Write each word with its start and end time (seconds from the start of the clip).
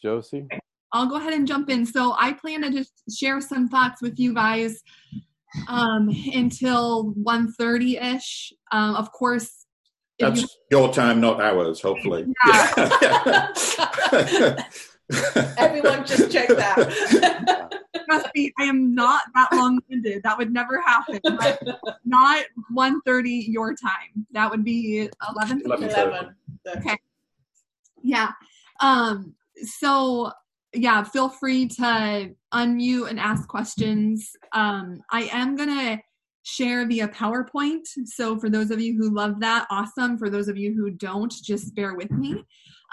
Josie. 0.00 0.46
I'll 0.92 1.06
go 1.06 1.16
ahead 1.16 1.34
and 1.34 1.46
jump 1.46 1.68
in. 1.70 1.84
So 1.84 2.14
I 2.18 2.32
plan 2.32 2.62
to 2.62 2.70
just 2.70 2.92
share 3.16 3.40
some 3.40 3.68
thoughts 3.68 4.00
with 4.00 4.18
you 4.18 4.34
guys 4.34 4.82
um, 5.68 6.08
until 6.34 7.12
1.30 7.14 8.16
ish. 8.16 8.52
Um, 8.72 8.94
of 8.96 9.12
course, 9.12 9.66
that's 10.18 10.40
you, 10.40 10.48
your 10.70 10.92
time, 10.92 11.20
not 11.20 11.40
ours. 11.40 11.80
Hopefully. 11.80 12.26
Yeah. 12.46 12.72
Everyone, 15.56 16.04
just 16.04 16.30
check 16.30 16.48
that. 16.48 17.70
Trust 18.04 18.28
me, 18.34 18.52
I 18.58 18.64
am 18.64 18.94
not 18.94 19.22
that 19.34 19.52
long-winded. 19.52 20.22
That 20.22 20.36
would 20.36 20.52
never 20.52 20.80
happen. 20.80 21.20
not 22.04 22.44
1.30 22.74 23.44
your 23.48 23.74
time. 23.74 24.26
That 24.32 24.50
would 24.50 24.64
be 24.64 25.08
11. 25.30 25.62
11. 25.64 26.34
Okay. 26.78 26.98
Yeah. 28.02 28.32
Um. 28.80 29.34
So 29.62 30.30
yeah, 30.74 31.02
feel 31.02 31.28
free 31.28 31.66
to 31.68 32.34
unmute 32.52 33.08
and 33.08 33.18
ask 33.18 33.48
questions. 33.48 34.30
Um, 34.52 35.00
I 35.10 35.22
am 35.32 35.56
gonna 35.56 36.00
share 36.42 36.86
via 36.86 37.08
PowerPoint. 37.08 37.82
So 38.04 38.38
for 38.38 38.48
those 38.48 38.70
of 38.70 38.80
you 38.80 38.96
who 38.96 39.14
love 39.14 39.40
that, 39.40 39.66
awesome. 39.70 40.18
For 40.18 40.30
those 40.30 40.48
of 40.48 40.56
you 40.56 40.74
who 40.74 40.90
don't, 40.90 41.32
just 41.42 41.74
bear 41.74 41.94
with 41.94 42.10
me. 42.10 42.42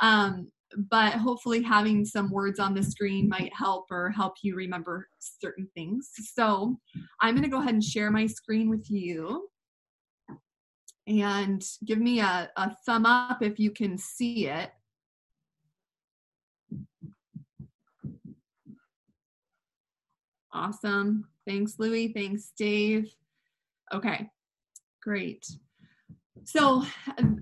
Um, 0.02 0.52
but 0.90 1.14
hopefully 1.14 1.62
having 1.62 2.04
some 2.04 2.32
words 2.32 2.60
on 2.60 2.74
the 2.74 2.84
screen 2.84 3.30
might 3.30 3.54
help 3.56 3.86
or 3.92 4.10
help 4.10 4.34
you 4.42 4.56
remember 4.56 5.08
certain 5.20 5.70
things. 5.74 6.10
So 6.34 6.78
I'm 7.22 7.34
going 7.34 7.44
to 7.44 7.50
go 7.50 7.62
ahead 7.62 7.74
and 7.74 7.84
share 7.84 8.12
my 8.12 8.26
screen 8.26 8.70
with 8.70 8.90
you. 8.90 9.48
And 11.08 11.64
give 11.86 12.00
me 12.00 12.20
a, 12.20 12.50
a 12.58 12.76
thumb 12.86 13.06
up 13.06 13.42
if 13.42 13.60
you 13.60 13.72
can 13.72 13.98
see 13.98 14.48
it. 14.48 14.72
Awesome. 20.56 21.28
Thanks, 21.46 21.76
Louie. 21.80 22.14
Thanks, 22.14 22.54
Dave. 22.58 23.14
Okay, 23.94 24.30
great. 25.04 25.46
So 26.46 26.86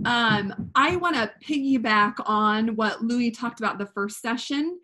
um, 0.05 0.71
I 0.73 0.95
want 0.95 1.15
to 1.15 1.31
piggyback 1.47 2.15
on 2.25 2.69
what 2.75 3.03
Louis 3.03 3.29
talked 3.29 3.59
about 3.59 3.77
the 3.77 3.85
first 3.85 4.19
session 4.19 4.79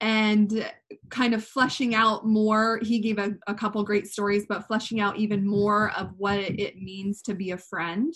and 0.00 0.70
kind 1.10 1.34
of 1.34 1.44
fleshing 1.44 1.94
out 1.94 2.26
more. 2.26 2.80
He 2.82 2.98
gave 2.98 3.18
a, 3.18 3.34
a 3.46 3.54
couple 3.54 3.84
great 3.84 4.06
stories, 4.06 4.46
but 4.48 4.66
fleshing 4.66 5.00
out 5.00 5.18
even 5.18 5.46
more 5.46 5.90
of 5.98 6.12
what 6.16 6.38
it 6.38 6.78
means 6.78 7.20
to 7.22 7.34
be 7.34 7.50
a 7.50 7.58
friend 7.58 8.14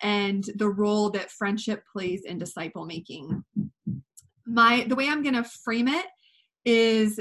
and 0.00 0.48
the 0.56 0.68
role 0.68 1.10
that 1.10 1.30
friendship 1.30 1.82
plays 1.92 2.22
in 2.24 2.38
disciple 2.38 2.86
making. 2.86 3.44
My 4.46 4.86
the 4.88 4.96
way 4.96 5.08
I'm 5.08 5.22
going 5.22 5.34
to 5.34 5.44
frame 5.44 5.88
it 5.88 6.06
is 6.64 7.20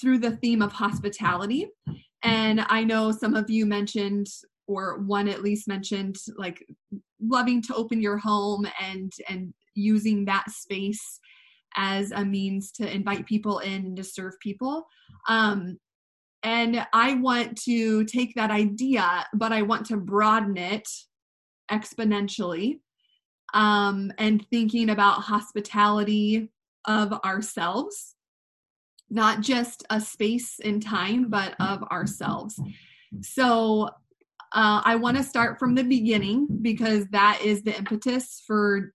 through 0.00 0.18
the 0.18 0.36
theme 0.36 0.62
of 0.62 0.72
hospitality. 0.72 1.68
And 2.22 2.64
I 2.68 2.84
know 2.84 3.12
some 3.12 3.34
of 3.34 3.48
you 3.48 3.66
mentioned, 3.66 4.26
or 4.66 4.98
one 4.98 5.28
at 5.28 5.42
least 5.42 5.68
mentioned, 5.68 6.16
like 6.36 6.64
loving 7.20 7.62
to 7.62 7.74
open 7.74 8.00
your 8.00 8.18
home 8.18 8.66
and 8.80 9.12
and 9.28 9.54
using 9.74 10.24
that 10.24 10.50
space 10.50 11.20
as 11.76 12.10
a 12.10 12.24
means 12.24 12.72
to 12.72 12.92
invite 12.92 13.26
people 13.26 13.60
in 13.60 13.86
and 13.86 13.96
to 13.96 14.04
serve 14.04 14.34
people. 14.40 14.86
Um, 15.28 15.78
and 16.42 16.86
I 16.92 17.14
want 17.14 17.60
to 17.62 18.04
take 18.04 18.34
that 18.34 18.50
idea, 18.50 19.26
but 19.34 19.52
I 19.52 19.62
want 19.62 19.86
to 19.86 19.96
broaden 19.96 20.56
it 20.56 20.88
exponentially 21.70 22.80
um, 23.54 24.12
and 24.18 24.44
thinking 24.50 24.90
about 24.90 25.22
hospitality 25.22 26.50
of 26.86 27.12
ourselves 27.24 28.14
not 29.10 29.40
just 29.40 29.84
a 29.90 30.00
space 30.00 30.60
and 30.62 30.82
time, 30.82 31.28
but 31.28 31.54
of 31.60 31.82
ourselves. 31.84 32.60
So 33.22 33.88
uh, 34.52 34.82
I 34.84 34.96
want 34.96 35.16
to 35.16 35.22
start 35.22 35.58
from 35.58 35.74
the 35.74 35.84
beginning 35.84 36.48
because 36.62 37.06
that 37.08 37.40
is 37.42 37.62
the 37.62 37.76
impetus 37.76 38.42
for 38.46 38.92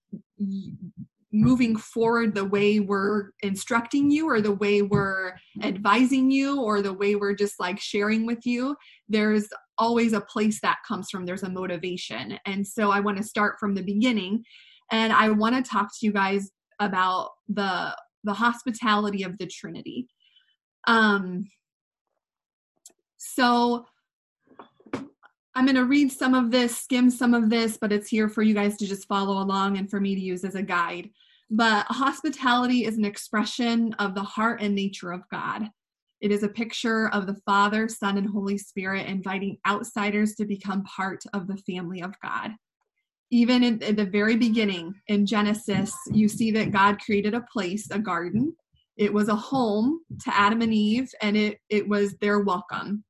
moving 1.31 1.75
forward 1.75 2.35
the 2.35 2.45
way 2.45 2.79
we're 2.79 3.31
instructing 3.41 4.11
you 4.11 4.29
or 4.29 4.39
the 4.39 4.51
way 4.51 4.83
we're 4.83 5.33
advising 5.63 6.29
you 6.29 6.61
or 6.61 6.81
the 6.81 6.93
way 6.93 7.15
we're 7.15 7.35
just 7.35 7.59
like 7.59 7.79
sharing 7.79 8.25
with 8.25 8.45
you. 8.45 8.75
There's 9.09 9.47
always 9.79 10.13
a 10.13 10.21
place 10.21 10.59
that 10.61 10.77
comes 10.87 11.09
from. 11.09 11.25
There's 11.25 11.43
a 11.43 11.49
motivation. 11.49 12.37
And 12.45 12.65
so 12.65 12.91
i 12.91 12.99
want 12.99 13.17
to 13.17 13.23
start 13.23 13.55
from 13.59 13.73
the 13.73 13.81
beginning. 13.81 14.43
And 14.91 15.11
i 15.11 15.29
want 15.29 15.55
to 15.55 15.69
talk 15.69 15.87
to 15.87 16.05
you 16.05 16.13
guys 16.13 16.51
about 16.79 17.31
the 17.47 17.95
the 18.23 18.33
hospitality 18.33 19.23
of 19.23 19.37
the 19.37 19.47
Trinity. 19.47 20.07
Um, 20.85 21.49
so 23.17 23.85
I'm 25.55 25.65
going 25.65 25.75
to 25.75 25.85
read 25.85 26.11
some 26.11 26.33
of 26.33 26.51
this, 26.51 26.77
skim 26.77 27.09
some 27.09 27.33
of 27.33 27.49
this, 27.49 27.77
but 27.77 27.91
it's 27.91 28.09
here 28.09 28.27
for 28.27 28.41
you 28.41 28.53
guys 28.53 28.77
to 28.77 28.87
just 28.87 29.07
follow 29.07 29.41
along 29.41 29.77
and 29.77 29.89
for 29.89 29.99
me 29.99 30.15
to 30.15 30.21
use 30.21 30.43
as 30.43 30.55
a 30.55 30.63
guide. 30.63 31.09
But 31.49 31.85
hospitality 31.87 32.85
is 32.85 32.97
an 32.97 33.05
expression 33.05 33.93
of 33.99 34.15
the 34.15 34.23
heart 34.23 34.61
and 34.61 34.73
nature 34.73 35.11
of 35.11 35.21
God. 35.29 35.69
It 36.21 36.31
is 36.31 36.41
a 36.41 36.47
picture 36.47 37.09
of 37.09 37.27
the 37.27 37.35
Father, 37.45 37.87
Son, 37.87 38.17
and 38.17 38.27
Holy 38.27 38.57
Spirit 38.57 39.07
inviting 39.07 39.57
outsiders 39.67 40.35
to 40.35 40.45
become 40.45 40.83
part 40.85 41.23
of 41.33 41.47
the 41.47 41.57
family 41.57 42.01
of 42.01 42.13
God 42.21 42.51
even 43.33 43.63
in, 43.63 43.81
in 43.81 43.95
the 43.95 44.05
very 44.05 44.35
beginning 44.35 44.93
in 45.07 45.25
Genesis, 45.25 45.91
you 46.11 46.29
see 46.29 46.51
that 46.51 46.71
God 46.71 46.99
created 47.03 47.33
a 47.33 47.43
place, 47.51 47.89
a 47.89 47.97
garden. 47.97 48.55
It 48.95 49.11
was 49.11 49.27
a 49.27 49.35
home 49.35 50.01
to 50.23 50.37
Adam 50.37 50.61
and 50.61 50.71
Eve, 50.71 51.09
and 51.19 51.35
it, 51.35 51.57
it 51.67 51.87
was 51.87 52.13
their 52.21 52.41
welcome. 52.41 53.03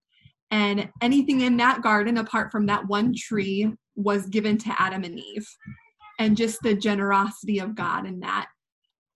And 0.49 0.89
anything 1.01 1.41
in 1.41 1.57
that 1.57 1.81
garden, 1.81 2.19
apart 2.19 2.53
from 2.53 2.67
that 2.67 2.87
one 2.87 3.13
tree, 3.13 3.73
was 3.97 4.27
given 4.27 4.57
to 4.59 4.81
Adam 4.81 5.03
and 5.03 5.19
Eve. 5.19 5.45
And 6.19 6.37
just 6.37 6.59
the 6.63 6.73
generosity 6.73 7.59
of 7.59 7.75
God 7.75 8.07
in 8.07 8.21
that. 8.21 8.47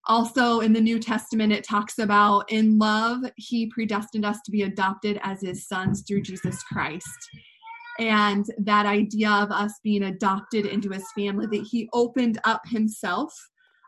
Also, 0.08 0.60
in 0.60 0.74
the 0.74 0.82
New 0.82 1.00
Testament, 1.00 1.54
it 1.54 1.64
talks 1.64 2.00
about 2.00 2.52
in 2.52 2.78
love, 2.78 3.22
He 3.38 3.68
predestined 3.68 4.26
us 4.26 4.40
to 4.44 4.52
be 4.52 4.64
adopted 4.64 5.22
as 5.24 5.40
His 5.40 5.70
sons 5.70 6.04
through 6.06 6.24
Jesus 6.24 6.62
Christ 6.64 7.30
and 8.00 8.46
that 8.60 8.86
idea 8.86 9.30
of 9.30 9.52
us 9.52 9.74
being 9.84 10.04
adopted 10.04 10.66
into 10.66 10.90
his 10.90 11.06
family 11.14 11.48
that 11.48 11.68
he 11.70 11.90
opened 11.94 12.40
up 12.44 12.62
himself 12.68 13.34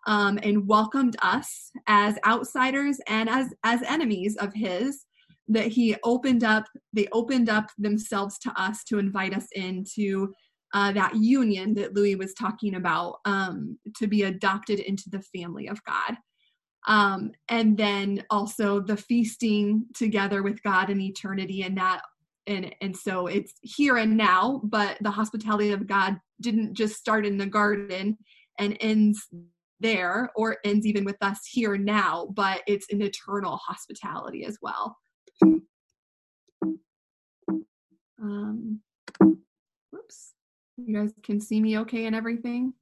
um, 0.07 0.39
and 0.43 0.67
welcomed 0.67 1.15
us 1.21 1.71
as 1.87 2.17
outsiders 2.25 2.99
and 3.07 3.29
as 3.29 3.53
as 3.63 3.81
enemies 3.83 4.35
of 4.37 4.53
his 4.53 5.05
that 5.47 5.67
he 5.67 5.95
opened 6.03 6.43
up 6.43 6.65
they 6.93 7.07
opened 7.11 7.49
up 7.49 7.69
themselves 7.77 8.37
to 8.39 8.51
us 8.59 8.83
to 8.83 8.99
invite 8.99 9.35
us 9.35 9.47
into 9.53 10.31
uh, 10.73 10.91
that 10.91 11.15
union 11.15 11.73
that 11.73 11.95
louis 11.95 12.15
was 12.15 12.33
talking 12.33 12.75
about 12.75 13.17
um, 13.25 13.77
to 13.95 14.07
be 14.07 14.23
adopted 14.23 14.79
into 14.79 15.09
the 15.09 15.21
family 15.35 15.67
of 15.67 15.83
god. 15.83 16.15
Um, 16.87 17.31
and 17.49 17.77
then 17.77 18.23
also 18.29 18.79
the 18.79 18.95
feasting 18.95 19.85
together 19.93 20.41
with 20.41 20.63
god 20.63 20.89
in 20.89 21.01
eternity 21.01 21.63
and 21.63 21.77
that 21.77 22.01
and 22.49 22.75
and 22.81 22.95
so 22.95 23.27
it's 23.27 23.53
here 23.61 23.97
and 23.97 24.17
now 24.17 24.59
but 24.65 24.97
the 25.01 25.11
hospitality 25.11 25.71
of 25.71 25.87
god 25.87 26.19
didn't 26.41 26.73
just 26.73 26.95
start 26.95 27.25
in 27.25 27.37
the 27.37 27.45
garden 27.45 28.17
and 28.57 28.75
ends 28.81 29.27
there 29.79 30.29
or 30.35 30.57
ends 30.63 30.85
even 30.85 31.05
with 31.05 31.17
us 31.21 31.45
here 31.45 31.77
now 31.77 32.27
but 32.33 32.61
it's 32.67 32.91
an 32.91 33.01
eternal 33.01 33.57
hospitality 33.57 34.43
as 34.45 34.57
well. 34.61 34.97
Um 38.21 38.81
whoops. 39.91 40.33
You 40.77 40.97
guys 40.97 41.13
can 41.23 41.39
see 41.39 41.61
me 41.61 41.77
okay 41.79 42.05
and 42.05 42.15
everything? 42.15 42.73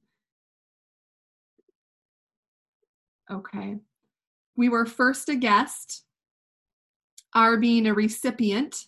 Okay. 3.30 3.76
We 4.56 4.68
were 4.68 4.86
first 4.86 5.28
a 5.28 5.36
guest 5.36 6.04
our 7.34 7.58
being 7.58 7.86
a 7.86 7.94
recipient 7.94 8.86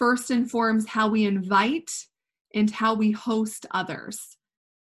first 0.00 0.30
informs 0.30 0.88
how 0.88 1.06
we 1.06 1.26
invite 1.26 1.92
and 2.54 2.70
how 2.70 2.94
we 2.94 3.10
host 3.10 3.66
others. 3.72 4.38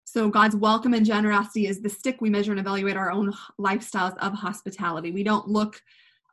So, 0.03 0.29
God's 0.29 0.57
welcome 0.57 0.93
and 0.93 1.05
generosity 1.05 1.67
is 1.67 1.81
the 1.81 1.89
stick 1.89 2.17
we 2.19 2.29
measure 2.29 2.51
and 2.51 2.59
evaluate 2.59 2.97
our 2.97 3.11
own 3.11 3.33
lifestyles 3.57 4.17
of 4.17 4.33
hospitality. 4.33 5.11
We 5.11 5.23
don't 5.23 5.47
look 5.47 5.81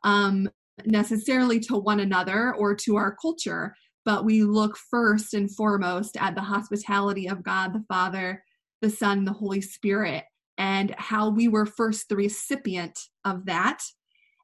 um, 0.03 0.49
necessarily 0.85 1.61
to 1.61 1.77
one 1.77 2.01
another 2.01 2.53
or 2.55 2.75
to 2.75 2.97
our 2.97 3.15
culture, 3.15 3.73
but 4.03 4.25
we 4.25 4.43
look 4.43 4.75
first 4.75 5.33
and 5.33 5.49
foremost 5.49 6.17
at 6.17 6.35
the 6.35 6.41
hospitality 6.41 7.29
of 7.29 7.41
God 7.41 7.73
the 7.73 7.85
Father, 7.87 8.43
the 8.81 8.89
Son, 8.89 9.23
the 9.23 9.31
Holy 9.31 9.61
Spirit, 9.61 10.25
and 10.57 10.93
how 10.97 11.29
we 11.29 11.47
were 11.47 11.65
first 11.65 12.09
the 12.09 12.17
recipient 12.17 12.99
of 13.23 13.45
that 13.45 13.81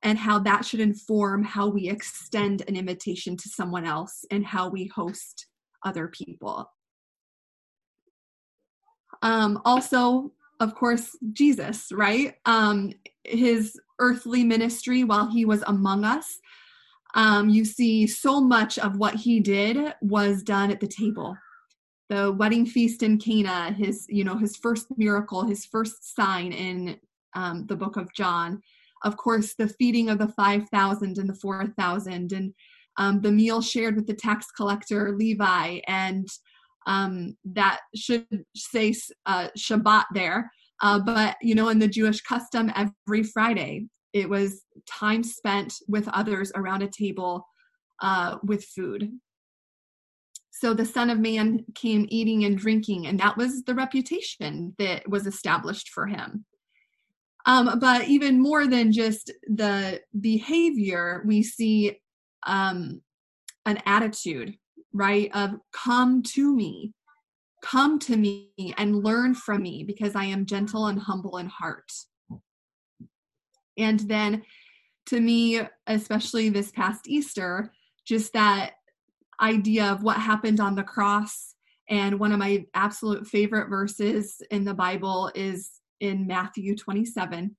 and 0.04 0.18
how 0.18 0.40
that 0.40 0.66
should 0.66 0.80
inform 0.80 1.44
how 1.44 1.68
we 1.68 1.90
extend 1.90 2.63
an 2.68 2.75
invitation 2.75 3.36
to 3.36 3.50
someone 3.50 3.86
else 3.86 4.25
and 4.31 4.46
how 4.46 4.69
we 4.69 4.88
host 4.88 5.48
other 5.84 6.07
people. 6.07 6.72
Um, 9.22 9.62
also, 9.66 10.31
of 10.60 10.75
course, 10.75 11.16
Jesus, 11.34 11.92
right? 11.92 12.36
Um, 12.46 12.94
his 13.24 13.80
earthly 14.00 14.44
ministry 14.44 15.04
while 15.04 15.30
he 15.30 15.46
was 15.46 15.63
among 15.68 16.06
us, 16.06 16.40
um, 17.16 17.50
you 17.50 17.66
see 17.66 18.07
so 18.07 18.40
much 18.40 18.78
of 18.78 18.98
what 18.98 19.16
he 19.16 19.40
did 19.40 19.94
was 20.01 20.44
done 20.44 20.72
at 20.72 20.80
the 20.80 20.88
table. 20.88 21.36
The 22.10 22.31
wedding 22.31 22.66
feast 22.66 23.04
in 23.04 23.18
Cana, 23.18 23.72
his 23.72 24.06
you 24.10 24.24
know 24.24 24.38
his 24.38 24.56
first 24.57 24.88
miracle, 24.98 25.44
his 25.44 25.66
first 25.66 26.16
sign 26.16 26.51
in 26.51 27.00
um, 27.36 27.66
the 27.68 27.75
book 27.75 27.98
of 27.98 28.13
John. 28.13 28.62
Of 29.04 29.18
course, 29.18 29.56
the 29.56 29.68
feeding 29.68 30.10
of 30.10 30.18
the 30.18 30.28
five 30.30 30.68
thousand 30.69 31.18
and 31.18 31.30
the 31.30 31.36
four 31.36 31.66
thousand, 31.78 32.34
and 32.34 32.54
um, 32.98 33.22
the 33.22 33.31
meal 33.31 33.62
shared 33.62 33.96
with 33.96 34.07
the 34.07 34.13
tax 34.13 34.48
collector 34.51 35.16
Levi, 35.16 35.80
and 35.88 36.28
um, 36.88 37.36
that 37.46 37.80
should 37.96 38.28
say 38.56 38.94
uh, 39.25 39.48
Shabbat 39.57 40.06
there. 40.13 40.51
Uh, 40.81 41.00
but 41.00 41.38
you 41.42 41.56
know, 41.56 41.69
in 41.69 41.80
the 41.80 41.88
Jewish 41.88 42.22
custom, 42.22 42.72
every 42.75 43.24
Friday 43.24 43.88
it 44.13 44.30
was 44.30 44.63
time 44.88 45.24
spent 45.24 45.75
with 45.88 46.07
others 46.10 46.51
around 46.56 46.81
a 46.81 46.88
table 46.88 47.46
uh, 48.01 48.38
with 48.44 48.63
food. 48.66 49.12
So 50.51 50.74
the 50.74 50.86
Son 50.86 51.10
of 51.10 51.19
Man 51.19 51.63
came 51.74 52.06
eating 52.10 52.44
and 52.44 52.57
drinking, 52.57 53.07
and 53.07 53.19
that 53.19 53.38
was 53.38 53.63
the 53.63 53.75
reputation 53.75 54.75
that 54.78 55.07
was 55.07 55.25
established 55.25 55.90
for 55.90 56.07
him. 56.07 56.46
Um, 57.45 57.80
but 57.80 58.07
even 58.07 58.41
more 58.41 58.68
than 58.68 58.91
just 58.91 59.31
the 59.47 60.01
behavior, 60.19 61.24
we 61.25 61.41
see 61.41 62.00
um, 62.45 63.01
an 63.65 63.81
attitude, 63.86 64.56
right? 64.94 65.31
Of 65.33 65.56
come 65.71 66.21
to 66.24 66.56
me, 66.56 66.94
come 67.63 68.00
to 68.00 68.18
me 68.18 68.51
and 68.77 69.03
learn 69.03 69.36
from 69.36 69.63
me 69.63 69.83
because 69.83 70.15
I 70.15 70.25
am 70.25 70.45
gentle 70.45 70.88
and 70.88 71.00
humble 71.00 71.38
in 71.38 71.47
heart. 71.47 71.91
And 73.77 74.00
then 74.01 74.44
to 75.07 75.19
me, 75.19 75.62
especially 75.88 76.50
this 76.50 76.71
past 76.71 77.07
Easter, 77.07 77.71
just 78.06 78.33
that 78.33 78.74
idea 79.41 79.86
of 79.86 80.03
what 80.03 80.18
happened 80.18 80.59
on 80.59 80.75
the 80.75 80.83
cross. 80.83 81.56
And 81.89 82.19
one 82.19 82.31
of 82.31 82.39
my 82.39 82.65
absolute 82.74 83.25
favorite 83.25 83.69
verses 83.69 84.41
in 84.51 84.65
the 84.65 84.74
Bible 84.74 85.31
is 85.33 85.79
in 86.00 86.28
Matthew 86.28 86.75
27. 86.75 87.56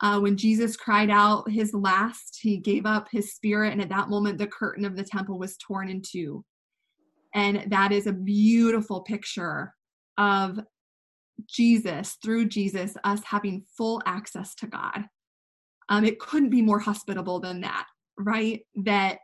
Uh, 0.00 0.20
when 0.20 0.36
Jesus 0.36 0.76
cried 0.76 1.10
out 1.10 1.50
his 1.50 1.74
last, 1.74 2.38
he 2.40 2.58
gave 2.58 2.86
up 2.86 3.08
his 3.10 3.34
spirit, 3.34 3.72
and 3.72 3.82
at 3.82 3.88
that 3.88 4.08
moment, 4.08 4.38
the 4.38 4.46
curtain 4.46 4.84
of 4.84 4.96
the 4.96 5.02
temple 5.02 5.38
was 5.38 5.56
torn 5.56 5.88
in 5.88 6.02
two. 6.02 6.44
And 7.34 7.64
that 7.70 7.92
is 7.92 8.06
a 8.06 8.12
beautiful 8.12 9.00
picture 9.00 9.74
of 10.16 10.60
Jesus, 11.46 12.16
through 12.22 12.46
Jesus, 12.46 12.96
us 13.04 13.20
having 13.24 13.64
full 13.76 14.00
access 14.06 14.54
to 14.56 14.66
God. 14.66 15.04
Um, 15.88 16.04
it 16.04 16.18
couldn't 16.18 16.50
be 16.50 16.62
more 16.62 16.78
hospitable 16.78 17.40
than 17.40 17.60
that, 17.62 17.86
right? 18.18 18.60
That, 18.84 19.18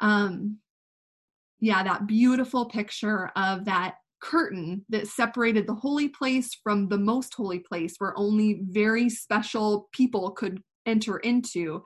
um, 0.00 0.58
yeah, 1.60 1.82
that 1.82 2.06
beautiful 2.06 2.66
picture 2.66 3.30
of 3.36 3.66
that 3.66 3.96
curtain 4.20 4.84
that 4.88 5.08
separated 5.08 5.66
the 5.66 5.74
holy 5.74 6.08
place 6.08 6.54
from 6.62 6.88
the 6.88 6.98
most 6.98 7.34
holy 7.34 7.58
place 7.58 7.94
where 7.98 8.18
only 8.18 8.60
very 8.68 9.08
special 9.08 9.88
people 9.92 10.30
could 10.30 10.62
enter 10.86 11.18
into. 11.18 11.82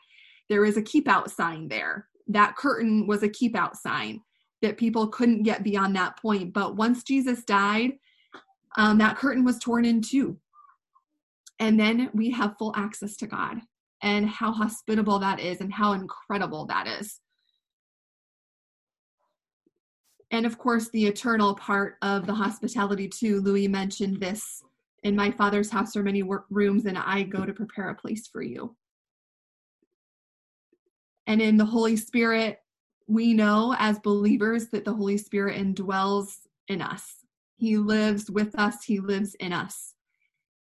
There 0.49 0.65
is 0.65 0.77
a 0.77 0.83
keep 0.83 1.09
out 1.09 1.31
sign 1.31 1.69
there. 1.69 2.09
That 2.27 2.57
curtain 2.57 3.07
was 3.07 3.23
a 3.23 3.29
keep 3.29 3.57
out 3.57 3.77
sign 3.77 4.21
that 4.63 4.79
people 4.79 5.09
couldn't 5.09 5.43
get 5.43 5.63
beyond 5.63 5.95
that 5.97 6.19
point. 6.21 6.53
But 6.53 6.77
once 6.77 7.03
Jesus 7.03 7.45
died, 7.45 7.93
um, 8.77 8.99
that 8.99 9.17
curtain 9.17 9.45
was 9.45 9.59
torn 9.59 9.85
in 9.85 10.01
two 10.01 10.39
and 11.59 11.79
then 11.79 12.11
we 12.15 12.31
have 12.31 12.57
full 12.59 12.73
access 12.77 13.17
to 13.19 13.27
God 13.27 13.59
and 14.03 14.29
how 14.29 14.53
hospitable 14.53 15.19
that 15.21 15.41
is 15.41 15.61
and 15.61 15.73
how 15.73 15.93
incredible 15.93 16.67
that 16.67 16.87
is. 16.87 17.21
And 20.31 20.47
of 20.47 20.59
course, 20.59 20.89
the 20.89 21.07
eternal 21.07 21.55
part 21.55 21.97
of 22.03 22.27
the 22.27 22.35
hospitality, 22.35 23.09
too. 23.09 23.41
Louis 23.41 23.69
mentioned 23.69 24.21
this 24.21 24.63
in 25.03 25.15
my 25.15 25.31
father's 25.31 25.71
house 25.71 25.97
are 25.97 26.03
many 26.03 26.23
work 26.23 26.47
rooms, 26.51 26.87
and 26.87 26.97
I 26.99 27.23
go 27.23 27.45
to 27.45 27.53
prepare 27.53 27.91
a 27.91 27.95
place 27.95 28.27
for 28.27 28.43
you. 28.43 28.75
And 31.27 31.41
in 31.41 31.57
the 31.57 31.65
Holy 31.65 31.97
Spirit, 31.97 32.61
we 33.07 33.35
know 33.35 33.75
as 33.79 33.99
believers 33.99 34.69
that 34.69 34.85
the 34.85 34.95
Holy 34.95 35.19
Spirit 35.19 35.59
indwells 35.59 36.39
in 36.69 36.81
us. 36.81 37.17
He 37.57 37.77
lives 37.77 38.31
with 38.31 38.59
us, 38.59 38.83
He 38.85 38.99
lives 38.99 39.35
in 39.37 39.53
us. 39.53 39.95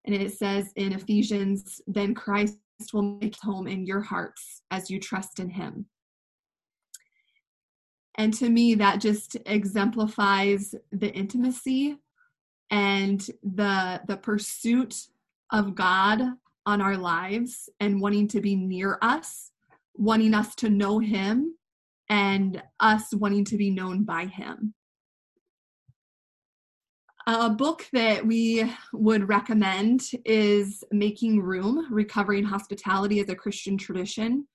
And 0.06 0.14
it 0.14 0.34
says 0.34 0.72
in 0.76 0.94
Ephesians, 0.94 1.82
then 1.88 2.14
Christ 2.14 2.58
will 2.94 3.18
make 3.20 3.36
home 3.38 3.68
in 3.68 3.86
your 3.86 4.02
hearts 4.02 4.62
as 4.70 4.90
you 4.90 5.00
trust 5.00 5.40
in 5.40 5.50
him. 5.50 5.88
And 8.18 8.34
to 8.36 8.50
me, 8.50 8.76
that 8.76 9.02
just 9.02 9.38
exemplifies 9.46 10.74
the 10.92 11.12
intimacy 11.14 11.98
and 12.72 13.20
the, 13.44 14.02
the 14.08 14.18
pursuit 14.18 15.08
of 15.52 15.76
God 15.76 16.22
on 16.66 16.82
our 16.82 16.98
lives 16.98 17.70
and 17.80 18.02
wanting 18.02 18.28
to 18.30 18.42
be 18.42 18.56
near 18.56 18.98
us, 19.02 19.52
wanting 19.94 20.34
us 20.34 20.56
to 20.56 20.70
know 20.70 21.00
him, 21.00 21.56
and 22.10 22.62
us 22.80 23.14
wanting 23.14 23.46
to 23.46 23.58
be 23.58 23.70
known 23.70 24.04
by 24.04 24.26
him. 24.26 24.74
A 27.28 27.50
book 27.50 27.88
that 27.92 28.26
we 28.26 28.72
would 28.94 29.28
recommend 29.28 30.02
is 30.26 30.84
Making 30.92 31.42
Room 31.42 31.92
Recovering 31.92 32.44
Hospitality 32.44 33.20
as 33.20 33.30
a 33.30 33.36
Christian 33.36 33.78
Tradition. 33.78 34.48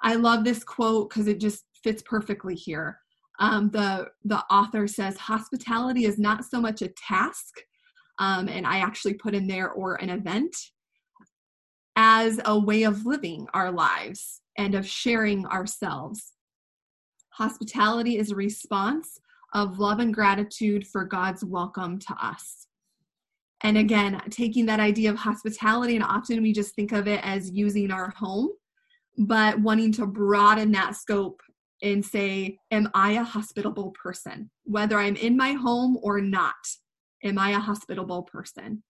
I 0.00 0.14
love 0.14 0.44
this 0.44 0.62
quote 0.62 1.10
because 1.10 1.26
it 1.26 1.40
just 1.40 1.64
fits 1.82 2.02
perfectly 2.02 2.54
here. 2.54 2.98
Um, 3.38 3.70
the, 3.70 4.08
the 4.24 4.38
author 4.50 4.86
says, 4.86 5.16
Hospitality 5.16 6.04
is 6.04 6.18
not 6.18 6.44
so 6.44 6.60
much 6.60 6.82
a 6.82 6.88
task, 6.88 7.60
um, 8.18 8.48
and 8.48 8.66
I 8.66 8.78
actually 8.78 9.14
put 9.14 9.34
in 9.34 9.46
there, 9.46 9.70
or 9.70 9.94
an 9.94 10.10
event, 10.10 10.54
as 11.96 12.40
a 12.44 12.58
way 12.58 12.82
of 12.82 13.06
living 13.06 13.46
our 13.54 13.70
lives 13.70 14.42
and 14.58 14.74
of 14.74 14.86
sharing 14.86 15.46
ourselves. 15.46 16.32
Hospitality 17.30 18.18
is 18.18 18.30
a 18.30 18.36
response 18.36 19.18
of 19.54 19.78
love 19.78 20.00
and 20.00 20.14
gratitude 20.14 20.86
for 20.86 21.04
God's 21.04 21.44
welcome 21.44 21.98
to 21.98 22.14
us. 22.22 22.66
And 23.62 23.76
again, 23.76 24.20
taking 24.30 24.66
that 24.66 24.80
idea 24.80 25.10
of 25.10 25.16
hospitality, 25.16 25.94
and 25.96 26.04
often 26.04 26.42
we 26.42 26.52
just 26.52 26.74
think 26.74 26.92
of 26.92 27.06
it 27.06 27.20
as 27.22 27.50
using 27.50 27.90
our 27.90 28.10
home, 28.10 28.50
but 29.18 29.60
wanting 29.60 29.92
to 29.92 30.06
broaden 30.06 30.72
that 30.72 30.96
scope 30.96 31.42
and 31.82 32.04
say, 32.04 32.58
Am 32.70 32.88
I 32.94 33.12
a 33.12 33.24
hospitable 33.24 33.90
person? 33.92 34.50
Whether 34.64 34.98
I'm 34.98 35.16
in 35.16 35.36
my 35.36 35.52
home 35.52 35.98
or 36.02 36.20
not, 36.20 36.54
am 37.24 37.38
I 37.38 37.50
a 37.50 37.60
hospitable 37.60 38.22
person? 38.24 38.82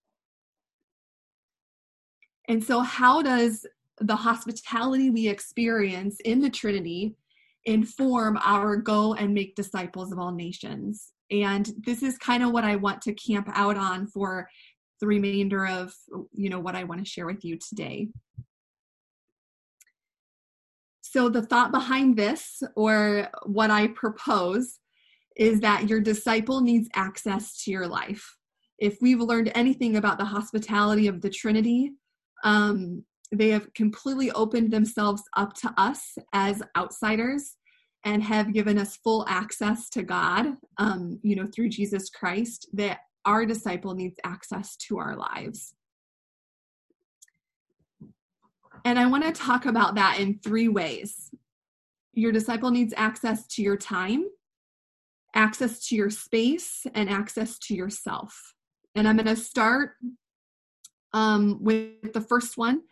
And 2.49 2.63
so, 2.63 2.81
how 2.81 3.23
does 3.23 3.67
the 4.01 4.17
hospitality 4.17 5.11
we 5.11 5.29
experience 5.29 6.19
in 6.21 6.41
the 6.41 6.51
Trinity 6.51 7.15
inform 7.67 8.39
our 8.45 8.77
go 8.77 9.15
and 9.15 9.35
make 9.35 9.55
disciples 9.55 10.13
of 10.13 10.19
all 10.19 10.33
nations. 10.33 11.13
And 11.31 11.71
this 11.85 12.03
is 12.03 12.19
kind 12.19 12.43
of 12.43 12.51
what 12.51 12.65
I 12.65 12.77
want 12.77 13.03
to 13.03 13.13
camp 13.13 13.49
out 13.53 13.77
on 13.77 14.07
for 14.07 14.49
the 15.01 15.07
remainder 15.07 15.67
of 15.67 15.95
you 16.33 16.51
know 16.51 16.61
what 16.61 16.75
I 16.75 16.85
want 16.85 17.03
to 17.05 17.11
share 17.11 17.27
with 17.27 17.45
you 17.45 17.59
today. 17.59 18.09
So 21.13 21.29
the 21.29 21.43
thought 21.43 21.73
behind 21.73 22.17
this 22.17 22.63
or 22.77 23.29
what 23.45 23.69
I 23.69 23.89
propose 23.89 24.79
is 25.35 25.59
that 25.59 25.89
your 25.89 26.01
disciple 26.01 26.61
needs 26.61 26.89
access 26.95 27.65
to 27.65 27.73
your 27.73 27.89
life. 27.89 28.37
If 28.79 28.99
we've 29.03 29.19
learned 29.19 29.51
anything 29.57 29.97
about 29.97 30.19
the 30.19 30.25
hospitality 30.25 31.09
of 31.09 31.21
the 31.21 31.29
Trinity, 31.29 31.91
um, 32.45 33.05
they 33.33 33.49
have 33.49 33.75
completely 33.75 34.31
opened 34.31 34.71
themselves 34.71 35.25
up 35.37 35.55
to 35.55 35.75
us 35.77 36.17
as 36.33 36.63
outsiders 36.79 37.57
and 38.05 38.23
have 38.23 38.53
given 38.53 38.79
us 38.79 38.97
full 39.03 39.27
access 39.29 39.91
to 39.91 40.05
God, 40.05 40.57
um, 40.79 41.19
you 41.25 41.35
know, 41.35 41.49
through 41.53 41.71
Jesus 41.71 42.09
Christ, 42.09 42.69
that 42.75 43.01
our 43.25 43.45
disciple 43.45 43.97
needs 43.97 44.17
access 44.23 44.77
to 44.77 44.99
our 44.99 45.17
lives. 45.17 45.75
And 48.85 48.99
I 48.99 49.07
want 49.07 49.25
to 49.25 49.33
talk 49.33 49.67
about 49.67 49.95
that 49.97 50.19
in 50.19 50.39
three 50.39 50.69
ways. 50.69 51.31
Your 52.13 52.33
disciple 52.33 52.71
needs 52.71 52.95
access 52.97 53.47
to 53.49 53.63
your 53.63 53.77
time, 53.77 54.25
access 55.35 55.87
to 55.89 55.97
your 55.97 56.11
space, 56.11 56.87
and 56.95 57.09
access 57.09 57.59
to 57.61 57.75
yourself. 57.75 58.55
And 58.95 59.07
I'm 59.07 59.17
going 59.17 59.27
to 59.27 59.37
start 59.37 59.93
um, 61.13 61.59
with 61.63 62.13
the 62.13 62.21
first 62.21 62.57
one 62.57 62.83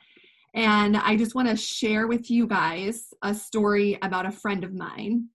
and 0.55 0.97
I 0.97 1.17
just 1.17 1.35
want 1.35 1.49
to 1.49 1.57
share 1.57 2.07
with 2.07 2.31
you 2.31 2.47
guys 2.47 3.13
a 3.23 3.35
story 3.35 3.99
about 4.03 4.27
a 4.27 4.33
friend 4.33 4.65
of 4.65 4.75
mine. 4.75 5.29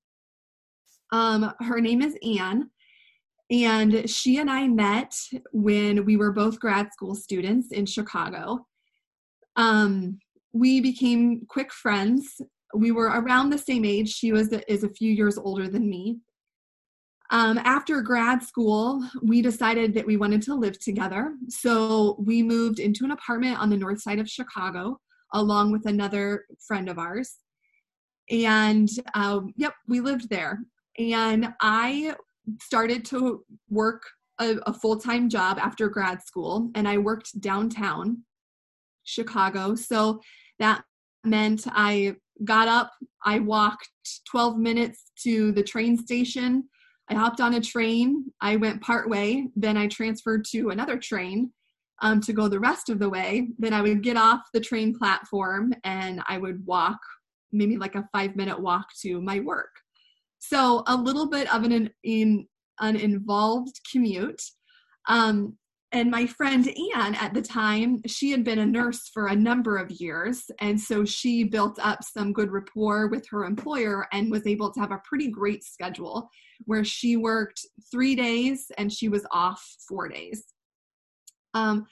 Um, 1.12 1.54
her 1.62 1.80
name 1.80 2.02
is 2.02 2.18
Anne, 2.22 2.70
and 3.52 4.10
she 4.10 4.40
and 4.40 4.50
I 4.50 4.68
met 4.68 5.16
when 5.52 6.06
we 6.06 6.18
were 6.18 6.32
both 6.32 6.60
grad 6.60 6.92
school 6.92 7.14
students 7.14 7.72
in 7.72 7.86
Chicago. 7.86 8.66
Um, 9.56 10.20
we 10.54 10.80
became 10.80 11.46
quick 11.48 11.74
friends. 11.74 12.40
We 12.76 12.92
were 12.92 13.08
around 13.08 13.50
the 13.50 13.58
same 13.58 13.84
age. 13.84 14.10
She 14.10 14.32
was 14.32 14.50
is 14.68 14.84
a 14.84 14.90
few 14.90 15.12
years 15.12 15.38
older 15.38 15.68
than 15.68 15.90
me. 15.90 16.20
Um, 17.32 17.58
after 17.64 18.02
grad 18.02 18.44
school, 18.44 19.04
we 19.24 19.42
decided 19.42 19.94
that 19.96 20.06
we 20.06 20.18
wanted 20.18 20.44
to 20.44 20.56
live 20.56 20.80
together. 20.80 21.34
So 21.50 22.16
we 22.20 22.44
moved 22.44 22.80
into 22.80 23.06
an 23.06 23.12
apartment 23.12 23.60
on 23.60 23.70
the 23.70 23.78
north 23.78 24.02
side 24.02 24.20
of 24.20 24.30
Chicago, 24.30 25.00
along 25.34 25.72
with 25.72 25.88
another 25.88 26.46
friend 26.68 26.90
of 26.90 27.00
ours. 27.00 27.38
And 28.30 28.88
uh, 29.16 29.42
yep, 29.56 29.74
we 29.88 30.00
lived 30.00 30.30
there. 30.30 30.60
And 31.00 31.54
I 31.62 32.16
started 32.62 33.04
to 33.06 33.44
work 33.70 34.04
a, 34.40 34.58
a 34.68 34.74
full 34.74 35.00
time 35.00 35.30
job 35.30 35.58
after 35.60 35.90
grad 35.90 36.22
school, 36.22 36.70
and 36.76 36.88
I 36.88 36.98
worked 37.00 37.40
downtown 37.42 38.24
Chicago. 39.04 39.76
So 39.76 40.22
that 40.60 40.84
meant 41.24 41.66
I 41.68 42.16
got 42.44 42.68
up, 42.68 42.92
I 43.26 43.40
walked 43.40 43.90
12 44.30 44.58
minutes 44.58 45.12
to 45.24 45.52
the 45.52 45.64
train 45.64 45.98
station. 45.98 46.66
I 47.10 47.16
hopped 47.16 47.42
on 47.42 47.54
a 47.54 47.62
train. 47.62 48.26
I 48.42 48.56
went 48.56 48.82
part 48.82 49.10
way. 49.10 49.50
Then 49.56 49.78
I 49.78 49.88
transferred 49.88 50.46
to 50.52 50.70
another 50.70 50.98
train 50.98 51.52
um, 52.02 52.22
to 52.22 52.34
go 52.34 52.48
the 52.48 52.60
rest 52.60 52.90
of 52.90 53.00
the 53.00 53.10
way. 53.10 53.50
Then 53.60 53.74
I 53.74 53.82
would 53.82 54.04
get 54.04 54.18
off 54.18 54.42
the 54.54 54.60
train 54.60 54.98
platform 54.98 55.74
and 55.84 56.22
I 56.28 56.38
would 56.38 56.66
walk, 56.66 57.00
maybe 57.52 57.78
like 57.78 57.96
a 57.96 58.08
five 58.12 58.36
minute 58.36 58.60
walk 58.60 58.88
to 59.02 59.22
my 59.22 59.40
work. 59.40 59.70
So 60.40 60.84
a 60.88 60.96
little 60.96 61.30
bit 61.30 61.54
of 61.54 61.64
an, 61.64 61.90
in, 62.04 62.48
an 62.80 62.96
involved 62.96 63.80
commute. 63.92 64.42
Um, 65.08 65.58
and 65.94 66.10
my 66.10 66.26
friend 66.26 66.68
Anne 66.96 67.14
at 67.16 67.36
the 67.36 67.42
time, 67.42 68.02
she 68.08 68.32
had 68.32 68.44
been 68.44 68.58
a 68.60 68.66
nurse 68.66 69.10
for 69.14 69.28
a 69.28 69.36
number 69.36 69.78
of 69.78 69.92
years. 69.92 70.50
And 70.60 70.80
so 70.80 71.06
she 71.06 71.44
built 71.44 71.78
up 71.80 72.04
some 72.04 72.34
good 72.34 72.52
rapport 72.52 73.08
with 73.10 73.28
her 73.30 73.46
employer 73.46 74.08
and 74.12 74.32
was 74.32 74.48
able 74.48 74.72
to 74.72 74.80
have 74.80 74.92
a 74.92 75.02
pretty 75.06 75.30
great 75.30 75.64
schedule 75.64 76.30
where 76.66 76.84
she 76.84 77.16
worked 77.16 77.62
three 77.92 78.16
days 78.16 78.72
and 78.80 78.92
she 78.92 79.08
was 79.08 79.24
off 79.32 79.64
four 79.88 80.10
days. 80.10 80.46
Um, 81.54 81.86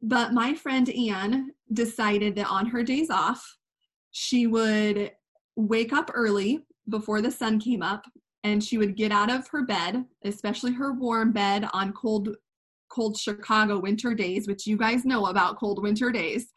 but 0.00 0.32
my 0.32 0.54
friend 0.54 0.88
Anne 0.90 1.50
decided 1.72 2.36
that 2.36 2.48
on 2.48 2.66
her 2.66 2.84
days 2.84 3.10
off, 3.10 3.44
she 4.12 4.46
would 4.46 5.10
wake 5.56 5.92
up 5.92 6.12
early 6.14 6.60
before 6.88 7.20
the 7.20 7.30
sun 7.30 7.58
came 7.58 7.82
up 7.82 8.04
and 8.44 8.62
she 8.62 8.78
would 8.78 8.96
get 8.96 9.10
out 9.10 9.32
of 9.32 9.48
her 9.48 9.64
bed, 9.64 10.04
especially 10.24 10.72
her 10.72 10.92
warm 10.92 11.32
bed 11.32 11.68
on 11.72 11.92
cold 11.92 12.36
cold 12.92 13.18
Chicago 13.18 13.78
winter 13.78 14.14
days, 14.14 14.46
which 14.46 14.66
you 14.66 14.76
guys 14.76 15.04
know 15.04 15.26
about 15.26 15.58
cold 15.58 15.82
winter 15.82 16.10
days. 16.10 16.52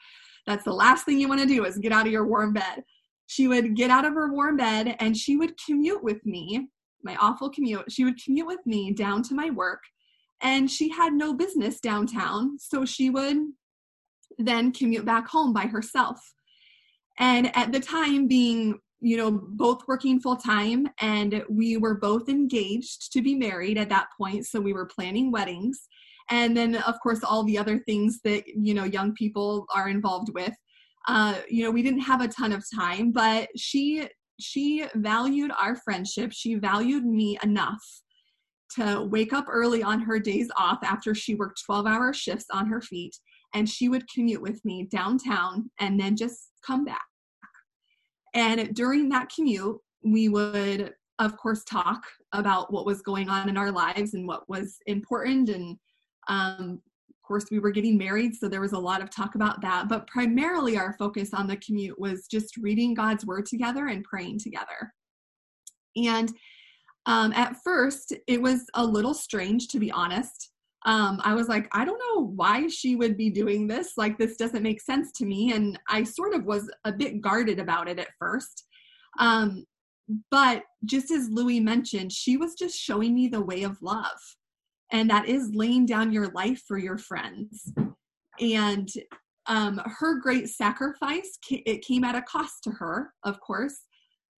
That's 0.46 0.64
the 0.64 0.74
last 0.74 1.06
thing 1.06 1.20
you 1.20 1.28
want 1.28 1.42
to 1.42 1.48
do 1.48 1.66
is 1.66 1.78
get 1.78 1.92
out 1.92 2.06
of 2.06 2.12
your 2.12 2.28
warm 2.28 2.54
bed. 2.54 2.84
She 3.28 3.48
would 3.48 3.76
get 3.76 3.90
out 3.90 4.06
of 4.06 4.14
her 4.14 4.32
warm 4.32 4.58
bed 4.58 4.96
and 5.00 5.18
she 5.18 5.38
would 5.38 5.54
commute 5.64 6.04
with 6.04 6.24
me, 6.26 6.68
my 7.04 7.16
awful 7.16 7.50
commute. 7.50 7.92
She 7.92 8.04
would 8.04 8.22
commute 8.22 8.48
with 8.48 8.64
me 8.66 8.92
down 8.92 9.24
to 9.24 9.34
my 9.34 9.50
work 9.50 9.82
and 10.42 10.70
she 10.70 10.90
had 10.90 11.14
no 11.14 11.34
business 11.34 11.80
downtown. 11.80 12.60
So 12.60 12.86
she 12.86 13.10
would 13.10 13.38
then 14.38 14.72
commute 14.72 15.06
back 15.06 15.28
home 15.28 15.54
by 15.54 15.66
herself. 15.66 16.20
And 17.18 17.56
at 17.56 17.72
the 17.72 17.80
time, 17.80 18.28
being 18.28 18.80
you 19.02 19.18
know 19.18 19.30
both 19.30 19.82
working 19.88 20.20
full 20.20 20.38
time 20.38 20.88
and 21.00 21.44
we 21.50 21.78
were 21.78 21.96
both 21.96 22.30
engaged 22.30 23.12
to 23.12 23.22
be 23.22 23.36
married 23.36 23.78
at 23.78 23.90
that 23.90 24.08
point 24.18 24.46
so 24.46 24.60
we 24.60 24.74
were 24.74 24.86
planning 24.86 25.32
weddings 25.32 25.88
and 26.30 26.56
then 26.56 26.76
of 26.76 26.96
course 27.02 27.24
all 27.24 27.44
the 27.44 27.58
other 27.58 27.80
things 27.80 28.20
that 28.24 28.44
you 28.48 28.74
know 28.74 28.84
young 28.84 29.14
people 29.14 29.66
are 29.74 29.90
involved 29.90 30.30
with. 30.34 30.54
Uh, 31.08 31.36
you 31.50 31.64
know 31.64 31.72
we 31.72 31.84
didn't 31.84 32.00
have 32.00 32.22
a 32.22 32.28
ton 32.28 32.52
of 32.52 32.64
time 32.76 33.12
but 33.12 33.48
she 33.56 34.08
she 34.40 34.86
valued 34.96 35.52
our 35.62 35.76
friendship. 35.76 36.32
She 36.34 36.56
valued 36.56 37.06
me 37.06 37.38
enough 37.44 37.84
to 38.76 39.08
wake 39.10 39.32
up 39.32 39.46
early 39.50 39.84
on 39.84 40.02
her 40.02 40.20
days 40.20 40.50
off 40.58 40.80
after 40.84 41.16
she 41.16 41.36
worked 41.36 41.62
12 41.66 41.86
hour 41.86 42.14
shifts 42.14 42.48
on 42.52 42.68
her 42.68 42.82
feet 42.82 43.16
and 43.54 43.70
she 43.70 43.88
would 43.88 44.10
commute 44.10 44.42
with 44.42 44.64
me 44.66 44.88
downtown 44.92 45.70
and 45.80 46.00
then 46.00 46.18
just 46.18 46.50
come 46.66 46.84
back. 46.84 47.06
And 48.34 48.76
during 48.76 49.08
that 49.10 49.32
commute 49.34 49.78
we 50.04 50.30
would 50.30 50.94
of 51.20 51.38
course 51.38 51.64
talk 51.64 52.04
about 52.34 52.72
what 52.74 52.86
was 52.86 53.02
going 53.02 53.30
on 53.30 53.48
in 53.48 53.58
our 53.58 53.72
lives 53.72 54.14
and 54.14 54.28
what 54.28 54.48
was 54.50 54.78
important 54.86 55.50
and 55.50 55.78
um, 56.28 56.82
of 57.26 57.28
course, 57.28 57.46
we 57.50 57.60
were 57.60 57.72
getting 57.72 57.98
married, 57.98 58.36
so 58.36 58.48
there 58.48 58.62
was 58.62 58.74
a 58.74 58.80
lot 58.80 59.02
of 59.02 59.10
talk 59.10 59.36
about 59.36 59.62
that. 59.62 59.90
But 59.90 60.06
primarily, 60.08 60.78
our 60.78 60.96
focus 61.00 61.34
on 61.34 61.48
the 61.48 61.58
commute 61.58 62.00
was 62.00 62.28
just 62.28 62.56
reading 62.58 62.94
God's 62.94 63.26
word 63.26 63.48
together 63.48 63.88
and 63.88 64.04
praying 64.04 64.40
together. 64.40 64.94
And 65.96 66.32
um, 67.08 67.34
at 67.34 67.58
first, 67.64 68.14
it 68.28 68.42
was 68.42 68.66
a 68.76 68.86
little 68.86 69.14
strange, 69.14 69.70
to 69.70 69.80
be 69.80 69.92
honest. 69.92 70.52
Um, 70.86 71.20
I 71.24 71.34
was 71.34 71.48
like, 71.48 71.68
I 71.72 71.84
don't 71.84 71.98
know 71.98 72.28
why 72.28 72.68
she 72.68 72.96
would 72.96 73.18
be 73.18 73.32
doing 73.32 73.66
this. 73.66 73.94
Like, 73.98 74.20
this 74.20 74.38
doesn't 74.38 74.62
make 74.62 74.82
sense 74.82 75.12
to 75.14 75.26
me. 75.26 75.52
And 75.54 75.80
I 75.90 76.04
sort 76.04 76.36
of 76.36 76.46
was 76.46 76.70
a 76.84 76.92
bit 76.92 77.22
guarded 77.22 77.60
about 77.60 77.88
it 77.88 77.98
at 77.98 78.10
first. 78.20 78.66
Um, 79.20 79.66
but 80.30 80.62
just 80.84 81.10
as 81.10 81.28
Louie 81.30 81.60
mentioned, 81.60 82.12
she 82.12 82.38
was 82.38 82.54
just 82.54 82.78
showing 82.78 83.16
me 83.16 83.28
the 83.28 83.42
way 83.42 83.64
of 83.64 83.82
love 83.82 84.20
and 84.96 85.10
that 85.10 85.28
is 85.28 85.52
laying 85.54 85.86
down 85.86 86.14
your 86.14 86.30
life 86.30 86.64
for 86.66 86.78
your 86.78 86.98
friends. 86.98 87.74
And 88.40 88.90
um, 89.48 89.82
her 89.84 90.22
great 90.22 90.48
sacrifice 90.48 91.38
it 91.52 91.84
came 91.86 92.06
at 92.06 92.16
a 92.16 92.22
cost 92.24 92.64
to 92.64 92.72
her 92.72 93.14
of 93.24 93.40
course 93.42 93.82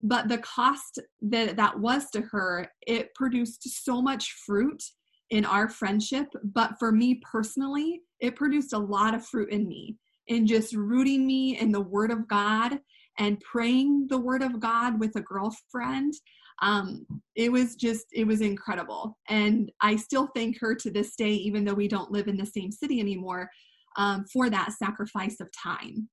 but 0.04 0.28
the 0.28 0.40
cost 0.40 1.00
that 1.22 1.56
that 1.56 1.80
was 1.80 2.10
to 2.10 2.20
her 2.20 2.68
it 2.82 3.16
produced 3.16 3.64
so 3.86 4.02
much 4.02 4.34
fruit 4.46 4.84
in 5.30 5.46
our 5.46 5.70
friendship 5.70 6.28
but 6.44 6.74
for 6.78 6.92
me 6.92 7.22
personally 7.32 8.02
it 8.20 8.36
produced 8.36 8.74
a 8.74 8.78
lot 8.78 9.16
of 9.16 9.26
fruit 9.26 9.50
in 9.50 9.66
me 9.66 9.96
in 10.28 10.46
just 10.46 10.76
rooting 10.76 11.26
me 11.26 11.58
in 11.58 11.72
the 11.72 11.80
word 11.80 12.12
of 12.12 12.28
god 12.28 12.78
and 13.18 13.40
praying 13.40 14.08
the 14.10 14.20
word 14.20 14.42
of 14.42 14.60
god 14.60 15.00
with 15.00 15.16
a 15.16 15.22
girlfriend 15.22 16.14
um, 16.62 17.06
it 17.36 17.52
was 17.52 17.76
just 17.76 18.06
it 18.14 18.26
was 18.26 18.42
incredible. 18.42 19.18
And 19.30 19.72
i 19.82 19.96
still 19.96 20.30
thank 20.36 20.60
her 20.60 20.76
to 20.76 20.92
this 20.92 21.16
day 21.16 21.32
even 21.32 21.66
though 21.66 21.74
we 21.74 21.88
don't 21.88 22.12
live 22.12 22.28
in 22.28 22.38
the 22.38 22.46
same 22.46 22.72
city 22.72 23.00
anymore 23.00 23.50
um, 23.98 24.26
for 24.32 24.50
that 24.50 24.74
sacrifice 24.74 25.40
of 25.40 25.50
time. 25.52 26.10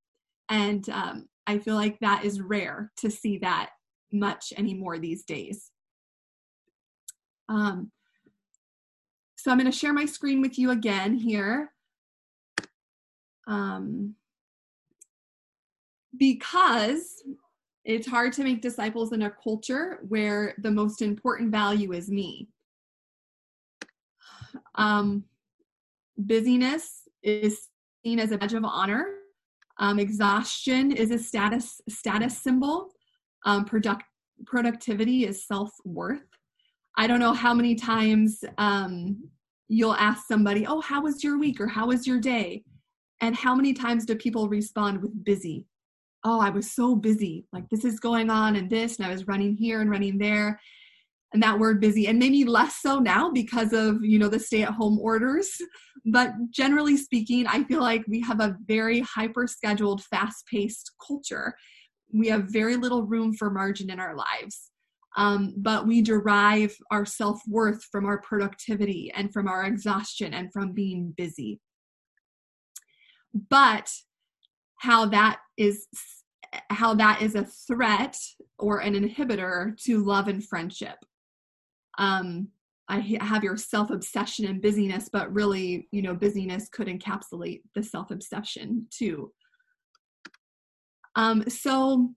And 0.48 0.88
um, 0.90 1.26
i 1.46 1.58
feel 1.58 1.76
like 1.76 1.98
that 2.00 2.24
is 2.24 2.40
rare 2.40 2.92
to 2.98 3.10
see 3.10 3.38
that 3.38 3.70
much 4.12 4.52
anymore 4.56 4.98
these 4.98 5.24
days. 5.24 5.70
Um, 7.48 7.90
so 9.36 9.50
i'm 9.50 9.58
going 9.58 9.70
to 9.70 9.76
share 9.76 9.92
my 9.92 10.06
screen 10.06 10.40
with 10.40 10.58
you 10.58 10.70
again 10.70 11.14
here. 11.14 11.70
Um, 13.46 14.14
because 16.16 17.22
it's 17.84 18.06
hard 18.06 18.32
to 18.34 18.44
make 18.44 18.62
disciples 18.62 19.12
in 19.12 19.22
a 19.22 19.30
culture 19.30 19.98
where 20.08 20.54
the 20.58 20.70
most 20.70 21.02
important 21.02 21.50
value 21.50 21.92
is 21.92 22.10
me. 22.10 22.48
Um, 24.76 25.24
busyness 26.16 27.08
is 27.22 27.68
seen 28.04 28.18
as 28.18 28.32
a 28.32 28.38
badge 28.38 28.54
of 28.54 28.64
honor. 28.64 29.06
Um, 29.78 29.98
exhaustion 29.98 30.92
is 30.92 31.10
a 31.10 31.18
status 31.18 31.80
status 31.88 32.36
symbol. 32.38 32.90
Um, 33.44 33.64
product 33.64 34.04
productivity 34.46 35.26
is 35.26 35.46
self 35.46 35.70
worth. 35.84 36.26
I 36.96 37.06
don't 37.06 37.20
know 37.20 37.32
how 37.32 37.54
many 37.54 37.74
times 37.74 38.44
um, 38.58 39.28
you'll 39.68 39.94
ask 39.94 40.26
somebody, 40.26 40.66
"Oh, 40.66 40.80
how 40.80 41.02
was 41.02 41.22
your 41.24 41.38
week?" 41.38 41.60
or 41.60 41.66
"How 41.66 41.86
was 41.86 42.06
your 42.06 42.20
day?" 42.20 42.64
and 43.20 43.34
how 43.34 43.54
many 43.54 43.72
times 43.72 44.04
do 44.04 44.14
people 44.16 44.48
respond 44.48 45.00
with 45.00 45.24
busy? 45.24 45.66
Oh, 46.24 46.40
I 46.40 46.50
was 46.50 46.72
so 46.72 46.96
busy. 46.96 47.46
Like 47.52 47.68
this 47.68 47.84
is 47.84 48.00
going 48.00 48.30
on 48.30 48.56
and 48.56 48.70
this, 48.70 48.96
and 48.96 49.06
I 49.06 49.10
was 49.10 49.28
running 49.28 49.54
here 49.54 49.80
and 49.80 49.90
running 49.90 50.18
there. 50.18 50.60
And 51.32 51.42
that 51.42 51.58
word 51.58 51.80
busy, 51.80 52.06
and 52.06 52.18
maybe 52.18 52.44
less 52.44 52.76
so 52.80 53.00
now 53.00 53.28
because 53.30 53.72
of 53.72 54.04
you 54.04 54.18
know 54.18 54.28
the 54.28 54.38
stay-at-home 54.38 54.98
orders. 55.00 55.50
But 56.06 56.32
generally 56.50 56.96
speaking, 56.96 57.46
I 57.46 57.64
feel 57.64 57.80
like 57.80 58.04
we 58.06 58.20
have 58.20 58.40
a 58.40 58.56
very 58.66 59.00
hyper-scheduled, 59.00 60.04
fast-paced 60.04 60.92
culture. 61.04 61.54
We 62.12 62.28
have 62.28 62.52
very 62.52 62.76
little 62.76 63.02
room 63.02 63.34
for 63.34 63.50
margin 63.50 63.90
in 63.90 63.98
our 63.98 64.14
lives. 64.14 64.70
Um, 65.16 65.54
but 65.56 65.86
we 65.86 66.02
derive 66.02 66.76
our 66.90 67.06
self 67.06 67.40
worth 67.48 67.82
from 67.84 68.06
our 68.06 68.20
productivity 68.20 69.12
and 69.14 69.32
from 69.32 69.48
our 69.48 69.64
exhaustion 69.64 70.34
and 70.34 70.52
from 70.52 70.72
being 70.72 71.14
busy. 71.16 71.60
But 73.50 73.90
how 74.84 75.06
that 75.06 75.40
is 75.56 75.86
how 76.70 76.94
that 76.94 77.22
is 77.22 77.34
a 77.34 77.44
threat 77.44 78.16
or 78.58 78.80
an 78.80 78.94
inhibitor 78.94 79.76
to 79.82 80.04
love 80.04 80.28
and 80.28 80.44
friendship. 80.44 80.96
Um, 81.98 82.48
I 82.88 83.00
have 83.20 83.42
your 83.42 83.56
self 83.56 83.90
obsession 83.90 84.44
and 84.44 84.60
busyness, 84.60 85.08
but 85.10 85.32
really, 85.32 85.88
you 85.90 86.02
know, 86.02 86.14
busyness 86.14 86.68
could 86.68 86.86
encapsulate 86.86 87.62
the 87.74 87.82
self 87.82 88.10
obsession 88.10 88.86
too. 88.90 89.32
Um, 91.16 91.48
so 91.48 92.10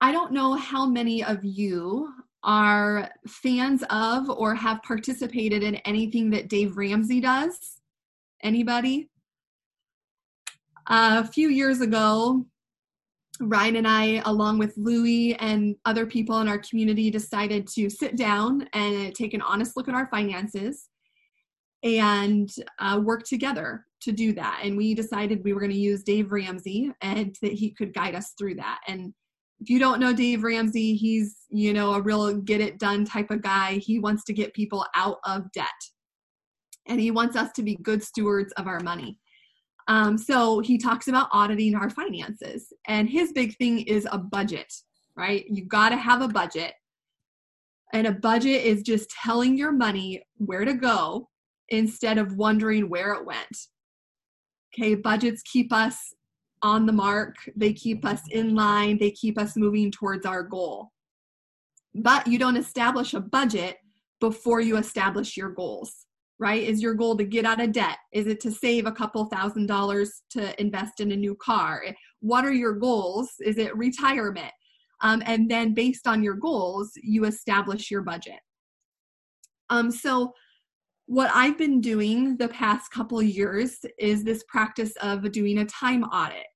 I 0.00 0.10
don't 0.10 0.32
know 0.32 0.54
how 0.54 0.86
many 0.86 1.22
of 1.22 1.44
you 1.44 2.12
are 2.42 3.08
fans 3.28 3.84
of 3.90 4.28
or 4.28 4.56
have 4.56 4.82
participated 4.82 5.62
in 5.62 5.76
anything 5.76 6.30
that 6.30 6.48
Dave 6.48 6.76
Ramsey 6.76 7.20
does. 7.20 7.80
Anybody? 8.42 9.11
Uh, 10.92 11.22
a 11.24 11.26
few 11.26 11.48
years 11.48 11.80
ago, 11.80 12.44
Ryan 13.40 13.76
and 13.76 13.88
I, 13.88 14.22
along 14.26 14.58
with 14.58 14.74
Louie 14.76 15.34
and 15.36 15.74
other 15.86 16.04
people 16.04 16.38
in 16.42 16.48
our 16.48 16.58
community, 16.58 17.10
decided 17.10 17.66
to 17.68 17.88
sit 17.88 18.14
down 18.14 18.68
and 18.74 19.14
take 19.14 19.32
an 19.32 19.40
honest 19.40 19.74
look 19.74 19.88
at 19.88 19.94
our 19.94 20.06
finances 20.10 20.90
and 21.82 22.50
uh, 22.78 23.00
work 23.02 23.22
together 23.22 23.86
to 24.02 24.12
do 24.12 24.34
that. 24.34 24.60
And 24.62 24.76
we 24.76 24.94
decided 24.94 25.42
we 25.42 25.54
were 25.54 25.60
going 25.60 25.72
to 25.72 25.78
use 25.78 26.02
Dave 26.02 26.30
Ramsey 26.30 26.92
and 27.00 27.34
that 27.40 27.54
he 27.54 27.70
could 27.70 27.94
guide 27.94 28.14
us 28.14 28.34
through 28.38 28.56
that. 28.56 28.80
And 28.86 29.14
if 29.60 29.70
you 29.70 29.78
don't 29.78 29.98
know 29.98 30.12
Dave 30.12 30.42
Ramsey, 30.42 30.92
he's, 30.94 31.38
you 31.48 31.72
know, 31.72 31.94
a 31.94 32.02
real 32.02 32.34
get 32.34 32.60
it 32.60 32.78
done 32.78 33.06
type 33.06 33.30
of 33.30 33.40
guy. 33.40 33.78
He 33.78 33.98
wants 33.98 34.24
to 34.24 34.34
get 34.34 34.52
people 34.52 34.84
out 34.94 35.20
of 35.24 35.50
debt. 35.52 35.68
And 36.86 37.00
he 37.00 37.10
wants 37.10 37.34
us 37.34 37.50
to 37.52 37.62
be 37.62 37.76
good 37.76 38.02
stewards 38.02 38.52
of 38.58 38.66
our 38.66 38.80
money. 38.80 39.18
Um, 39.88 40.16
so 40.16 40.60
he 40.60 40.78
talks 40.78 41.08
about 41.08 41.28
auditing 41.32 41.74
our 41.74 41.90
finances. 41.90 42.72
And 42.86 43.08
his 43.08 43.32
big 43.32 43.56
thing 43.56 43.80
is 43.80 44.06
a 44.10 44.18
budget, 44.18 44.72
right? 45.16 45.44
You 45.48 45.64
got 45.64 45.90
to 45.90 45.96
have 45.96 46.22
a 46.22 46.28
budget. 46.28 46.74
And 47.92 48.06
a 48.06 48.12
budget 48.12 48.64
is 48.64 48.82
just 48.82 49.10
telling 49.10 49.56
your 49.56 49.72
money 49.72 50.22
where 50.38 50.64
to 50.64 50.74
go 50.74 51.28
instead 51.68 52.18
of 52.18 52.36
wondering 52.36 52.88
where 52.88 53.12
it 53.14 53.26
went. 53.26 53.56
Okay, 54.74 54.94
budgets 54.94 55.42
keep 55.42 55.72
us 55.72 56.14
on 56.62 56.86
the 56.86 56.92
mark, 56.92 57.34
they 57.56 57.72
keep 57.72 58.04
us 58.04 58.22
in 58.30 58.54
line, 58.54 58.98
they 58.98 59.10
keep 59.10 59.38
us 59.38 59.56
moving 59.56 59.90
towards 59.90 60.24
our 60.24 60.42
goal. 60.42 60.90
But 61.94 62.26
you 62.26 62.38
don't 62.38 62.56
establish 62.56 63.12
a 63.12 63.20
budget 63.20 63.76
before 64.20 64.60
you 64.60 64.76
establish 64.76 65.36
your 65.36 65.50
goals, 65.50 66.06
right? 66.42 66.64
Is 66.64 66.82
your 66.82 66.94
goal 66.94 67.16
to 67.16 67.24
get 67.24 67.44
out 67.44 67.60
of 67.60 67.70
debt? 67.70 67.98
Is 68.12 68.26
it 68.26 68.40
to 68.40 68.50
save 68.50 68.84
a 68.84 68.92
couple 68.92 69.24
thousand 69.26 69.66
dollars 69.66 70.22
to 70.30 70.60
invest 70.60 70.98
in 70.98 71.12
a 71.12 71.16
new 71.16 71.36
car? 71.36 71.84
What 72.18 72.44
are 72.44 72.52
your 72.52 72.72
goals? 72.72 73.30
Is 73.40 73.58
it 73.58 73.76
retirement? 73.76 74.50
Um, 75.02 75.22
and 75.24 75.48
then 75.48 75.72
based 75.72 76.08
on 76.08 76.20
your 76.20 76.34
goals, 76.34 76.90
you 76.96 77.26
establish 77.26 77.92
your 77.92 78.02
budget. 78.02 78.40
Um, 79.70 79.92
so 79.92 80.34
what 81.06 81.30
I've 81.32 81.56
been 81.56 81.80
doing 81.80 82.36
the 82.36 82.48
past 82.48 82.90
couple 82.90 83.22
years 83.22 83.78
is 83.96 84.24
this 84.24 84.42
practice 84.48 84.94
of 85.00 85.30
doing 85.30 85.58
a 85.58 85.64
time 85.66 86.02
audit. 86.02 86.46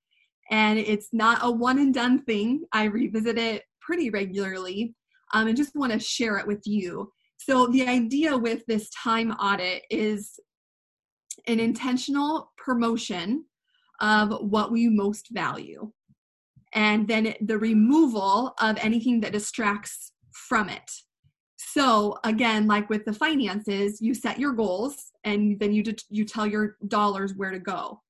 And 0.50 0.81
it's 0.81 1.11
not 1.12 1.38
a 1.43 1.50
one 1.50 1.78
and 1.78 1.95
done 1.95 2.23
thing. 2.25 2.64
I 2.73 2.85
revisit 2.85 3.38
it 3.38 3.62
pretty 3.81 4.11
regularly 4.11 4.97
um, 5.33 5.47
and 5.47 5.57
just 5.57 5.76
want 5.76 5.93
to 5.93 5.99
share 6.00 6.38
it 6.38 6.47
with 6.47 6.62
you. 6.64 7.12
So, 7.38 7.66
the 7.66 7.87
idea 7.87 8.37
with 8.37 8.64
this 8.66 8.90
time 8.90 9.33
audit 9.33 9.83
is 9.90 10.38
an 11.47 11.61
intentional 11.61 12.52
promotion 12.57 13.45
of 14.00 14.31
what 14.40 14.73
we 14.73 14.88
most 14.88 15.28
value, 15.31 15.93
and 16.73 17.07
then 17.07 17.35
the 17.40 17.59
removal 17.59 18.55
of 18.61 18.76
anything 18.78 19.21
that 19.21 19.33
distracts 19.33 20.12
from 20.33 20.69
it. 20.69 20.90
So 21.59 22.19
again, 22.25 22.66
like 22.66 22.88
with 22.88 23.05
the 23.05 23.12
finances, 23.12 24.00
you 24.00 24.14
set 24.14 24.38
your 24.38 24.52
goals 24.52 25.12
and 25.25 25.59
then 25.59 25.73
you 25.73 25.83
you 26.09 26.25
tell 26.25 26.47
your 26.47 26.76
dollars 26.88 27.35
where 27.37 27.50
to 27.50 27.59
go. 27.59 28.02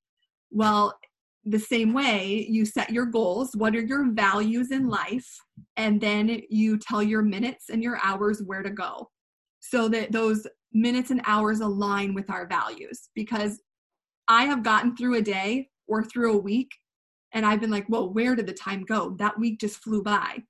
Well, 0.51 0.97
the 1.43 1.59
same 1.59 1.93
way, 1.93 2.45
you 2.49 2.65
set 2.65 2.89
your 2.89 3.05
goals, 3.05 3.55
what 3.55 3.75
are 3.75 3.81
your 3.81 4.11
values 4.11 4.71
in 4.71 4.87
life, 4.87 5.27
and 5.77 5.99
then 5.99 6.41
you 6.49 6.77
tell 6.77 7.01
your 7.01 7.21
minutes 7.21 7.69
and 7.69 7.81
your 7.81 7.99
hours 8.03 8.43
where 8.45 8.63
to 8.63 8.69
go. 8.69 9.09
So 9.69 9.87
that 9.89 10.11
those 10.11 10.47
minutes 10.73 11.11
and 11.11 11.21
hours 11.25 11.59
align 11.59 12.13
with 12.13 12.29
our 12.29 12.47
values. 12.47 13.09
Because 13.15 13.61
I 14.27 14.43
have 14.43 14.63
gotten 14.63 14.95
through 14.95 15.15
a 15.15 15.21
day 15.21 15.69
or 15.87 16.03
through 16.03 16.33
a 16.33 16.41
week 16.41 16.71
and 17.33 17.45
I've 17.45 17.61
been 17.61 17.71
like, 17.71 17.85
well, 17.89 18.11
where 18.11 18.35
did 18.35 18.47
the 18.47 18.53
time 18.53 18.83
go? 18.83 19.15
That 19.19 19.39
week 19.39 19.59
just 19.59 19.77
flew 19.83 20.03
by. 20.03 20.43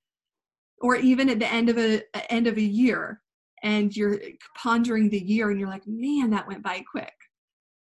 Or 0.82 0.95
even 0.95 1.30
at 1.30 1.39
the 1.39 1.51
end 1.51 1.69
of 1.69 1.77
a 1.77 2.03
end 2.32 2.47
of 2.47 2.58
a 2.58 2.62
year 2.62 3.21
and 3.63 3.95
you're 3.95 4.19
pondering 4.56 5.10
the 5.10 5.19
year 5.19 5.49
and 5.49 5.60
you're 5.60 5.69
like 5.69 5.88
man 5.88 6.30
that 6.32 6.47
went 6.47 6.63
by 6.63 6.84
quick. 6.89 7.13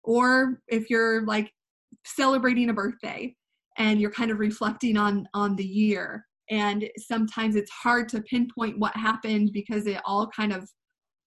Or 0.03 0.61
if 0.67 0.89
you're 0.89 1.25
like 1.25 1.51
celebrating 2.05 2.69
a 2.69 2.73
birthday 2.73 3.35
and 3.77 3.99
you're 3.99 4.11
kind 4.11 4.31
of 4.31 4.39
reflecting 4.39 4.95
on 4.95 5.27
on 5.33 5.55
the 5.55 5.65
year 5.65 6.25
and 6.49 6.87
sometimes 6.97 7.55
it's 7.55 7.71
hard 7.71 8.07
to 8.09 8.21
pinpoint 8.21 8.79
what 8.79 8.95
happened 8.95 9.49
because 9.51 9.87
it 9.87 9.99
all 10.05 10.27
kind 10.27 10.53
of 10.53 10.69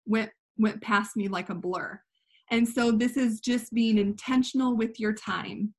went 0.08 0.30
went 0.58 0.80
past 0.82 1.16
me 1.16 1.28
like 1.28 1.50
a 1.50 1.54
blur 1.54 2.00
and 2.50 2.66
so 2.66 2.90
this 2.90 3.16
is 3.16 3.40
just 3.40 3.72
being 3.72 3.98
intentional 3.98 4.76
with 4.76 4.98
your 4.98 5.12
time 5.12 5.72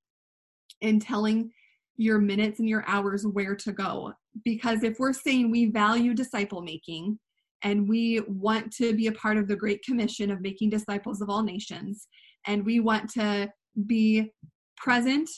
and 0.81 1.01
telling 1.01 1.51
your 1.97 2.19
minutes 2.19 2.59
and 2.59 2.69
your 2.69 2.85
hours 2.87 3.25
where 3.25 3.55
to 3.55 3.73
go 3.73 4.13
because 4.45 4.83
if 4.83 4.99
we're 4.99 5.13
saying 5.13 5.51
we 5.51 5.65
value 5.65 6.13
disciple 6.13 6.61
making 6.61 7.19
and 7.63 7.87
we 7.87 8.21
want 8.27 8.71
to 8.73 8.93
be 8.93 9.07
a 9.07 9.11
part 9.13 9.37
of 9.37 9.47
the 9.47 9.55
Great 9.55 9.83
Commission 9.83 10.31
of 10.31 10.41
making 10.41 10.69
disciples 10.69 11.21
of 11.21 11.29
all 11.29 11.43
nations, 11.43 12.07
and 12.47 12.65
we 12.65 12.79
want 12.79 13.09
to 13.11 13.49
be 13.85 14.31
present 14.77 15.29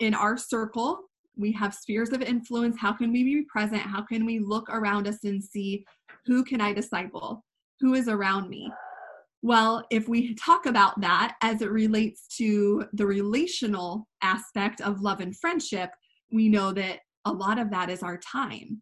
in 0.00 0.14
our 0.14 0.36
circle, 0.36 1.00
we 1.36 1.52
have 1.52 1.74
spheres 1.74 2.10
of 2.10 2.20
influence. 2.20 2.76
How 2.78 2.92
can 2.92 3.12
we 3.12 3.22
be 3.22 3.46
present? 3.48 3.80
How 3.80 4.02
can 4.02 4.26
we 4.26 4.38
look 4.38 4.68
around 4.68 5.06
us 5.06 5.24
and 5.24 5.42
see 5.42 5.84
who 6.26 6.44
can 6.44 6.60
I 6.60 6.72
disciple? 6.72 7.44
Who 7.82 7.94
is 7.94 8.06
around 8.06 8.48
me? 8.48 8.72
Well, 9.42 9.84
if 9.90 10.08
we 10.08 10.34
talk 10.36 10.66
about 10.66 11.00
that 11.00 11.34
as 11.42 11.62
it 11.62 11.70
relates 11.72 12.28
to 12.36 12.84
the 12.92 13.04
relational 13.04 14.06
aspect 14.22 14.80
of 14.80 15.00
love 15.00 15.18
and 15.18 15.36
friendship, 15.36 15.90
we 16.30 16.48
know 16.48 16.72
that 16.72 17.00
a 17.24 17.32
lot 17.32 17.58
of 17.58 17.72
that 17.72 17.90
is 17.90 18.04
our 18.04 18.18
time. 18.18 18.80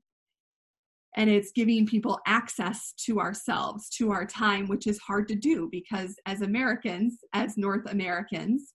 And 1.16 1.30
it's 1.30 1.50
giving 1.50 1.86
people 1.86 2.20
access 2.26 2.92
to 3.06 3.20
ourselves, 3.20 3.88
to 3.96 4.10
our 4.10 4.26
time, 4.26 4.68
which 4.68 4.86
is 4.86 4.98
hard 4.98 5.28
to 5.28 5.34
do 5.34 5.70
because 5.72 6.14
as 6.26 6.42
Americans, 6.42 7.20
as 7.32 7.56
North 7.56 7.90
Americans, 7.90 8.74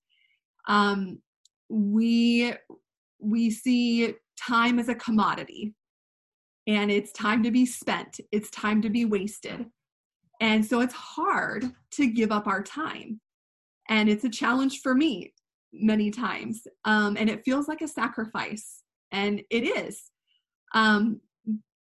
um, 0.67 1.19
we 1.69 2.51
we 3.19 3.51
see 3.51 4.15
time 4.41 4.79
as 4.79 4.89
a 4.89 4.95
commodity 4.95 5.75
and 6.67 6.91
it's 6.91 7.11
time 7.13 7.41
to 7.43 7.51
be 7.51 7.65
spent 7.65 8.19
it's 8.31 8.49
time 8.51 8.81
to 8.81 8.89
be 8.89 9.05
wasted 9.05 9.65
and 10.41 10.65
so 10.65 10.81
it's 10.81 10.93
hard 10.93 11.65
to 11.91 12.07
give 12.07 12.31
up 12.31 12.47
our 12.47 12.63
time. 12.63 13.19
And 13.89 14.09
it's 14.09 14.23
a 14.23 14.29
challenge 14.29 14.81
for 14.81 14.95
me 14.95 15.33
many 15.71 16.11
times. 16.11 16.65
Um, 16.85 17.17
and 17.17 17.29
it 17.29 17.43
feels 17.45 17.67
like 17.67 17.81
a 17.81 17.87
sacrifice. 17.87 18.81
And 19.11 19.41
it 19.49 19.63
is. 19.63 20.11
Um, 20.73 21.21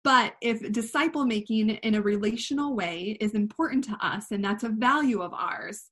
but 0.04 0.34
if 0.42 0.72
disciple 0.72 1.26
making 1.26 1.70
in 1.70 1.96
a 1.96 2.02
relational 2.02 2.76
way 2.76 3.18
is 3.22 3.34
important 3.34 3.84
to 3.86 3.98
us 4.02 4.32
and 4.32 4.44
that's 4.44 4.64
a 4.64 4.70
value 4.70 5.22
of 5.22 5.32
ours 5.34 5.92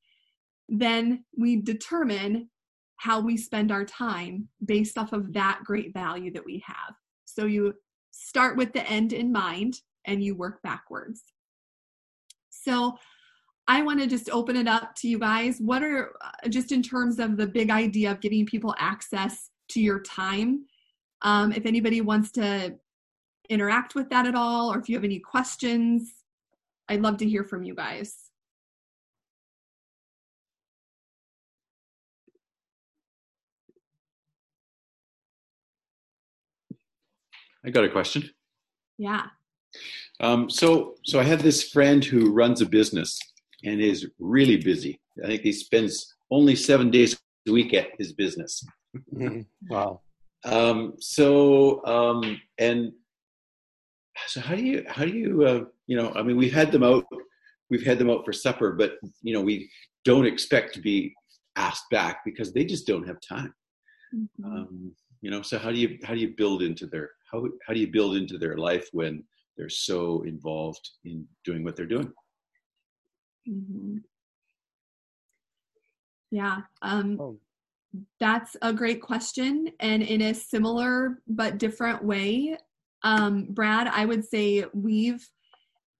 then 0.69 1.23
we 1.37 1.57
determine 1.57 2.49
how 2.97 3.19
we 3.19 3.37
spend 3.37 3.71
our 3.71 3.85
time 3.85 4.47
based 4.65 4.97
off 4.97 5.13
of 5.13 5.33
that 5.33 5.61
great 5.63 5.93
value 5.93 6.31
that 6.33 6.45
we 6.45 6.63
have. 6.65 6.93
So 7.25 7.45
you 7.45 7.73
start 8.11 8.57
with 8.57 8.73
the 8.73 8.87
end 8.87 9.13
in 9.13 9.31
mind 9.31 9.75
and 10.05 10.23
you 10.23 10.35
work 10.35 10.61
backwards 10.61 11.23
so 12.63 12.97
I 13.67 13.83
want 13.83 13.99
to 13.99 14.07
just 14.07 14.29
open 14.31 14.55
it 14.55 14.67
up 14.67 14.95
to 14.95 15.07
you 15.07 15.19
guys. 15.19 15.59
What 15.59 15.83
are, 15.83 16.13
uh, 16.21 16.49
just 16.49 16.71
in 16.71 16.81
terms 16.81 17.19
of 17.19 17.37
the 17.37 17.45
big 17.45 17.69
idea 17.69 18.11
of 18.11 18.19
giving 18.19 18.45
people 18.45 18.73
access 18.79 19.51
to 19.69 19.79
your 19.79 20.01
time, 20.01 20.65
um, 21.21 21.51
if 21.51 21.65
anybody 21.65 22.01
wants 22.01 22.31
to 22.31 22.75
interact 23.49 23.93
with 23.95 24.09
that 24.09 24.25
at 24.25 24.35
all, 24.35 24.73
or 24.73 24.79
if 24.79 24.89
you 24.89 24.95
have 24.95 25.03
any 25.03 25.19
questions, 25.19 26.13
I'd 26.87 27.01
love 27.01 27.17
to 27.17 27.29
hear 27.29 27.43
from 27.43 27.63
you 27.63 27.75
guys. 27.75 28.15
I 37.63 37.69
got 37.69 37.83
a 37.83 37.89
question. 37.89 38.29
Yeah. 38.97 39.27
Um, 40.19 40.49
so, 40.49 40.95
so 41.05 41.19
I 41.19 41.23
have 41.23 41.43
this 41.43 41.69
friend 41.69 42.03
who 42.03 42.31
runs 42.31 42.61
a 42.61 42.65
business 42.65 43.17
and 43.63 43.79
is 43.79 44.07
really 44.19 44.57
busy. 44.57 44.99
I 45.23 45.27
think 45.27 45.41
he 45.41 45.51
spends 45.51 46.15
only 46.31 46.55
seven 46.55 46.91
days 46.91 47.17
a 47.47 47.51
week 47.51 47.73
at 47.73 47.89
his 47.97 48.13
business. 48.13 48.63
Mm-hmm. 49.13 49.41
Wow. 49.69 50.01
Um, 50.45 50.93
so, 50.99 51.85
um, 51.85 52.41
and 52.57 52.91
so 54.27 54.41
how 54.41 54.55
do 54.55 54.63
you, 54.63 54.85
how 54.87 55.05
do 55.05 55.11
you, 55.11 55.43
uh, 55.45 55.63
you 55.87 55.97
know, 55.97 56.11
I 56.15 56.23
mean, 56.23 56.37
we've 56.37 56.53
had 56.53 56.71
them 56.71 56.83
out, 56.83 57.05
we've 57.69 57.85
had 57.85 57.99
them 57.99 58.09
out 58.09 58.25
for 58.25 58.33
supper, 58.33 58.73
but 58.73 58.93
you 59.21 59.33
know, 59.33 59.41
we 59.41 59.69
don't 60.05 60.25
expect 60.25 60.73
to 60.75 60.81
be 60.81 61.13
asked 61.55 61.89
back 61.91 62.21
because 62.25 62.53
they 62.53 62.65
just 62.65 62.87
don't 62.87 63.07
have 63.07 63.17
time. 63.21 63.53
Mhm. 64.13 64.45
Um, 64.45 64.95
you 65.21 65.31
know 65.31 65.41
so 65.41 65.57
how 65.57 65.71
do 65.71 65.77
you 65.77 65.97
how 66.03 66.13
do 66.13 66.19
you 66.19 66.33
build 66.35 66.61
into 66.61 66.87
their 66.87 67.11
how 67.31 67.45
how 67.65 67.73
do 67.73 67.79
you 67.79 67.91
build 67.91 68.15
into 68.15 68.37
their 68.37 68.57
life 68.57 68.87
when 68.91 69.23
they're 69.59 69.69
so 69.69 70.21
involved 70.21 70.89
in 71.03 71.27
doing 71.43 71.63
what 71.63 71.75
they're 71.75 71.85
doing 71.85 72.11
hmm 73.45 73.97
Yeah, 76.31 76.61
um, 76.83 77.19
Oh. 77.19 77.39
that's 78.19 78.55
a 78.61 78.71
great 78.71 79.01
question. 79.01 79.71
And 79.79 80.03
in 80.03 80.21
a 80.21 80.33
similar 80.35 81.23
but 81.27 81.57
different 81.57 82.03
way, 82.03 82.55
um, 83.01 83.47
Brad, 83.49 83.87
I 83.87 84.05
would 84.05 84.23
say 84.23 84.63
we've 84.71 85.27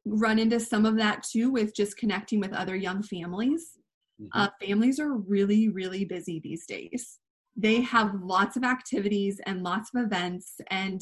run 0.06 0.38
into 0.38 0.60
some 0.60 0.86
of 0.86 0.98
that 0.98 1.24
too 1.24 1.50
with 1.50 1.76
just 1.76 1.98
connecting 1.98 2.39
with 2.39 2.54
other 2.54 2.76
young 2.76 3.02
families. 3.02 3.80
Mhm. 4.22 4.30
Uh, 4.34 4.50
families 4.62 5.00
are 5.00 5.13
really, 5.15 5.69
really 5.69 6.06
busy 6.06 6.39
these 6.39 6.67
days. 6.67 7.17
They 7.56 7.82
have 7.82 8.22
lots 8.22 8.56
of 8.56 8.63
activities 8.63 9.41
and 9.48 9.63
lots 9.63 9.89
of 9.95 10.04
events, 10.06 10.62
and 10.69 11.02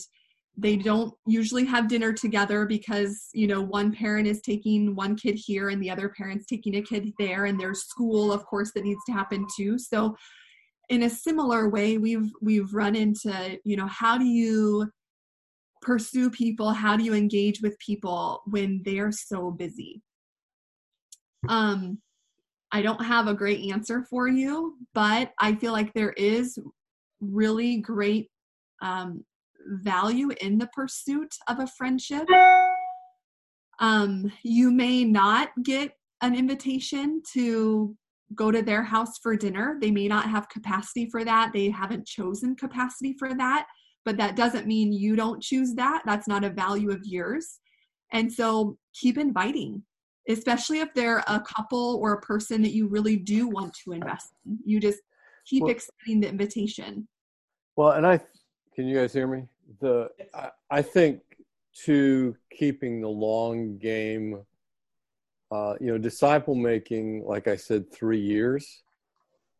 they 0.57 0.75
don't 0.75 1.13
usually 1.27 1.63
have 1.65 1.87
dinner 1.87 2.11
together 2.11 2.65
because 2.65 3.29
you 3.33 3.47
know 3.47 3.61
one 3.61 3.93
parent 3.93 4.27
is 4.27 4.41
taking 4.41 4.95
one 4.95 5.15
kid 5.15 5.35
here 5.35 5.69
and 5.69 5.81
the 5.81 5.89
other 5.89 6.09
parent's 6.09 6.47
taking 6.47 6.75
a 6.75 6.81
kid 6.81 7.13
there 7.19 7.45
and 7.45 7.59
there's 7.59 7.83
school 7.83 8.31
of 8.31 8.43
course 8.45 8.71
that 8.73 8.83
needs 8.83 9.01
to 9.05 9.13
happen 9.13 9.45
too. 9.55 9.77
So 9.77 10.15
in 10.89 11.03
a 11.03 11.09
similar 11.09 11.69
way 11.69 11.97
we've 11.97 12.31
we've 12.41 12.73
run 12.73 12.95
into 12.95 13.59
you 13.63 13.77
know 13.77 13.87
how 13.87 14.17
do 14.17 14.25
you 14.25 14.89
pursue 15.81 16.31
people? 16.31 16.71
How 16.71 16.97
do 16.97 17.03
you 17.03 17.13
engage 17.13 17.61
with 17.61 17.77
people 17.77 18.41
when 18.47 18.81
they're 18.83 19.11
so 19.11 19.51
busy? 19.51 20.01
Um 21.47 21.99
i 22.71 22.81
don't 22.81 23.03
have 23.03 23.27
a 23.27 23.33
great 23.33 23.71
answer 23.71 24.03
for 24.09 24.27
you 24.27 24.75
but 24.93 25.31
i 25.39 25.55
feel 25.55 25.71
like 25.71 25.93
there 25.93 26.11
is 26.17 26.59
really 27.21 27.77
great 27.77 28.29
um 28.81 29.23
value 29.83 30.29
in 30.41 30.57
the 30.57 30.67
pursuit 30.67 31.33
of 31.47 31.59
a 31.59 31.67
friendship 31.67 32.25
um 33.79 34.31
you 34.43 34.71
may 34.71 35.03
not 35.03 35.49
get 35.63 35.91
an 36.21 36.35
invitation 36.35 37.21
to 37.33 37.95
go 38.35 38.51
to 38.51 38.61
their 38.61 38.83
house 38.83 39.19
for 39.19 39.35
dinner. 39.35 39.77
They 39.79 39.91
may 39.91 40.07
not 40.07 40.29
have 40.29 40.49
capacity 40.49 41.09
for 41.09 41.23
that. 41.23 41.51
They 41.53 41.69
haven't 41.69 42.05
chosen 42.05 42.55
capacity 42.55 43.15
for 43.17 43.33
that. 43.35 43.67
But 44.03 44.17
that 44.17 44.35
doesn't 44.35 44.67
mean 44.67 44.91
you 44.91 45.15
don't 45.15 45.41
choose 45.41 45.73
that. 45.75 46.01
That's 46.05 46.27
not 46.27 46.43
a 46.43 46.49
value 46.49 46.91
of 46.91 47.05
yours. 47.05 47.59
And 48.11 48.31
so 48.31 48.77
keep 48.93 49.17
inviting 49.17 49.83
especially 50.29 50.79
if 50.79 50.93
they're 50.93 51.23
a 51.27 51.39
couple 51.39 51.97
or 52.01 52.13
a 52.13 52.21
person 52.21 52.61
that 52.61 52.73
you 52.73 52.87
really 52.87 53.15
do 53.15 53.47
want 53.47 53.73
to 53.73 53.93
invest 53.93 54.33
in. 54.45 54.59
You 54.65 54.79
just 54.79 54.99
keep 55.45 55.63
Well- 55.63 55.71
extending 55.71 56.19
the 56.19 56.29
invitation. 56.29 57.07
Well, 57.75 57.91
and 57.91 58.05
I 58.05 58.19
can 58.73 58.87
you 58.87 58.95
guys 58.95 59.13
hear 59.13 59.27
me? 59.27 59.47
The 59.79 60.09
I, 60.33 60.49
I 60.69 60.81
think 60.81 61.21
to 61.85 62.35
keeping 62.51 63.01
the 63.01 63.09
long 63.09 63.77
game, 63.77 64.43
uh, 65.51 65.75
you 65.79 65.87
know, 65.87 65.97
disciple 65.97 66.55
making, 66.55 67.25
like 67.25 67.47
I 67.47 67.55
said, 67.55 67.91
three 67.91 68.19
years, 68.19 68.83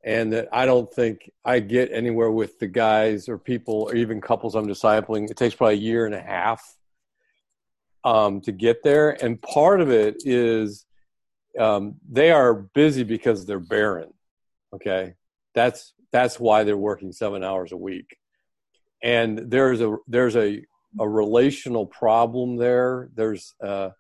and 0.03 0.33
that 0.33 0.47
I 0.51 0.65
don't 0.65 0.91
think 0.91 1.29
I 1.45 1.59
get 1.59 1.91
anywhere 1.91 2.31
with 2.31 2.59
the 2.59 2.67
guys 2.67 3.29
or 3.29 3.37
people 3.37 3.83
or 3.89 3.95
even 3.95 4.21
couples 4.21 4.55
I'm 4.55 4.67
discipling. 4.67 5.29
It 5.29 5.37
takes 5.37 5.55
probably 5.55 5.75
a 5.75 5.79
year 5.79 6.05
and 6.05 6.15
a 6.15 6.21
half 6.21 6.77
um, 8.03 8.41
to 8.41 8.51
get 8.51 8.83
there, 8.83 9.11
and 9.23 9.41
part 9.41 9.81
of 9.81 9.91
it 9.91 10.23
is 10.25 10.85
um, 11.59 11.95
they 12.09 12.31
are 12.31 12.53
busy 12.53 13.03
because 13.03 13.45
they're 13.45 13.59
barren. 13.59 14.13
Okay, 14.73 15.13
that's 15.53 15.93
that's 16.11 16.39
why 16.39 16.63
they're 16.63 16.77
working 16.77 17.11
seven 17.11 17.43
hours 17.43 17.71
a 17.71 17.77
week 17.77 18.17
and 19.03 19.39
there's 19.49 19.81
a 19.81 19.95
there's 20.07 20.35
a 20.35 20.65
a 20.99 21.07
relational 21.07 21.85
problem 21.85 22.57
there. 22.57 23.09
There's 23.13 23.53
a, 23.61 23.91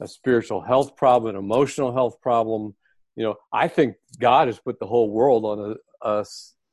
a 0.00 0.06
spiritual 0.06 0.60
health 0.60 0.96
problem 0.96 1.34
an 1.34 1.42
emotional 1.42 1.92
health 1.92 2.20
problem. 2.20 2.74
You 3.16 3.24
know 3.24 3.36
i 3.50 3.66
think 3.66 3.96
god 4.20 4.48
has 4.48 4.58
put 4.58 4.78
the 4.78 4.86
whole 4.86 5.10
world 5.10 5.46
on 5.46 5.58
a, 5.58 6.06
a, 6.06 6.24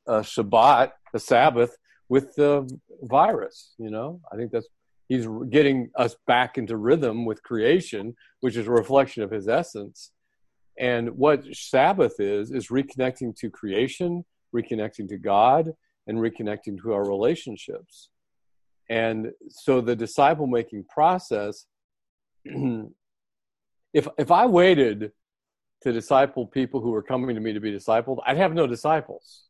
a 0.06 0.20
shabbat 0.20 0.92
a 1.14 1.18
sabbath 1.18 1.74
with 2.10 2.34
the 2.34 2.68
virus 3.02 3.72
you 3.78 3.90
know? 3.90 4.20
I 4.30 4.36
think 4.36 4.52
that's 4.52 4.68
he's 5.08 5.26
getting 5.48 5.90
us 5.96 6.16
back 6.26 6.58
into 6.58 6.76
rhythm 6.76 7.24
with 7.24 7.42
creation 7.42 8.14
which 8.40 8.58
is 8.58 8.66
a 8.66 8.70
reflection 8.70 9.22
of 9.22 9.30
his 9.30 9.48
essence. 9.48 10.10
And 10.78 11.16
what 11.16 11.44
sabbath 11.54 12.20
is 12.20 12.50
is 12.50 12.68
reconnecting 12.68 13.34
to 13.36 13.50
creation 13.50 14.24
reconnecting 14.54 15.08
to 15.08 15.16
god 15.16 15.72
and 16.06 16.18
reconnecting 16.18 16.80
to 16.82 16.92
our 16.92 17.06
relationships. 17.06 18.10
And 18.88 19.32
so 19.48 19.80
the 19.80 19.96
disciple 19.96 20.46
making 20.46 20.84
process, 20.84 21.66
if 22.44 24.08
if 24.18 24.30
I 24.30 24.46
waited 24.46 25.12
to 25.82 25.92
disciple 25.92 26.46
people 26.46 26.80
who 26.80 26.90
were 26.90 27.02
coming 27.02 27.34
to 27.34 27.40
me 27.40 27.52
to 27.52 27.60
be 27.60 27.72
discipled, 27.72 28.18
I'd 28.26 28.36
have 28.36 28.54
no 28.54 28.66
disciples. 28.66 29.44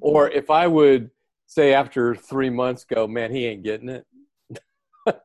Or 0.00 0.30
if 0.30 0.50
I 0.50 0.66
would 0.66 1.10
say 1.46 1.72
after 1.72 2.14
three 2.14 2.50
months 2.50 2.84
go, 2.84 3.06
man, 3.06 3.32
he 3.32 3.46
ain't 3.46 3.62
getting 3.62 3.88
it. 3.88 4.06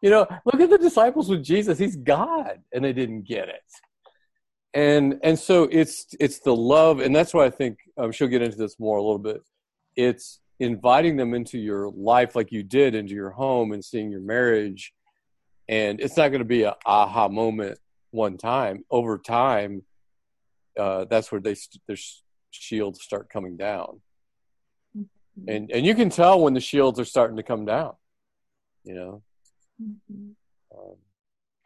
you 0.00 0.10
know, 0.10 0.26
look 0.44 0.60
at 0.60 0.70
the 0.70 0.78
disciples 0.78 1.28
with 1.28 1.42
Jesus. 1.42 1.78
He's 1.78 1.96
God, 1.96 2.60
and 2.72 2.84
they 2.84 2.92
didn't 2.92 3.22
get 3.22 3.48
it. 3.48 3.62
And 4.74 5.18
and 5.22 5.38
so 5.38 5.64
it's 5.64 6.06
it's 6.20 6.40
the 6.40 6.54
love, 6.54 7.00
and 7.00 7.14
that's 7.14 7.32
why 7.32 7.46
I 7.46 7.50
think 7.50 7.78
um, 7.96 8.12
she'll 8.12 8.28
get 8.28 8.42
into 8.42 8.58
this 8.58 8.78
more 8.78 8.98
a 8.98 9.02
little 9.02 9.18
bit 9.18 9.42
it's 9.96 10.40
inviting 10.60 11.16
them 11.16 11.34
into 11.34 11.58
your 11.58 11.90
life 11.90 12.34
like 12.36 12.52
you 12.52 12.62
did 12.62 12.94
into 12.94 13.14
your 13.14 13.30
home 13.30 13.72
and 13.72 13.84
seeing 13.84 14.10
your 14.10 14.20
marriage. 14.20 14.92
And 15.68 16.00
it's 16.00 16.16
not 16.16 16.28
going 16.28 16.40
to 16.40 16.44
be 16.44 16.62
a 16.62 16.76
aha 16.86 17.28
moment 17.28 17.78
one 18.10 18.36
time. 18.38 18.84
Over 18.90 19.18
time 19.18 19.82
uh, 20.78 21.06
that's 21.06 21.32
where 21.32 21.40
they 21.40 21.56
their 21.86 21.96
shields 22.50 23.02
start 23.02 23.30
coming 23.30 23.56
down. 23.56 24.00
And 25.48 25.70
and 25.70 25.84
you 25.86 25.94
can 25.94 26.10
tell 26.10 26.40
when 26.40 26.54
the 26.54 26.60
shields 26.60 27.00
are 27.00 27.04
starting 27.04 27.36
to 27.36 27.42
come 27.42 27.64
down 27.64 27.94
you 28.86 28.94
know? 28.94 29.22
Mhm. 29.82 30.34
um, 30.74 30.96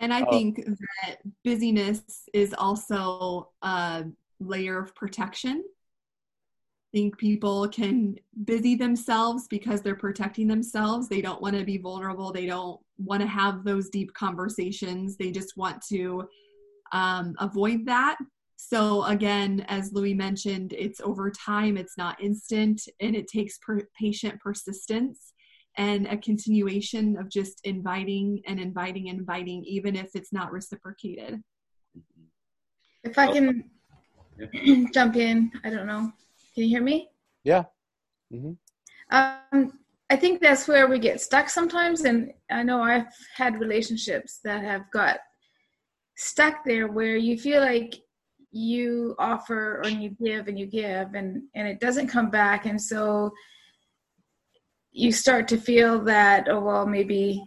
And 0.00 0.12
I 0.14 0.22
Uh, 0.22 0.30
think 0.30 0.64
that 1.02 1.16
busyness 1.44 2.28
is 2.32 2.54
also 2.54 3.52
a 3.62 4.06
layer 4.40 4.78
of 4.78 4.94
protection. 4.94 5.64
I 6.92 6.96
think 6.96 7.18
people 7.18 7.68
can 7.68 8.16
busy 8.44 8.74
themselves 8.74 9.46
because 9.46 9.80
they're 9.80 9.94
protecting 9.94 10.48
themselves. 10.48 11.08
They 11.08 11.20
don't 11.20 11.40
want 11.40 11.56
to 11.56 11.64
be 11.64 11.78
vulnerable. 11.78 12.32
They 12.32 12.46
don't 12.46 12.80
want 12.98 13.20
to 13.22 13.28
have 13.28 13.62
those 13.62 13.90
deep 13.90 14.12
conversations. 14.14 15.16
They 15.16 15.30
just 15.30 15.56
want 15.56 15.80
to 15.88 16.28
um, 16.90 17.36
avoid 17.38 17.86
that. 17.86 18.18
So, 18.56 19.04
again, 19.04 19.64
as 19.68 19.92
Louis 19.92 20.14
mentioned, 20.14 20.74
it's 20.76 21.00
over 21.00 21.30
time, 21.30 21.76
it's 21.76 21.96
not 21.96 22.20
instant, 22.20 22.82
and 22.98 23.14
it 23.14 23.28
takes 23.28 23.56
per- 23.58 23.88
patient 23.96 24.40
persistence 24.40 25.32
and 25.76 26.08
a 26.08 26.16
continuation 26.16 27.16
of 27.16 27.30
just 27.30 27.60
inviting 27.62 28.42
and 28.48 28.58
inviting 28.58 29.08
and 29.10 29.20
inviting, 29.20 29.62
even 29.64 29.94
if 29.94 30.10
it's 30.14 30.32
not 30.32 30.50
reciprocated. 30.50 31.40
If 33.04 33.16
I 33.16 33.28
Oh. 33.28 33.32
can 33.32 34.90
jump 34.92 35.14
in, 35.14 35.52
I 35.62 35.70
don't 35.70 35.86
know. 35.86 36.12
Can 36.60 36.68
you 36.68 36.76
hear 36.76 36.84
me? 36.84 37.08
yeah 37.42 37.64
hmm 38.30 38.52
Um, 39.10 39.78
I 40.10 40.16
think 40.16 40.42
that's 40.42 40.68
where 40.68 40.88
we 40.88 40.98
get 40.98 41.22
stuck 41.22 41.48
sometimes, 41.48 42.02
and 42.02 42.34
I 42.50 42.62
know 42.62 42.82
I've 42.82 43.14
had 43.34 43.58
relationships 43.58 44.40
that 44.44 44.62
have 44.62 44.82
got 44.92 45.20
stuck 46.18 46.56
there 46.66 46.88
where 46.88 47.16
you 47.16 47.38
feel 47.38 47.62
like 47.62 47.94
you 48.52 49.14
offer 49.18 49.80
and 49.86 50.02
you 50.02 50.10
give 50.22 50.48
and 50.48 50.58
you 50.58 50.66
give 50.66 51.14
and 51.14 51.44
and 51.54 51.66
it 51.66 51.80
doesn't 51.80 52.08
come 52.08 52.28
back 52.28 52.66
and 52.66 52.82
so 52.82 53.30
you 54.92 55.12
start 55.12 55.48
to 55.48 55.56
feel 55.56 56.04
that 56.04 56.46
oh 56.50 56.60
well 56.60 56.84
maybe 56.84 57.42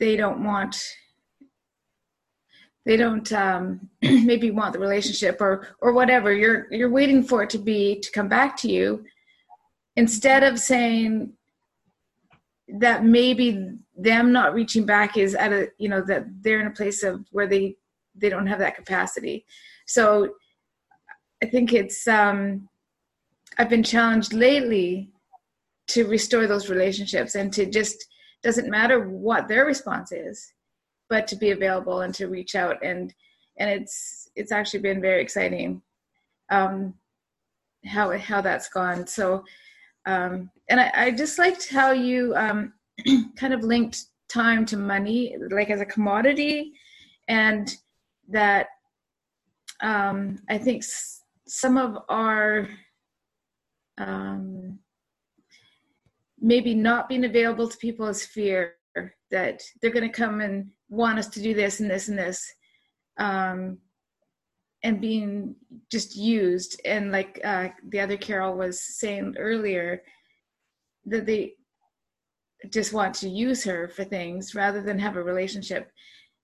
they 0.00 0.16
don't 0.16 0.44
want 0.44 0.76
they 2.86 2.96
don't 2.96 3.30
um, 3.32 3.90
maybe 4.02 4.50
want 4.50 4.72
the 4.72 4.78
relationship 4.78 5.40
or 5.40 5.68
or 5.80 5.92
whatever. 5.92 6.32
You're 6.32 6.72
you're 6.72 6.90
waiting 6.90 7.22
for 7.22 7.42
it 7.42 7.50
to 7.50 7.58
be 7.58 8.00
to 8.00 8.10
come 8.12 8.28
back 8.28 8.56
to 8.58 8.68
you. 8.68 9.04
Instead 9.96 10.42
of 10.42 10.58
saying 10.58 11.32
that 12.68 13.04
maybe 13.04 13.76
them 13.96 14.32
not 14.32 14.54
reaching 14.54 14.86
back 14.86 15.16
is 15.16 15.34
at 15.34 15.52
a 15.52 15.68
you 15.78 15.88
know 15.90 16.00
that 16.00 16.24
they're 16.40 16.60
in 16.60 16.66
a 16.66 16.70
place 16.70 17.02
of 17.02 17.24
where 17.32 17.46
they 17.46 17.76
they 18.14 18.30
don't 18.30 18.46
have 18.46 18.60
that 18.60 18.76
capacity. 18.76 19.44
So 19.86 20.34
i 21.42 21.46
think 21.46 21.72
it's 21.72 22.06
um 22.08 22.68
i've 23.58 23.68
been 23.68 23.82
challenged 23.82 24.32
lately 24.32 25.10
to 25.86 26.06
restore 26.06 26.46
those 26.46 26.68
relationships 26.68 27.34
and 27.34 27.52
to 27.52 27.66
just 27.66 28.06
doesn't 28.42 28.70
matter 28.70 29.08
what 29.08 29.48
their 29.48 29.64
response 29.64 30.12
is 30.12 30.52
but 31.08 31.26
to 31.28 31.36
be 31.36 31.50
available 31.50 32.00
and 32.00 32.14
to 32.14 32.26
reach 32.26 32.54
out. 32.54 32.82
And 32.84 33.14
and 33.58 33.70
it's 33.70 34.30
it's 34.36 34.52
actually 34.52 34.80
been 34.80 35.00
very 35.00 35.22
exciting 35.22 35.80
um 36.50 36.94
how 37.84 38.16
how 38.18 38.40
that's 38.40 38.68
gone. 38.68 39.06
So 39.06 39.44
um 40.06 40.50
and 40.68 40.80
I, 40.80 40.90
I 40.94 41.10
just 41.10 41.38
liked 41.38 41.68
how 41.70 41.92
you 41.92 42.34
um, 42.36 42.72
kind 43.36 43.54
of 43.54 43.62
linked 43.62 44.06
time 44.28 44.66
to 44.66 44.76
money, 44.76 45.36
like 45.50 45.70
as 45.70 45.80
a 45.80 45.86
commodity, 45.86 46.72
and 47.28 47.74
that 48.28 48.68
um, 49.82 50.38
I 50.48 50.58
think 50.58 50.82
s- 50.82 51.22
some 51.46 51.76
of 51.76 51.98
our 52.08 52.68
um, 53.98 54.78
maybe 56.40 56.74
not 56.74 57.08
being 57.08 57.24
available 57.24 57.68
to 57.68 57.76
people 57.78 58.06
is 58.08 58.26
fear 58.26 58.74
that 59.30 59.62
they're 59.80 59.90
going 59.92 60.10
to 60.10 60.20
come 60.20 60.40
and 60.40 60.70
want 60.88 61.18
us 61.18 61.28
to 61.28 61.42
do 61.42 61.54
this 61.54 61.80
and 61.80 61.90
this 61.90 62.08
and 62.08 62.18
this 62.18 62.52
um, 63.18 63.78
and 64.82 65.00
being 65.00 65.56
just 65.90 66.16
used. 66.16 66.80
And 66.84 67.10
like 67.10 67.40
uh, 67.44 67.68
the 67.88 68.00
other 68.00 68.16
carol 68.16 68.56
was 68.56 68.80
saying 68.80 69.36
earlier 69.38 70.02
that 71.06 71.26
they 71.26 71.54
just 72.70 72.92
want 72.92 73.14
to 73.14 73.28
use 73.28 73.64
her 73.64 73.88
for 73.88 74.04
things 74.04 74.54
rather 74.54 74.82
than 74.82 74.98
have 74.98 75.16
a 75.16 75.22
relationship. 75.22 75.90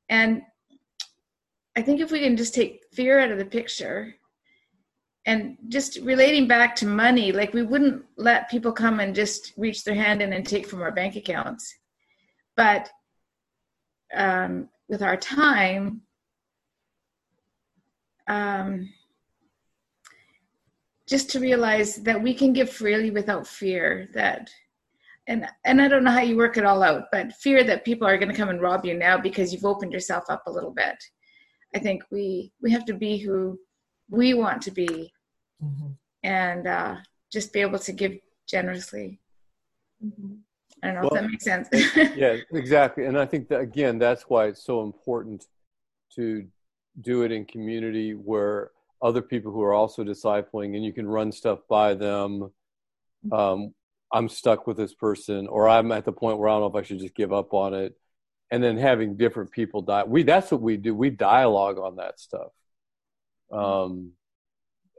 And 0.09 0.43
i 1.77 1.83
think 1.83 2.01
if 2.01 2.11
we 2.11 2.21
can 2.21 2.37
just 2.37 2.55
take 2.55 2.83
fear 2.93 3.19
out 3.19 3.31
of 3.31 3.39
the 3.39 3.45
picture 3.45 4.15
and 5.25 5.57
just 5.69 5.99
relating 6.03 6.49
back 6.49 6.75
to 6.77 6.87
money 6.87 7.33
like 7.33 7.55
we 7.55 7.63
wouldn't 7.63 8.05
let 8.17 8.51
people 8.51 8.73
come 8.73 9.01
and 9.01 9.15
just 9.15 9.53
reach 9.57 9.85
their 9.85 9.95
hand 9.95 10.21
in 10.21 10.33
and 10.33 10.47
take 10.47 10.67
from 10.67 10.83
our 10.83 10.91
bank 10.91 11.15
accounts. 11.15 11.73
But 12.57 12.91
um, 14.15 14.69
with 14.89 15.03
our 15.03 15.17
time 15.17 16.03
um, 18.29 18.89
just 21.09 21.31
to 21.31 21.41
realize 21.41 21.97
that 21.97 22.21
we 22.23 22.33
can 22.35 22.53
give 22.53 22.71
freely 22.71 23.11
without 23.11 23.47
fear 23.47 24.09
that 24.15 24.51
and 25.29 25.47
and 25.65 25.81
i 25.81 25.89
don't 25.89 26.05
know 26.05 26.11
how 26.11 26.21
you 26.21 26.37
work 26.37 26.57
it 26.57 26.65
all 26.65 26.83
out 26.83 27.05
but 27.13 27.33
fear 27.35 27.63
that 27.65 27.85
people 27.85 28.07
are 28.07 28.17
going 28.19 28.29
to 28.29 28.35
come 28.37 28.49
and 28.49 28.61
rob 28.61 28.85
you 28.85 28.95
now 28.95 29.17
because 29.19 29.53
you've 29.53 29.65
opened 29.65 29.93
yourself 29.93 30.25
up 30.29 30.43
a 30.47 30.51
little 30.51 30.71
bit 30.73 30.97
i 31.75 31.79
think 31.79 32.03
we 32.11 32.53
we 32.63 32.71
have 32.71 32.85
to 32.85 32.95
be 32.95 33.19
who 33.19 33.59
we 34.11 34.35
want 34.35 34.61
to 34.63 34.71
be 34.71 35.13
Mm-hmm. 35.63 35.93
and 36.25 36.67
uh, 36.67 36.97
just 37.33 37.53
be 37.53 37.61
able 37.61 37.79
to 37.79 37.93
give 37.93 38.15
generously 38.49 39.21
Mhm. 40.05 40.41
I 40.83 40.93
don't 40.93 41.03
know 41.03 41.09
if 41.09 41.15
that 41.15 41.31
makes 41.31 41.45
sense 41.45 41.69
yeah, 42.17 42.37
exactly. 42.53 43.07
And 43.07 43.19
I 43.19 43.27
think 43.27 43.49
that 43.49 43.61
again, 43.61 43.99
that's 43.99 44.25
why 44.25 44.47
it's 44.47 44.65
so 44.65 44.83
important 44.83 45.47
to 46.15 46.47
do 47.01 47.23
it 47.23 47.33
in 47.33 47.45
community 47.45 48.13
where 48.13 48.71
other 49.01 49.23
people 49.23 49.53
who 49.53 49.63
are 49.63 49.73
also 49.73 50.05
discipling 50.05 50.77
and 50.77 50.85
you 50.85 50.93
can 50.93 51.07
run 51.07 51.33
stuff 51.33 51.61
by 51.69 51.95
them. 51.95 52.51
Um, 53.31 53.75
I'm 54.13 54.29
stuck 54.29 54.67
with 54.67 54.77
this 54.77 54.95
person, 54.95 55.47
or 55.47 55.69
I'm 55.69 55.91
at 55.91 56.05
the 56.05 56.13
point 56.13 56.39
where 56.39 56.49
I 56.49 56.53
don't 56.53 56.61
know 56.61 56.79
if 56.79 56.85
I 56.85 56.87
should 56.87 56.99
just 56.99 57.15
give 57.15 57.33
up 57.33 57.55
on 57.55 57.75
it. 57.75 57.95
And 58.51 58.63
then 58.63 58.77
having 58.77 59.17
different 59.17 59.51
people 59.51 59.81
die. 59.81 60.05
We 60.05 60.25
that's 60.25 60.51
what 60.51 60.61
we 60.61 60.77
do. 60.77 60.95
We 60.95 61.09
dialogue 61.09 61.79
on 61.79 61.97
that 61.97 62.21
stuff. 62.21 62.53
Um, 63.51 64.13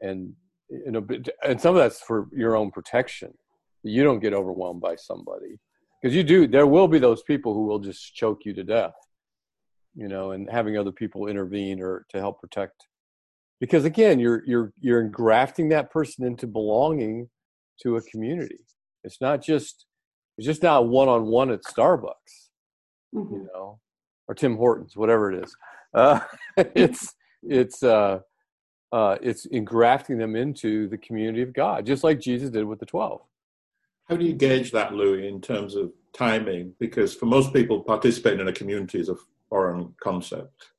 and 0.02 0.34
you 0.70 0.92
know, 0.92 1.06
and 1.46 1.62
some 1.62 1.76
of 1.76 1.82
that's 1.82 2.02
for 2.02 2.28
your 2.36 2.56
own 2.56 2.72
protection. 2.72 3.34
You 3.84 4.04
don't 4.04 4.22
get 4.22 4.34
overwhelmed 4.34 4.82
by 4.82 4.96
somebody 4.96 5.60
because 6.04 6.16
you 6.16 6.24
do 6.24 6.46
there 6.46 6.68
will 6.68 6.90
be 6.90 7.00
those 7.00 7.24
people 7.24 7.54
who 7.54 7.66
will 7.66 7.80
just 7.80 8.14
choke 8.14 8.46
you 8.46 8.54
to 8.54 8.64
death 8.64 8.94
you 9.96 10.08
know 10.08 10.32
and 10.32 10.50
having 10.50 10.78
other 10.78 10.92
people 10.92 11.28
intervene 11.28 11.82
or 11.82 12.06
to 12.10 12.20
help 12.20 12.40
protect. 12.40 12.88
Because 13.60 13.86
again 13.86 14.20
you're 14.20 14.44
you're 14.46 14.74
you're 14.80 15.02
engrafting 15.02 15.70
that 15.70 15.92
person 15.92 16.26
into 16.26 16.48
belonging 16.48 17.30
to 17.82 17.98
a 17.98 18.02
community. 18.02 18.60
It's 19.04 19.22
not 19.22 19.42
just 19.42 19.86
it's 20.38 20.46
just 20.48 20.64
not 20.64 20.88
one-on-one 20.88 21.52
at 21.52 21.64
starbucks 21.64 22.50
you 23.14 23.48
know 23.54 23.80
or 24.28 24.34
tim 24.34 24.58
hortons 24.58 24.98
whatever 24.98 25.32
it 25.32 25.44
is. 25.44 25.56
Uh, 25.94 26.20
it's 26.58 27.14
it's 27.44 27.84
uh 27.84 28.20
uh 28.92 29.18
it's 29.22 29.46
engrafting 29.46 30.18
them 30.18 30.36
into 30.36 30.88
the 30.88 30.98
community 30.98 31.42
of 31.42 31.54
god 31.54 31.86
just 31.86 32.04
like 32.04 32.20
jesus 32.20 32.50
did 32.50 32.64
with 32.64 32.80
the 32.80 32.86
12 32.86 33.22
How 34.10 34.18
do 34.18 34.26
you 34.26 34.34
gauge 34.34 34.72
that, 34.72 34.94
Louis, 34.94 35.28
in 35.28 35.42
terms 35.42 35.76
of 35.76 35.92
timing? 36.14 36.74
Because 36.80 37.14
for 37.16 37.26
most 37.26 37.54
people, 37.54 37.82
participating 37.82 38.42
in 38.42 38.48
a 38.48 38.54
community 38.54 39.00
is 39.00 39.10
a 39.10 39.16
foreign 39.50 39.94
concept. 40.02 40.72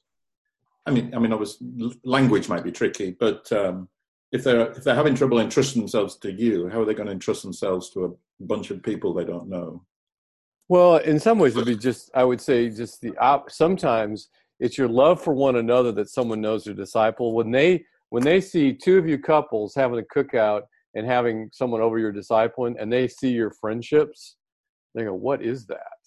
I 0.87 0.91
mean, 0.91 1.15
I 1.15 1.19
mean, 1.19 1.33
obviously, 1.33 1.67
language 2.05 2.49
might 2.49 2.65
be 2.65 2.73
tricky, 2.73 3.17
but 3.19 3.51
um, 3.53 3.89
if 4.33 4.45
they're 4.45 4.71
if 4.73 4.85
they're 4.85 4.95
having 4.95 5.15
trouble 5.15 5.41
entrusting 5.41 5.81
themselves 5.81 6.17
to 6.17 6.33
you, 6.33 6.69
how 6.69 6.83
are 6.83 6.85
they 6.85 6.93
going 6.93 7.07
to 7.07 7.13
entrust 7.13 7.43
themselves 7.43 7.91
to 7.91 8.05
a 8.05 8.45
bunch 8.45 8.71
of 8.71 8.83
people 8.83 9.15
they 9.15 9.25
don't 9.25 9.49
know? 9.49 9.83
Well, 10.69 10.97
in 10.97 11.19
some 11.19 11.39
ways, 11.39 11.57
it'd 11.57 11.67
be 11.67 11.77
just, 11.77 12.11
I 12.15 12.25
would 12.25 12.41
say, 12.41 12.71
just 12.71 13.01
the 13.01 13.17
op. 13.19 13.51
Sometimes 13.51 14.29
it's 14.61 14.79
your 14.79 14.89
love 14.89 15.23
for 15.23 15.35
one 15.35 15.57
another 15.57 15.93
that 15.93 16.09
someone 16.09 16.41
knows 16.41 16.65
their 16.65 16.75
disciple. 16.75 17.35
When 17.35 17.51
they 17.51 17.85
when 18.11 18.23
they 18.23 18.41
see 18.41 18.73
two 18.73 18.99
of 18.99 19.09
you 19.09 19.19
couples 19.19 19.75
having 19.75 19.99
a 19.99 20.03
cookout 20.03 20.63
and 20.95 21.07
having 21.07 21.51
someone 21.53 21.81
over 21.81 21.99
your 21.99 22.13
discipline, 22.13 22.77
and 22.79 22.93
they 22.93 23.09
see 23.09 23.31
your 23.31 23.51
friendships, 23.51 24.37
they 24.95 25.05
go, 25.05 25.15
"What 25.15 25.43
is 25.43 25.67
that? 25.67 25.99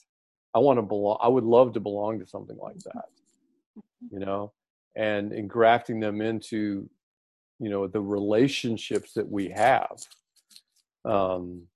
I 0.54 0.60
want 0.60 0.78
to 0.78 0.84
belong. 0.84 1.18
I 1.22 1.28
would 1.28 1.44
love 1.44 1.74
to 1.74 1.80
belong 1.80 2.20
to 2.20 2.26
something 2.26 2.58
like 2.58 2.80
that." 2.80 3.06
You 4.12 4.20
know, 4.20 4.54
and 4.96 5.34
engrafting 5.34 6.00
them 6.00 6.22
into, 6.22 6.90
you 7.60 7.70
know, 7.70 7.88
the 7.88 8.02
relationships 8.02 9.14
that 9.14 9.30
we 9.30 9.50
have. 9.50 9.98
Um, 11.06 11.68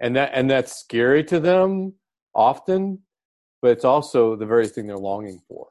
and 0.00 0.16
that 0.16 0.30
and 0.34 0.50
that's 0.50 0.76
scary 0.76 1.22
to 1.24 1.38
them 1.38 1.94
often, 2.34 3.00
but 3.60 3.72
it's 3.72 3.84
also 3.84 4.34
the 4.34 4.46
very 4.46 4.66
thing 4.66 4.86
they're 4.86 4.96
longing 4.96 5.40
for. 5.46 5.68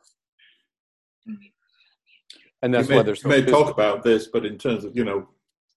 And 2.61 2.73
that's 2.73 2.87
you 2.87 2.91
may, 2.91 2.97
why 2.97 3.03
there's 3.03 3.23
you 3.23 3.29
may 3.29 3.45
talk 3.45 3.71
about 3.71 4.03
this, 4.03 4.27
but 4.27 4.45
in 4.45 4.57
terms 4.57 4.85
of 4.85 4.95
you 4.95 5.03
know, 5.03 5.27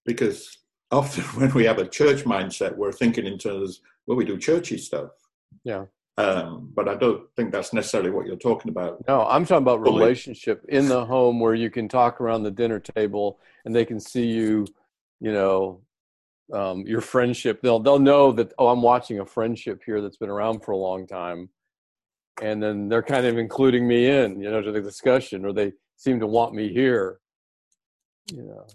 because 0.05 0.59
often 0.93 1.25
when 1.41 1.53
we 1.55 1.65
have 1.65 1.79
a 1.79 1.89
church 1.89 2.25
mindset, 2.25 2.77
we're 2.77 2.93
thinking 2.93 3.27
in 3.27 3.39
terms 3.39 3.79
of, 3.79 3.85
well, 4.07 4.17
we 4.17 4.25
do 4.25 4.39
churchy 4.39 4.79
stuff. 4.79 5.11
Yeah. 5.65 5.87
Um, 6.19 6.71
but 6.75 6.89
I 6.89 6.95
don't 6.95 7.23
think 7.37 7.53
that's 7.53 7.73
necessarily 7.73 8.11
what 8.11 8.27
you're 8.27 8.37
talking 8.37 8.71
about. 8.71 9.03
No, 9.09 9.23
I'm 9.23 9.47
talking 9.47 9.63
about 9.63 9.83
Fully. 9.83 9.99
relationship 9.99 10.65
in 10.69 10.87
the 10.87 11.07
home 11.07 11.41
where 11.41 11.55
you 11.55 11.71
can 11.71 11.89
talk 11.89 12.21
around 12.21 12.43
the 12.43 12.51
dinner 12.51 12.79
table 12.79 13.39
and 13.65 13.75
they 13.75 13.87
can 13.87 13.99
see 13.99 14.27
you, 14.27 14.67
you 15.21 15.33
know, 15.33 15.81
um, 16.53 16.83
your 16.87 17.01
friendship. 17.01 17.63
They'll 17.63 17.79
they'll 17.81 17.99
know 17.99 18.31
that 18.33 18.53
oh, 18.59 18.69
I'm 18.69 18.83
watching 18.83 19.21
a 19.21 19.27
friendship 19.27 19.81
here 19.87 20.03
that's 20.03 20.19
been 20.19 20.29
around 20.29 20.61
for 20.63 20.73
a 20.73 20.77
long 20.77 21.07
time, 21.07 21.49
and 22.43 22.63
then 22.63 22.91
they're 22.91 23.03
kind 23.03 23.25
of 23.25 23.39
including 23.39 23.89
me 23.89 24.11
in, 24.11 24.39
you 24.39 24.51
know, 24.51 24.61
to 24.61 24.71
the 24.71 24.83
discussion, 24.83 25.47
or 25.47 25.55
they 25.55 25.73
seem 25.97 26.21
to 26.21 26.27
want 26.27 26.53
me 26.53 26.71
here. 26.71 27.21
You 28.31 28.43
know, 28.43 28.67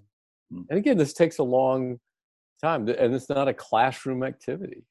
Hmm. 0.52 0.62
and 0.70 0.80
again, 0.80 0.98
this 0.98 1.14
takes 1.14 1.40
a 1.40 1.44
long 1.44 2.00
time, 2.62 2.88
and 2.88 3.14
it's 3.14 3.30
not 3.30 3.48
a 3.48 3.54
classroom 3.54 4.24
activity. 4.24 4.84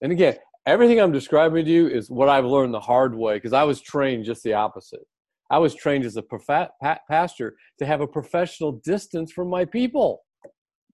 And 0.00 0.12
again, 0.12 0.36
everything 0.66 1.00
I'm 1.00 1.12
describing 1.12 1.64
to 1.64 1.70
you 1.70 1.88
is 1.88 2.10
what 2.10 2.28
I've 2.28 2.44
learned 2.44 2.74
the 2.74 2.80
hard 2.80 3.14
way 3.14 3.34
because 3.34 3.52
I 3.52 3.62
was 3.64 3.80
trained 3.80 4.24
just 4.24 4.42
the 4.42 4.54
opposite. 4.54 5.06
I 5.50 5.58
was 5.58 5.74
trained 5.74 6.04
as 6.04 6.16
a 6.16 6.22
pa- 6.22 6.98
pastor 7.08 7.56
to 7.78 7.86
have 7.86 8.00
a 8.00 8.06
professional 8.06 8.72
distance 8.84 9.30
from 9.30 9.48
my 9.48 9.64
people. 9.64 10.24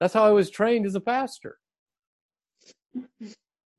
That's 0.01 0.15
how 0.15 0.25
I 0.25 0.31
was 0.31 0.51
trained 0.51 0.87
as 0.87 0.95
a 0.95 1.01
pastor. 1.01 1.57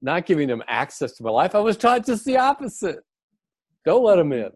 Not 0.01 0.25
giving 0.25 0.47
them 0.47 0.63
access 0.67 1.13
to 1.13 1.23
my 1.23 1.29
life. 1.29 1.55
I 1.55 1.59
was 1.59 1.77
taught 1.77 2.05
just 2.05 2.25
the 2.25 2.37
opposite. 2.37 2.99
Don't 3.85 4.03
let 4.03 4.15
them 4.15 4.31
in. 4.31 4.49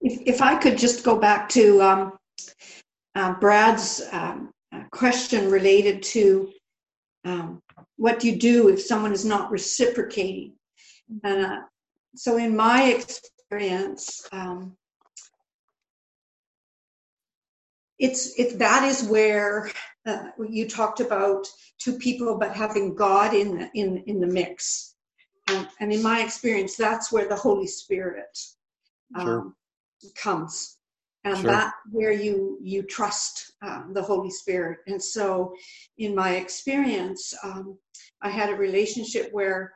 If, 0.00 0.34
if 0.34 0.42
I 0.42 0.56
could 0.56 0.78
just 0.78 1.04
go 1.04 1.18
back 1.18 1.48
to 1.50 1.82
um, 1.82 2.12
uh, 3.16 3.32
Brad's 3.40 4.02
um, 4.12 4.52
uh, 4.72 4.82
question 4.92 5.50
related 5.50 6.02
to 6.02 6.52
um, 7.24 7.62
what 7.96 8.20
do 8.20 8.30
you 8.30 8.36
do 8.36 8.68
if 8.68 8.80
someone 8.80 9.12
is 9.12 9.24
not 9.24 9.50
reciprocating? 9.50 10.52
And 11.24 11.46
uh, 11.46 11.60
so, 12.14 12.36
in 12.36 12.54
my 12.54 12.84
experience, 12.84 14.28
um, 14.32 14.76
it's 17.98 18.38
it 18.38 18.58
that 18.58 18.84
is 18.84 19.08
where 19.08 19.70
uh, 20.04 20.28
you 20.46 20.68
talked 20.68 21.00
about 21.00 21.46
two 21.78 21.98
people, 21.98 22.36
but 22.38 22.54
having 22.54 22.94
God 22.94 23.32
in 23.32 23.58
the, 23.58 23.70
in 23.74 23.98
in 24.06 24.20
the 24.20 24.26
mix. 24.26 24.94
And, 25.48 25.68
and 25.80 25.92
in 25.92 26.02
my 26.02 26.22
experience, 26.22 26.76
that's 26.76 27.12
where 27.12 27.28
the 27.28 27.36
Holy 27.36 27.68
Spirit 27.68 28.36
Sure. 29.16 29.40
um, 29.40 29.54
comes 30.16 30.75
and 31.26 31.36
Sure. 31.38 31.50
that 31.50 31.74
where 31.90 32.12
you 32.12 32.58
you 32.62 32.82
trust 32.82 33.52
um, 33.62 33.92
the 33.92 34.02
holy 34.02 34.30
spirit 34.30 34.78
and 34.86 35.02
so 35.02 35.54
in 35.98 36.14
my 36.14 36.36
experience 36.36 37.34
um, 37.42 37.78
i 38.22 38.30
had 38.30 38.50
a 38.50 38.54
relationship 38.54 39.28
where 39.32 39.72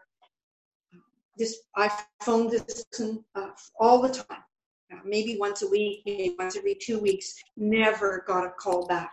this 1.37 1.53
i 1.77 1.87
phoned 2.23 2.51
this 2.51 2.85
person 2.85 3.25
uh, 3.35 3.51
all 3.79 4.01
the 4.01 4.09
time 4.09 4.45
uh, 4.93 5.03
maybe 5.05 5.37
once 5.39 5.63
a 5.63 5.69
week 5.69 6.03
maybe 6.07 6.35
once 6.39 6.57
every 6.57 6.77
two 6.87 6.99
weeks 6.99 7.35
never 7.57 8.25
got 8.27 8.47
a 8.47 8.51
call 8.51 8.87
back 8.87 9.13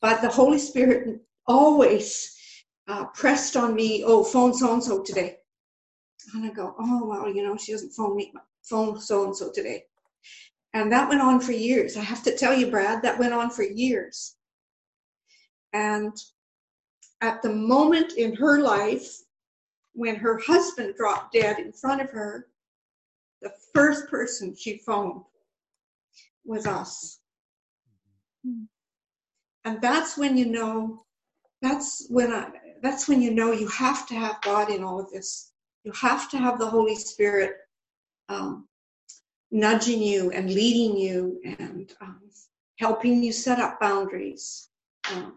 but 0.00 0.22
the 0.22 0.28
Holy 0.28 0.58
Spirit 0.58 1.20
always 1.46 2.36
uh, 2.86 3.06
pressed 3.06 3.56
on 3.56 3.74
me, 3.74 4.04
oh, 4.06 4.22
phone 4.22 4.54
so 4.54 4.72
and 4.72 4.82
so 4.82 5.02
today. 5.02 5.38
And 6.34 6.44
I 6.44 6.50
go, 6.50 6.74
oh, 6.78 7.06
well, 7.06 7.34
you 7.34 7.42
know, 7.42 7.56
she 7.56 7.72
doesn't 7.72 7.92
phone 7.92 8.16
me, 8.16 8.32
phone 8.62 9.00
so 9.00 9.24
and 9.24 9.36
so 9.36 9.50
today. 9.50 9.84
And 10.74 10.92
that 10.92 11.08
went 11.08 11.22
on 11.22 11.40
for 11.40 11.52
years. 11.52 11.96
I 11.96 12.02
have 12.02 12.22
to 12.24 12.36
tell 12.36 12.54
you, 12.54 12.70
Brad, 12.70 13.02
that 13.02 13.18
went 13.18 13.32
on 13.32 13.50
for 13.50 13.62
years. 13.62 14.36
And 15.72 16.12
at 17.20 17.42
the 17.42 17.52
moment 17.52 18.12
in 18.12 18.34
her 18.36 18.60
life 18.60 19.08
when 19.94 20.14
her 20.14 20.38
husband 20.46 20.94
dropped 20.96 21.32
dead 21.32 21.58
in 21.58 21.72
front 21.72 22.00
of 22.00 22.10
her, 22.10 22.46
the 23.42 23.50
first 23.74 24.08
person 24.08 24.54
she 24.54 24.78
phoned 24.78 25.22
was 26.44 26.66
us. 26.66 27.18
Mm-hmm. 28.46 28.64
And 29.64 29.82
that's 29.82 30.16
when 30.16 30.36
you 30.36 30.46
know, 30.46 31.04
that's 31.62 32.06
when 32.10 32.32
I, 32.32 32.48
that's 32.80 33.08
when 33.08 33.20
you 33.20 33.34
know 33.34 33.50
you 33.52 33.66
have 33.68 34.06
to 34.06 34.14
have 34.14 34.40
God 34.42 34.70
in 34.70 34.84
all 34.84 35.00
of 35.00 35.10
this. 35.10 35.52
You 35.82 35.92
have 35.92 36.30
to 36.30 36.38
have 36.38 36.58
the 36.58 36.66
Holy 36.66 36.94
Spirit 36.94 37.56
um, 38.28 38.67
nudging 39.50 40.02
you 40.02 40.30
and 40.30 40.52
leading 40.52 40.96
you 40.96 41.40
and 41.44 41.92
um, 42.00 42.20
helping 42.78 43.22
you 43.22 43.32
set 43.32 43.58
up 43.58 43.80
boundaries, 43.80 44.68
uh, 45.10 45.30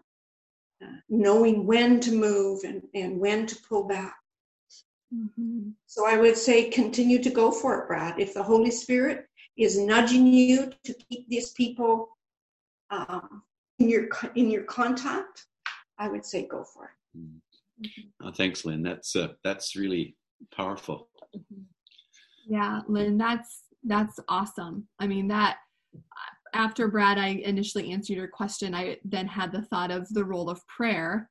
uh, 0.82 0.86
knowing 1.08 1.66
when 1.66 2.00
to 2.00 2.12
move 2.12 2.64
and, 2.64 2.82
and 2.94 3.18
when 3.18 3.46
to 3.46 3.56
pull 3.68 3.84
back. 3.84 4.16
Mm-hmm. 5.14 5.70
So 5.86 6.06
I 6.06 6.16
would 6.16 6.36
say 6.36 6.70
continue 6.70 7.22
to 7.22 7.30
go 7.30 7.50
for 7.50 7.80
it, 7.80 7.88
Brad. 7.88 8.18
If 8.18 8.34
the 8.34 8.42
Holy 8.42 8.70
Spirit 8.70 9.26
is 9.56 9.78
nudging 9.78 10.26
you 10.26 10.72
to 10.84 10.94
keep 11.10 11.28
these 11.28 11.50
people 11.50 12.08
um, 12.90 13.42
in 13.78 13.88
your 13.88 14.08
in 14.34 14.50
your 14.50 14.62
contact, 14.64 15.46
I 15.98 16.08
would 16.08 16.24
say 16.24 16.46
go 16.46 16.64
for 16.64 16.84
it. 16.86 17.18
Mm-hmm. 17.18 18.26
Oh, 18.26 18.32
thanks, 18.32 18.64
Lynn. 18.64 18.82
That's 18.82 19.14
uh, 19.14 19.28
that's 19.44 19.76
really 19.76 20.16
powerful. 20.54 21.08
Mm-hmm. 21.36 21.62
Yeah, 22.46 22.80
Lynn, 22.88 23.18
that's 23.18 23.64
that's 23.84 24.18
awesome. 24.28 24.86
I 24.98 25.06
mean 25.06 25.28
that 25.28 25.56
after 26.54 26.88
Brad, 26.88 27.18
I 27.18 27.28
initially 27.44 27.92
answered 27.92 28.16
your 28.16 28.28
question. 28.28 28.74
I 28.74 28.98
then 29.04 29.26
had 29.26 29.52
the 29.52 29.62
thought 29.62 29.90
of 29.90 30.06
the 30.10 30.24
role 30.24 30.50
of 30.50 30.66
prayer 30.66 31.30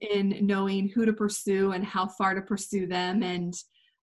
in 0.00 0.36
knowing 0.42 0.88
who 0.88 1.04
to 1.04 1.12
pursue 1.12 1.72
and 1.72 1.84
how 1.84 2.06
far 2.06 2.34
to 2.34 2.42
pursue 2.42 2.86
them 2.86 3.22
and 3.22 3.54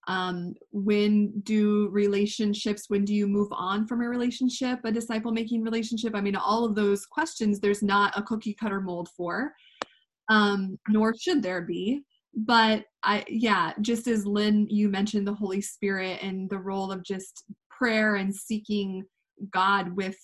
um, 0.08 0.56
when 0.72 1.42
do 1.42 1.90
relationships 1.92 2.86
when 2.88 3.04
do 3.04 3.14
you 3.14 3.28
move 3.28 3.50
on 3.52 3.86
from 3.86 4.02
a 4.02 4.08
relationship 4.08 4.80
a 4.86 4.92
disciple 4.92 5.32
making 5.32 5.64
relationship 5.64 6.16
i 6.16 6.22
mean 6.22 6.36
all 6.36 6.66
of 6.66 6.76
those 6.76 7.06
questions 7.06 7.60
there's 7.60 7.84
not 7.84 8.18
a 8.18 8.24
cookie 8.24 8.54
cutter 8.54 8.82
mold 8.82 9.10
for 9.16 9.52
um, 10.30 10.80
nor 10.88 11.14
should 11.20 11.44
there 11.44 11.62
be 11.62 12.02
but 12.34 12.86
i 13.04 13.24
yeah 13.28 13.74
just 13.82 14.08
as 14.08 14.26
lynn 14.26 14.68
you 14.70 14.90
mentioned 14.90 15.28
the 15.28 15.34
holy 15.34 15.62
spirit 15.62 16.20
and 16.22 16.50
the 16.50 16.58
role 16.58 16.92
of 16.92 17.04
just 17.04 17.44
prayer 17.78 18.16
and 18.16 18.34
seeking 18.34 19.04
god 19.52 19.96
with 19.96 20.18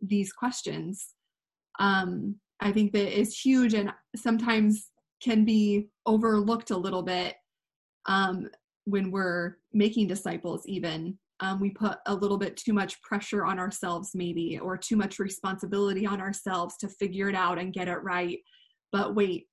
these 0.00 0.32
questions 0.32 1.14
um, 1.78 2.36
I 2.60 2.72
think 2.72 2.92
that 2.92 3.18
is 3.18 3.38
huge 3.38 3.74
and 3.74 3.92
sometimes 4.14 4.90
can 5.22 5.44
be 5.44 5.88
overlooked 6.06 6.70
a 6.70 6.76
little 6.76 7.02
bit 7.02 7.34
um, 8.06 8.48
when 8.84 9.10
we're 9.10 9.56
making 9.72 10.06
disciples, 10.08 10.62
even. 10.66 11.18
Um, 11.40 11.60
we 11.60 11.70
put 11.70 11.98
a 12.06 12.14
little 12.14 12.38
bit 12.38 12.56
too 12.56 12.72
much 12.72 13.00
pressure 13.02 13.44
on 13.44 13.58
ourselves, 13.58 14.12
maybe, 14.14 14.58
or 14.58 14.78
too 14.78 14.96
much 14.96 15.18
responsibility 15.18 16.06
on 16.06 16.20
ourselves 16.20 16.76
to 16.78 16.88
figure 16.88 17.28
it 17.28 17.34
out 17.34 17.58
and 17.58 17.74
get 17.74 17.88
it 17.88 18.02
right. 18.02 18.38
But 18.90 19.14
wait, 19.14 19.46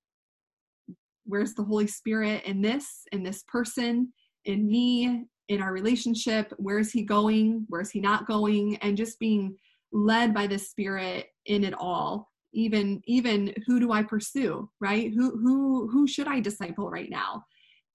where's 1.26 1.54
the 1.54 1.64
Holy 1.64 1.86
Spirit 1.86 2.44
in 2.44 2.62
this, 2.62 3.02
in 3.12 3.22
this 3.22 3.44
person, 3.48 4.12
in 4.46 4.66
me, 4.66 5.24
in 5.48 5.62
our 5.62 5.72
relationship? 5.72 6.52
Where's 6.56 6.90
He 6.90 7.02
going? 7.02 7.66
Where's 7.68 7.90
He 7.90 8.00
not 8.00 8.26
going? 8.26 8.76
And 8.76 8.96
just 8.96 9.18
being 9.18 9.56
led 9.92 10.34
by 10.34 10.46
the 10.46 10.58
Spirit 10.58 11.26
in 11.46 11.64
it 11.64 11.74
all 11.74 12.30
even 12.54 13.02
even 13.06 13.52
who 13.66 13.78
do 13.78 13.92
i 13.92 14.02
pursue 14.02 14.68
right 14.80 15.12
who 15.12 15.36
who 15.38 15.88
who 15.88 16.06
should 16.06 16.28
i 16.28 16.40
disciple 16.40 16.88
right 16.88 17.10
now 17.10 17.44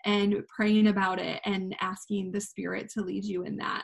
and 0.06 0.36
praying 0.48 0.88
about 0.88 1.20
it 1.20 1.42
and 1.46 1.76
asking 1.82 2.32
the 2.32 2.42
spirit 2.42 2.90
to 2.90 3.02
lead 3.02 3.24
you 3.24 3.44
in 3.44 3.58
that 3.58 3.84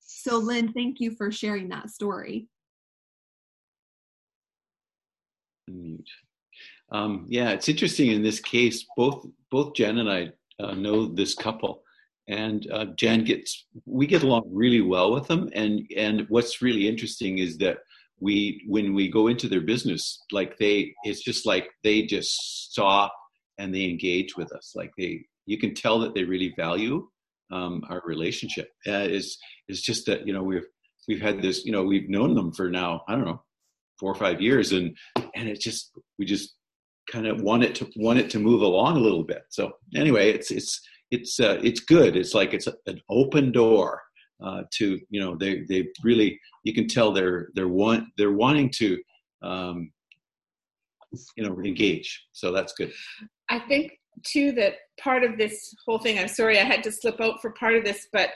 so 0.00 0.36
lynn 0.36 0.72
thank 0.72 1.00
you 1.00 1.14
for 1.16 1.30
sharing 1.30 1.68
that 1.68 1.88
story 1.88 2.48
um, 6.90 7.26
yeah 7.28 7.50
it's 7.50 7.68
interesting 7.68 8.10
in 8.10 8.22
this 8.22 8.40
case 8.40 8.86
both 8.96 9.26
both 9.50 9.74
jen 9.74 9.98
and 9.98 10.10
i 10.10 10.30
uh, 10.60 10.74
know 10.74 11.06
this 11.06 11.34
couple 11.34 11.82
and 12.28 12.70
uh, 12.70 12.86
jen 12.96 13.24
gets 13.24 13.66
we 13.86 14.06
get 14.06 14.22
along 14.22 14.48
really 14.52 14.80
well 14.80 15.12
with 15.12 15.26
them. 15.26 15.48
And 15.54 15.82
and 15.96 16.26
what's 16.28 16.62
really 16.62 16.86
interesting 16.88 17.38
is 17.38 17.58
that 17.58 17.78
we 18.20 18.62
when 18.66 18.94
we 18.94 19.10
go 19.10 19.28
into 19.28 19.48
their 19.48 19.60
business 19.60 20.22
like 20.32 20.58
they 20.58 20.94
it's 21.04 21.22
just 21.22 21.46
like 21.46 21.68
they 21.84 22.02
just 22.02 22.70
stop 22.70 23.14
and 23.58 23.74
they 23.74 23.84
engage 23.84 24.36
with 24.36 24.52
us. 24.52 24.72
Like 24.74 24.92
they 24.98 25.24
you 25.46 25.58
can 25.58 25.74
tell 25.74 25.98
that 26.00 26.14
they 26.14 26.24
really 26.24 26.54
value 26.56 27.08
um, 27.50 27.82
our 27.88 28.02
relationship. 28.04 28.70
Uh, 28.86 29.08
is 29.08 29.38
is 29.68 29.82
just 29.82 30.06
that 30.06 30.26
you 30.26 30.32
know 30.32 30.42
we've 30.42 30.66
we've 31.08 31.22
had 31.22 31.40
this 31.40 31.64
you 31.64 31.72
know 31.72 31.82
we've 31.82 32.10
known 32.10 32.34
them 32.34 32.52
for 32.52 32.68
now 32.68 33.02
i 33.08 33.14
don't 33.14 33.24
know 33.24 33.42
four 33.98 34.12
or 34.12 34.14
five 34.14 34.40
years 34.40 34.72
and 34.72 34.96
and 35.34 35.48
it 35.48 35.58
just 35.60 35.90
we 36.18 36.24
just 36.24 36.54
kind 37.10 37.26
of 37.26 37.40
want 37.40 37.64
it 37.64 37.74
to 37.74 37.88
want 37.96 38.18
it 38.18 38.30
to 38.30 38.38
move 38.38 38.62
along 38.62 38.96
a 38.96 39.00
little 39.00 39.24
bit. 39.24 39.42
So 39.48 39.72
anyway 39.96 40.30
it's 40.30 40.50
it's 40.50 40.80
it's 41.10 41.40
uh, 41.40 41.58
it's 41.62 41.80
good. 41.80 42.16
It's 42.16 42.34
like 42.34 42.54
it's 42.54 42.68
an 42.86 43.00
open 43.08 43.52
door 43.52 44.02
uh, 44.42 44.62
to 44.74 44.98
you 45.10 45.20
know 45.20 45.36
they 45.36 45.62
they 45.68 45.88
really 46.02 46.38
you 46.64 46.74
can 46.74 46.86
tell 46.86 47.12
they're 47.12 47.48
they're 47.54 47.68
want 47.68 48.04
they're 48.16 48.32
wanting 48.32 48.70
to 48.76 48.98
um, 49.42 49.90
you 51.36 51.44
know 51.44 51.58
engage. 51.64 52.26
So 52.32 52.52
that's 52.52 52.72
good. 52.74 52.92
I 53.48 53.60
think 53.60 53.92
too 54.24 54.52
that 54.52 54.74
part 55.00 55.22
of 55.22 55.38
this 55.38 55.74
whole 55.86 55.98
thing 55.98 56.18
i'm 56.18 56.28
sorry 56.28 56.58
i 56.58 56.64
had 56.64 56.82
to 56.82 56.92
slip 56.92 57.20
out 57.20 57.40
for 57.40 57.50
part 57.52 57.74
of 57.76 57.84
this 57.84 58.08
but 58.12 58.30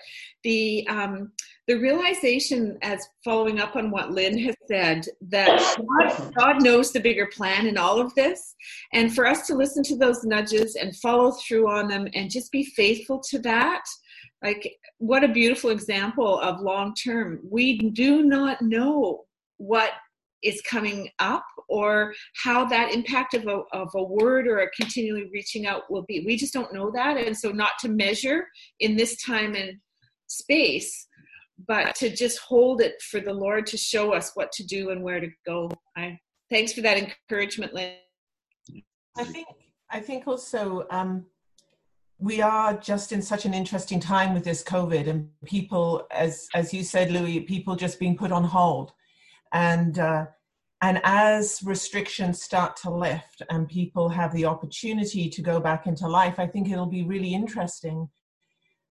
the 0.44 0.86
um, 0.88 1.32
the 1.68 1.74
realization 1.74 2.76
as 2.82 3.06
following 3.24 3.60
up 3.60 3.76
on 3.76 3.90
what 3.90 4.10
lynn 4.10 4.38
has 4.38 4.56
said 4.66 5.04
that 5.20 5.76
God, 5.78 6.34
God 6.34 6.62
knows 6.62 6.92
the 6.92 7.00
bigger 7.00 7.26
plan 7.26 7.66
in 7.66 7.78
all 7.78 8.00
of 8.00 8.12
this. 8.14 8.56
And 8.92 9.14
for 9.14 9.26
us 9.26 9.46
to 9.46 9.54
listen 9.54 9.84
to 9.84 9.96
those 9.96 10.24
nudges 10.24 10.74
and 10.74 10.96
follow 10.96 11.30
through 11.32 11.70
on 11.70 11.86
them 11.86 12.08
and 12.14 12.30
just 12.30 12.50
be 12.50 12.64
faithful 12.64 13.20
to 13.30 13.38
that 13.40 13.84
like 14.42 14.76
what 14.98 15.24
a 15.24 15.28
beautiful 15.28 15.70
example 15.70 16.40
of 16.40 16.60
long 16.60 16.94
term. 16.94 17.40
We 17.48 17.90
do 17.90 18.22
not 18.22 18.60
know 18.60 19.24
what 19.58 19.92
is 20.42 20.60
coming 20.62 21.08
up 21.18 21.44
or 21.68 22.14
how 22.42 22.64
that 22.64 22.92
impact 22.92 23.34
of 23.34 23.46
a, 23.46 23.62
of 23.72 23.88
a 23.94 24.02
word 24.02 24.46
or 24.46 24.58
a 24.58 24.70
continually 24.70 25.30
reaching 25.32 25.66
out 25.66 25.82
will 25.90 26.04
be. 26.08 26.24
We 26.26 26.36
just 26.36 26.52
don't 26.52 26.74
know 26.74 26.90
that. 26.92 27.16
And 27.16 27.36
so 27.36 27.50
not 27.50 27.72
to 27.80 27.88
measure 27.88 28.46
in 28.80 28.96
this 28.96 29.22
time 29.22 29.54
and 29.54 29.78
space 30.26 31.06
but 31.68 31.94
to 31.94 32.14
just 32.14 32.38
hold 32.38 32.80
it 32.80 33.00
for 33.02 33.20
the 33.20 33.32
lord 33.32 33.66
to 33.66 33.76
show 33.76 34.12
us 34.12 34.32
what 34.34 34.50
to 34.52 34.64
do 34.64 34.90
and 34.90 35.02
where 35.02 35.20
to 35.20 35.28
go. 35.46 35.70
I 35.96 36.18
thanks 36.50 36.72
for 36.72 36.80
that 36.80 36.98
encouragement 36.98 37.72
lynn. 37.74 37.94
I 39.16 39.24
think 39.24 39.46
i 39.90 40.00
think 40.00 40.26
also 40.26 40.86
um, 40.90 41.26
we 42.18 42.40
are 42.40 42.74
just 42.74 43.12
in 43.12 43.20
such 43.20 43.44
an 43.44 43.52
interesting 43.52 43.98
time 43.98 44.32
with 44.32 44.44
this 44.44 44.62
COVID 44.62 45.08
and 45.08 45.28
people, 45.44 46.06
as 46.12 46.46
as 46.54 46.72
you 46.72 46.84
said, 46.84 47.10
Louis, 47.10 47.40
people 47.40 47.74
just 47.74 47.98
being 47.98 48.16
put 48.16 48.30
on 48.30 48.44
hold, 48.44 48.92
and 49.52 49.98
uh, 49.98 50.26
and 50.82 51.00
as 51.04 51.60
restrictions 51.64 52.42
start 52.42 52.76
to 52.78 52.90
lift 52.90 53.40
and 53.50 53.68
people 53.68 54.08
have 54.08 54.32
the 54.34 54.44
opportunity 54.44 55.30
to 55.30 55.40
go 55.40 55.60
back 55.60 55.86
into 55.86 56.08
life, 56.08 56.40
I 56.40 56.46
think 56.48 56.68
it'll 56.68 56.86
be 56.86 57.04
really 57.04 57.32
interesting 57.32 58.08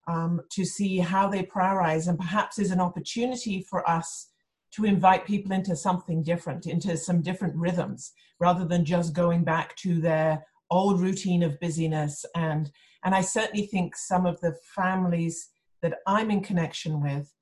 um, 0.08 0.40
to 0.52 0.64
see 0.64 0.98
how 0.98 1.28
they 1.28 1.42
prioritize, 1.42 2.08
and 2.08 2.18
perhaps 2.18 2.58
is 2.58 2.70
an 2.70 2.80
opportunity 2.80 3.64
for 3.68 3.88
us 3.88 4.30
to 4.72 4.86
invite 4.86 5.26
people 5.26 5.52
into 5.52 5.76
something 5.76 6.22
different, 6.22 6.66
into 6.66 6.96
some 6.96 7.20
different 7.20 7.54
rhythms, 7.54 8.12
rather 8.40 8.64
than 8.64 8.84
just 8.84 9.12
going 9.12 9.44
back 9.44 9.76
to 9.76 10.00
their 10.00 10.44
old 10.70 10.98
routine 10.98 11.42
of 11.42 11.60
busyness 11.60 12.24
and 12.34 12.70
and 13.04 13.14
I 13.14 13.20
certainly 13.20 13.66
think 13.66 13.96
some 13.96 14.26
of 14.26 14.40
the 14.40 14.56
families 14.74 15.50
that 15.82 15.98
I'm 16.06 16.30
in 16.30 16.40
connection 16.40 17.02
with 17.02 17.34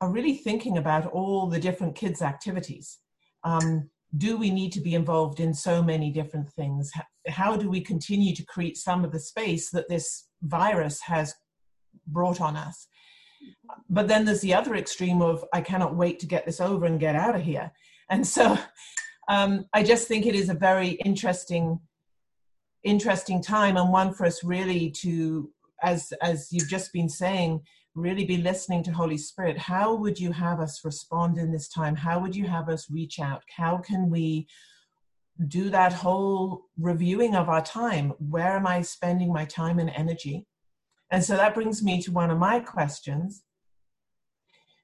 are 0.00 0.10
really 0.10 0.34
thinking 0.34 0.76
about 0.76 1.06
all 1.06 1.46
the 1.46 1.58
different 1.58 1.94
kids' 1.94 2.20
activities. 2.20 2.98
Um, 3.44 3.90
do 4.16 4.36
we 4.36 4.50
need 4.50 4.72
to 4.72 4.80
be 4.80 4.94
involved 4.94 5.40
in 5.40 5.54
so 5.54 5.82
many 5.82 6.10
different 6.10 6.48
things? 6.50 6.90
How 7.28 7.56
do 7.56 7.70
we 7.70 7.80
continue 7.80 8.34
to 8.34 8.44
create 8.44 8.76
some 8.76 9.04
of 9.04 9.12
the 9.12 9.20
space 9.20 9.70
that 9.70 9.88
this 9.88 10.28
virus 10.42 11.00
has 11.02 11.34
brought 12.06 12.40
on 12.40 12.56
us? 12.56 12.86
But 13.88 14.08
then 14.08 14.24
there's 14.24 14.40
the 14.42 14.54
other 14.54 14.76
extreme 14.76 15.22
of 15.22 15.44
I 15.52 15.60
cannot 15.60 15.96
wait 15.96 16.18
to 16.20 16.26
get 16.26 16.46
this 16.46 16.60
over 16.60 16.86
and 16.86 17.00
get 17.00 17.16
out 17.16 17.36
of 17.36 17.42
here. 17.42 17.72
And 18.10 18.26
so 18.26 18.58
Um, 19.28 19.66
I 19.72 19.84
just 19.84 20.08
think 20.08 20.26
it 20.26 20.34
is 20.34 20.48
a 20.48 20.54
very 20.54 20.90
interesting, 21.04 21.78
interesting 22.82 23.40
time, 23.40 23.76
and 23.76 23.92
one 23.92 24.12
for 24.12 24.26
us 24.26 24.42
really 24.42 24.90
to, 25.02 25.50
as 25.82 26.12
as 26.20 26.48
you've 26.52 26.68
just 26.68 26.92
been 26.92 27.08
saying, 27.08 27.60
really 27.94 28.24
be 28.24 28.38
listening 28.38 28.82
to 28.84 28.92
Holy 28.92 29.18
Spirit. 29.18 29.58
How 29.58 29.94
would 29.94 30.18
you 30.18 30.32
have 30.32 30.60
us 30.60 30.84
respond 30.84 31.38
in 31.38 31.52
this 31.52 31.68
time? 31.68 31.94
How 31.94 32.18
would 32.18 32.34
you 32.34 32.46
have 32.46 32.68
us 32.68 32.90
reach 32.90 33.20
out? 33.20 33.42
How 33.54 33.76
can 33.76 34.10
we 34.10 34.46
do 35.48 35.70
that 35.70 35.92
whole 35.92 36.64
reviewing 36.78 37.34
of 37.34 37.48
our 37.48 37.62
time? 37.62 38.12
Where 38.18 38.56
am 38.56 38.66
I 38.66 38.82
spending 38.82 39.32
my 39.32 39.44
time 39.44 39.78
and 39.78 39.90
energy? 39.90 40.46
And 41.10 41.22
so 41.22 41.36
that 41.36 41.54
brings 41.54 41.82
me 41.82 42.00
to 42.02 42.12
one 42.12 42.30
of 42.30 42.38
my 42.38 42.60
questions. 42.60 43.42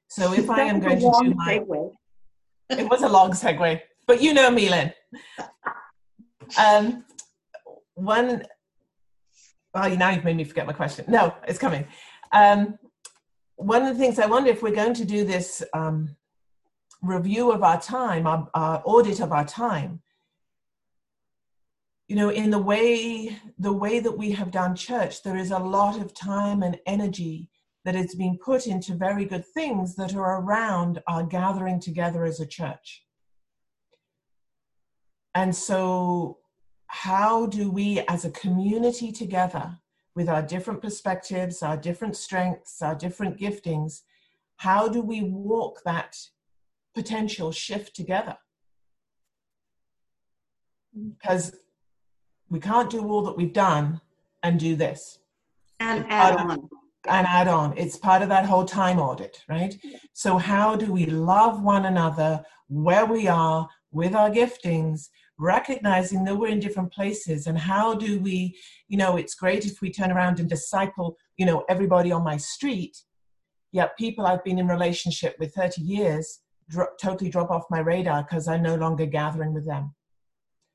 So 0.08 0.32
if 0.32 0.50
I 0.50 0.62
am 0.62 0.80
going 0.80 1.00
to 1.00 1.18
do 1.22 1.34
my, 1.34 1.58
segue. 1.58 1.92
it 2.70 2.88
was 2.90 3.02
a 3.02 3.08
long 3.08 3.32
segue, 3.32 3.80
but 4.06 4.22
you 4.22 4.34
know 4.34 4.50
me, 4.50 4.68
Lynn. 4.68 4.92
Um, 6.58 7.04
one, 7.94 8.44
oh, 9.74 9.88
now 9.94 10.10
you've 10.10 10.24
made 10.24 10.36
me 10.36 10.44
forget 10.44 10.66
my 10.66 10.72
question. 10.72 11.04
No, 11.08 11.34
it's 11.46 11.58
coming. 11.58 11.86
Um, 12.32 12.78
one 13.58 13.82
of 13.82 13.96
the 13.96 14.02
things 14.02 14.18
I 14.18 14.26
wonder 14.26 14.50
if 14.50 14.62
we're 14.62 14.74
going 14.74 14.94
to 14.94 15.04
do 15.04 15.24
this 15.24 15.62
um, 15.74 16.16
review 17.02 17.52
of 17.52 17.62
our 17.62 17.80
time, 17.80 18.26
our, 18.26 18.48
our 18.54 18.82
audit 18.84 19.20
of 19.20 19.32
our 19.32 19.44
time, 19.44 20.00
you 22.08 22.16
know 22.16 22.30
in 22.30 22.50
the 22.50 22.58
way 22.58 23.38
the 23.58 23.72
way 23.72 24.00
that 24.00 24.16
we 24.16 24.30
have 24.30 24.50
done 24.50 24.74
church 24.74 25.22
there 25.22 25.36
is 25.36 25.50
a 25.50 25.58
lot 25.58 26.00
of 26.00 26.14
time 26.14 26.62
and 26.62 26.80
energy 26.86 27.50
that 27.84 27.96
is 27.96 28.14
being 28.14 28.36
put 28.36 28.66
into 28.66 28.94
very 28.94 29.24
good 29.24 29.46
things 29.46 29.94
that 29.96 30.14
are 30.14 30.42
around 30.42 31.00
our 31.06 31.22
gathering 31.22 31.80
together 31.80 32.26
as 32.26 32.38
a 32.38 32.46
church. 32.46 33.04
And 35.34 35.56
so 35.56 36.38
how 36.88 37.46
do 37.46 37.70
we 37.70 38.00
as 38.08 38.26
a 38.26 38.30
community 38.30 39.10
together 39.10 39.78
with 40.18 40.28
our 40.28 40.42
different 40.54 40.80
perspectives 40.86 41.62
our 41.62 41.78
different 41.88 42.16
strengths 42.16 42.82
our 42.82 42.96
different 43.04 43.34
giftings 43.44 43.92
how 44.56 44.82
do 44.88 45.00
we 45.00 45.22
walk 45.22 45.74
that 45.84 46.12
potential 46.94 47.50
shift 47.52 47.94
together 47.94 48.36
because 51.18 51.54
we 52.50 52.60
can't 52.60 52.90
do 52.90 53.06
all 53.08 53.22
that 53.22 53.36
we've 53.36 53.52
done 53.52 54.00
and 54.42 54.58
do 54.58 54.76
this. 54.76 55.18
And 55.80 56.04
add 56.08 56.36
on. 56.36 56.50
Of, 56.50 56.58
and 57.08 57.26
add 57.26 57.48
on. 57.48 57.76
It's 57.76 57.96
part 57.96 58.22
of 58.22 58.28
that 58.30 58.46
whole 58.46 58.64
time 58.64 58.98
audit, 58.98 59.44
right? 59.48 59.74
So, 60.12 60.38
how 60.38 60.76
do 60.76 60.92
we 60.92 61.06
love 61.06 61.62
one 61.62 61.86
another 61.86 62.44
where 62.68 63.06
we 63.06 63.28
are 63.28 63.68
with 63.92 64.14
our 64.14 64.30
giftings, 64.30 65.08
recognizing 65.38 66.24
that 66.24 66.36
we're 66.36 66.48
in 66.48 66.60
different 66.60 66.92
places? 66.92 67.46
And 67.46 67.58
how 67.58 67.94
do 67.94 68.20
we, 68.20 68.56
you 68.88 68.96
know, 68.96 69.16
it's 69.16 69.34
great 69.34 69.66
if 69.66 69.80
we 69.80 69.90
turn 69.90 70.10
around 70.12 70.40
and 70.40 70.48
disciple, 70.48 71.16
you 71.36 71.46
know, 71.46 71.64
everybody 71.68 72.12
on 72.12 72.24
my 72.24 72.36
street, 72.36 72.96
yet 73.72 73.96
people 73.98 74.26
I've 74.26 74.44
been 74.44 74.58
in 74.58 74.68
relationship 74.68 75.36
with 75.38 75.54
30 75.54 75.82
years 75.82 76.40
dro- 76.68 76.94
totally 77.00 77.30
drop 77.30 77.50
off 77.50 77.64
my 77.70 77.80
radar 77.80 78.22
because 78.22 78.48
I'm 78.48 78.62
no 78.62 78.74
longer 78.74 79.06
gathering 79.06 79.54
with 79.54 79.66
them. 79.66 79.94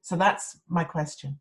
So, 0.01 0.15
that's 0.17 0.59
my 0.67 0.83
question. 0.83 1.39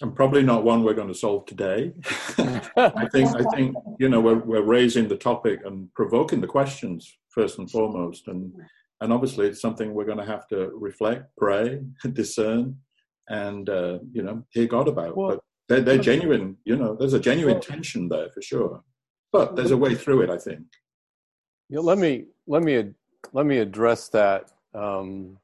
and 0.00 0.14
probably 0.14 0.42
not 0.42 0.64
one 0.64 0.82
we're 0.82 0.94
going 0.94 1.08
to 1.08 1.14
solve 1.14 1.46
today. 1.46 1.92
I 2.76 3.06
think 3.12 3.28
I 3.36 3.44
think 3.54 3.76
you 3.98 4.08
know 4.08 4.20
we're 4.20 4.38
we're 4.38 4.62
raising 4.62 5.08
the 5.08 5.16
topic 5.16 5.60
and 5.64 5.92
provoking 5.94 6.40
the 6.40 6.46
questions 6.46 7.16
first 7.28 7.58
and 7.58 7.70
foremost, 7.70 8.28
and 8.28 8.52
and 9.00 9.12
obviously 9.12 9.46
it's 9.46 9.60
something 9.60 9.92
we're 9.92 10.04
going 10.04 10.18
to 10.18 10.24
have 10.24 10.46
to 10.48 10.70
reflect, 10.74 11.24
pray, 11.36 11.80
discern, 12.12 12.76
and 13.28 13.68
uh, 13.68 13.98
you 14.12 14.22
know 14.22 14.44
hear 14.50 14.66
God 14.66 14.88
about. 14.88 15.16
Well, 15.16 15.28
but 15.28 15.40
they're, 15.68 15.80
they're 15.80 15.98
genuine. 15.98 16.56
You 16.64 16.76
know, 16.76 16.96
there's 16.98 17.14
a 17.14 17.20
genuine 17.20 17.60
tension 17.60 18.08
there 18.08 18.30
for 18.30 18.42
sure, 18.42 18.82
but 19.32 19.56
there's 19.56 19.70
a 19.70 19.76
way 19.76 19.94
through 19.94 20.22
it. 20.22 20.30
I 20.30 20.38
think. 20.38 20.64
You 21.68 21.76
know, 21.76 21.82
let 21.82 21.98
me 21.98 22.26
let 22.46 22.62
me 22.62 22.92
let 23.32 23.46
me 23.46 23.58
address 23.58 24.08
that. 24.10 24.50
Um, 24.74 25.38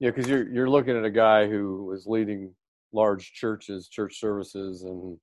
yeah, 0.00 0.10
because 0.10 0.28
you're 0.28 0.48
you're 0.48 0.70
looking 0.70 0.96
at 0.96 1.04
a 1.04 1.10
guy 1.10 1.48
who 1.48 1.84
was 1.84 2.06
leading 2.06 2.54
large 2.92 3.32
churches, 3.32 3.88
church 3.88 4.18
services, 4.18 4.82
and 4.82 5.18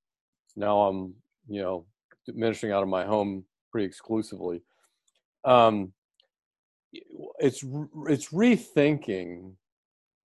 now 0.56 0.82
I'm 0.82 1.14
you 1.48 1.62
know 1.62 1.86
ministering 2.28 2.72
out 2.72 2.82
of 2.82 2.88
my 2.88 3.04
home 3.04 3.44
pretty 3.70 3.86
exclusively. 3.86 4.62
Um, 5.44 5.92
it's 7.38 7.64
it's 8.08 8.30
rethinking 8.30 9.52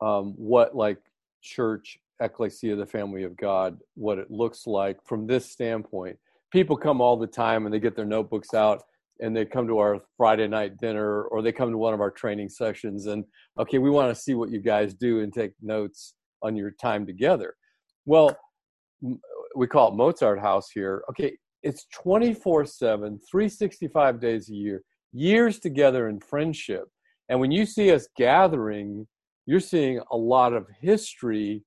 um, 0.00 0.34
what 0.36 0.74
like 0.74 0.98
church 1.42 1.98
ecclesia, 2.20 2.76
the 2.76 2.86
family 2.86 3.24
of 3.24 3.36
God, 3.36 3.78
what 3.94 4.18
it 4.18 4.30
looks 4.30 4.66
like 4.66 4.98
from 5.04 5.26
this 5.26 5.50
standpoint. 5.50 6.18
People 6.52 6.76
come 6.76 7.00
all 7.00 7.16
the 7.16 7.26
time 7.26 7.64
and 7.64 7.74
they 7.74 7.80
get 7.80 7.96
their 7.96 8.04
notebooks 8.04 8.54
out 8.54 8.82
and 9.20 9.36
they 9.36 9.44
come 9.44 9.66
to 9.66 9.78
our 9.78 10.00
Friday 10.16 10.48
night 10.48 10.76
dinner 10.78 11.24
or 11.24 11.42
they 11.42 11.52
come 11.52 11.70
to 11.70 11.78
one 11.78 11.94
of 11.94 12.00
our 12.00 12.10
training 12.10 12.48
sessions 12.48 13.06
and 13.06 13.24
okay, 13.58 13.78
we 13.78 13.90
want 13.90 14.14
to 14.14 14.20
see 14.20 14.34
what 14.34 14.50
you 14.50 14.60
guys 14.60 14.94
do 14.94 15.20
and 15.20 15.32
take 15.32 15.52
notes 15.62 16.14
on 16.42 16.56
your 16.56 16.70
time 16.72 17.06
together. 17.06 17.54
Well, 18.04 18.36
we 19.54 19.66
call 19.66 19.92
it 19.92 19.96
Mozart 19.96 20.40
House 20.40 20.70
here. 20.72 21.02
Okay, 21.10 21.36
it's 21.62 21.86
24 21.92 22.66
7, 22.66 23.20
365 23.30 24.20
days 24.20 24.48
a 24.50 24.54
year, 24.54 24.82
years 25.12 25.58
together 25.58 26.08
in 26.08 26.20
friendship. 26.20 26.88
And 27.28 27.40
when 27.40 27.50
you 27.50 27.66
see 27.66 27.92
us 27.92 28.08
gathering, 28.16 29.06
you're 29.46 29.60
seeing 29.60 30.00
a 30.10 30.16
lot 30.16 30.52
of 30.52 30.66
history, 30.80 31.64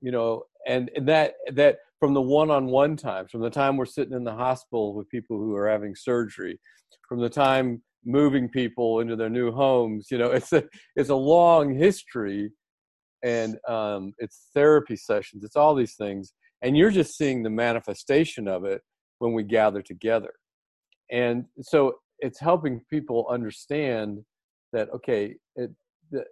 you 0.00 0.12
know, 0.12 0.44
and, 0.66 0.90
and 0.94 1.08
that 1.08 1.34
that 1.54 1.78
from 1.98 2.14
the 2.14 2.20
one-on-one 2.20 2.96
times, 2.96 3.30
from 3.30 3.42
the 3.42 3.50
time 3.50 3.76
we're 3.76 3.86
sitting 3.86 4.14
in 4.14 4.24
the 4.24 4.34
hospital 4.34 4.94
with 4.94 5.08
people 5.08 5.38
who 5.38 5.54
are 5.54 5.68
having 5.68 5.94
surgery, 5.94 6.58
from 7.08 7.20
the 7.20 7.30
time 7.30 7.82
moving 8.04 8.48
people 8.48 9.00
into 9.00 9.14
their 9.14 9.30
new 9.30 9.52
homes, 9.52 10.08
you 10.10 10.18
know, 10.18 10.30
it's 10.32 10.52
a 10.52 10.64
it's 10.96 11.10
a 11.10 11.14
long 11.14 11.74
history, 11.74 12.50
and 13.22 13.58
um, 13.68 14.12
it's 14.18 14.48
therapy 14.54 14.96
sessions, 14.96 15.44
it's 15.44 15.56
all 15.56 15.74
these 15.74 15.94
things, 15.94 16.32
and 16.62 16.76
you're 16.76 16.90
just 16.90 17.16
seeing 17.16 17.42
the 17.42 17.50
manifestation 17.50 18.48
of 18.48 18.64
it 18.64 18.82
when 19.18 19.32
we 19.32 19.42
gather 19.42 19.82
together, 19.82 20.32
and 21.10 21.44
so 21.60 21.94
it's 22.22 22.40
helping 22.40 22.80
people 22.88 23.26
understand 23.28 24.24
that 24.72 24.88
okay, 24.94 25.34
it, 25.56 25.70
the, 26.10 26.24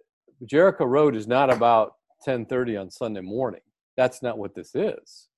Jericho 0.47 0.85
Road 0.87 1.15
is 1.15 1.27
not 1.27 1.51
about 1.51 1.93
10:30 2.27 2.81
on 2.81 2.91
Sunday 2.91 3.21
morning. 3.21 3.61
That's 3.97 4.23
not 4.23 4.39
what 4.39 4.55
this 4.55 4.75
is. 4.75 5.29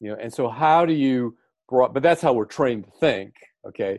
You 0.00 0.10
know 0.10 0.18
and 0.20 0.32
so 0.32 0.48
how 0.48 0.86
do 0.86 0.92
you 0.92 1.36
broad 1.68 1.94
but 1.94 2.02
that's 2.02 2.22
how 2.22 2.32
we're 2.32 2.44
trained 2.46 2.84
to 2.84 2.90
think 2.98 3.34
okay? 3.66 3.98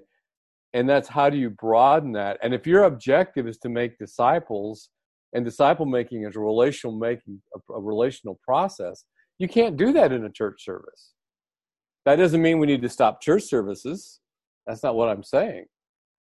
And 0.73 0.87
that's 0.87 1.07
how 1.07 1.29
do 1.29 1.37
you 1.37 1.49
broaden 1.49 2.11
that? 2.13 2.37
And 2.43 2.53
if 2.53 2.67
your 2.67 2.83
objective 2.83 3.47
is 3.47 3.57
to 3.59 3.69
make 3.69 3.97
disciples 3.97 4.89
and 5.33 5.43
disciple 5.43 5.85
making 5.85 6.23
is 6.25 6.35
a 6.35 6.39
relational 6.39 6.97
making 6.97 7.41
a, 7.55 7.73
a 7.73 7.81
relational 7.81 8.39
process 8.43 9.05
you 9.39 9.47
can't 9.47 9.77
do 9.77 9.93
that 9.93 10.11
in 10.11 10.25
a 10.25 10.31
church 10.31 10.63
service. 10.63 11.13
That 12.05 12.15
doesn't 12.15 12.41
mean 12.41 12.59
we 12.59 12.67
need 12.67 12.81
to 12.81 12.89
stop 12.89 13.21
church 13.21 13.43
services 13.43 14.19
that's 14.67 14.83
not 14.83 14.95
what 14.95 15.09
i'm 15.09 15.23
saying 15.23 15.65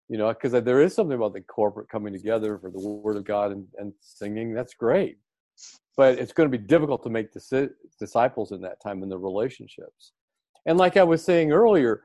you 0.09 0.19
know 0.19 0.29
because 0.29 0.53
there 0.53 0.83
is 0.83 0.95
something 0.95 1.17
about 1.17 1.33
the 1.33 1.41
corporate 1.41 1.89
coming 1.89 2.13
together 2.13 2.59
for 2.59 2.71
the 2.71 2.81
word 2.81 3.17
of 3.17 3.25
god 3.25 3.53
and, 3.53 3.67
and 3.79 3.93
singing 4.01 4.53
that's 4.53 4.75
great 4.75 5.17
but 5.97 6.19
it's 6.19 6.33
going 6.33 6.51
to 6.51 6.59
be 6.59 6.63
difficult 6.63 7.03
to 7.03 7.11
make 7.11 7.29
disciples 7.99 8.53
in 8.53 8.61
that 8.63 8.81
time 8.83 9.03
in 9.03 9.09
the 9.09 9.19
relationships. 9.19 10.13
And 10.65 10.79
like 10.79 10.97
I 10.97 11.03
was 11.03 11.23
saying 11.25 11.53
earlier, 11.53 12.05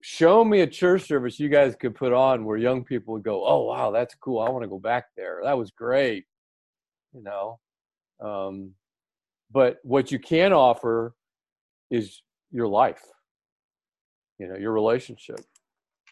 show 0.00 0.44
me 0.44 0.60
a 0.60 0.66
church 0.66 1.02
service 1.02 1.38
you 1.38 1.48
guys 1.48 1.76
could 1.78 1.94
put 1.94 2.12
on 2.12 2.44
where 2.44 2.56
young 2.56 2.84
people 2.84 3.14
would 3.14 3.22
go, 3.22 3.46
"Oh 3.46 3.64
wow, 3.64 3.90
that's 3.90 4.14
cool. 4.14 4.40
I 4.40 4.48
want 4.50 4.62
to 4.62 4.68
go 4.68 4.78
back 4.78 5.06
there. 5.16 5.40
That 5.44 5.58
was 5.58 5.70
great." 5.70 6.24
You 7.12 7.22
know. 7.22 7.58
Um, 8.20 8.74
but 9.50 9.78
what 9.82 10.10
you 10.10 10.18
can 10.18 10.52
offer 10.52 11.14
is 11.90 12.22
your 12.50 12.68
life. 12.68 13.02
You 14.38 14.48
know, 14.48 14.56
your 14.56 14.72
relationship 14.72 15.40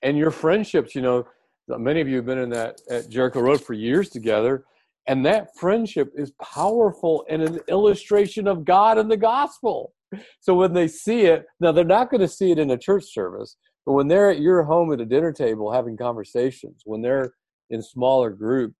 and 0.02 0.16
your 0.16 0.30
friendships. 0.30 0.94
You 0.94 1.02
know, 1.02 1.26
many 1.68 2.00
of 2.00 2.08
you 2.08 2.16
have 2.16 2.26
been 2.26 2.38
in 2.38 2.50
that 2.50 2.80
at 2.90 3.08
Jericho 3.08 3.40
Road 3.40 3.60
for 3.60 3.74
years 3.74 4.08
together 4.08 4.64
and 5.06 5.24
that 5.26 5.56
friendship 5.56 6.12
is 6.14 6.32
powerful 6.42 7.24
and 7.28 7.42
an 7.42 7.58
illustration 7.68 8.46
of 8.46 8.64
God 8.64 8.96
and 8.98 9.10
the 9.10 9.16
gospel. 9.16 9.92
So 10.40 10.54
when 10.54 10.72
they 10.72 10.86
see 10.88 11.22
it, 11.22 11.46
now 11.58 11.72
they're 11.72 11.84
not 11.84 12.10
going 12.10 12.20
to 12.20 12.28
see 12.28 12.50
it 12.50 12.58
in 12.58 12.70
a 12.70 12.78
church 12.78 13.04
service, 13.12 13.56
but 13.86 13.92
when 13.92 14.08
they're 14.08 14.30
at 14.30 14.40
your 14.40 14.62
home 14.62 14.92
at 14.92 15.00
a 15.00 15.04
dinner 15.04 15.32
table 15.32 15.72
having 15.72 15.96
conversations, 15.96 16.82
when 16.84 17.02
they're 17.02 17.32
in 17.70 17.82
smaller 17.82 18.30
group 18.30 18.72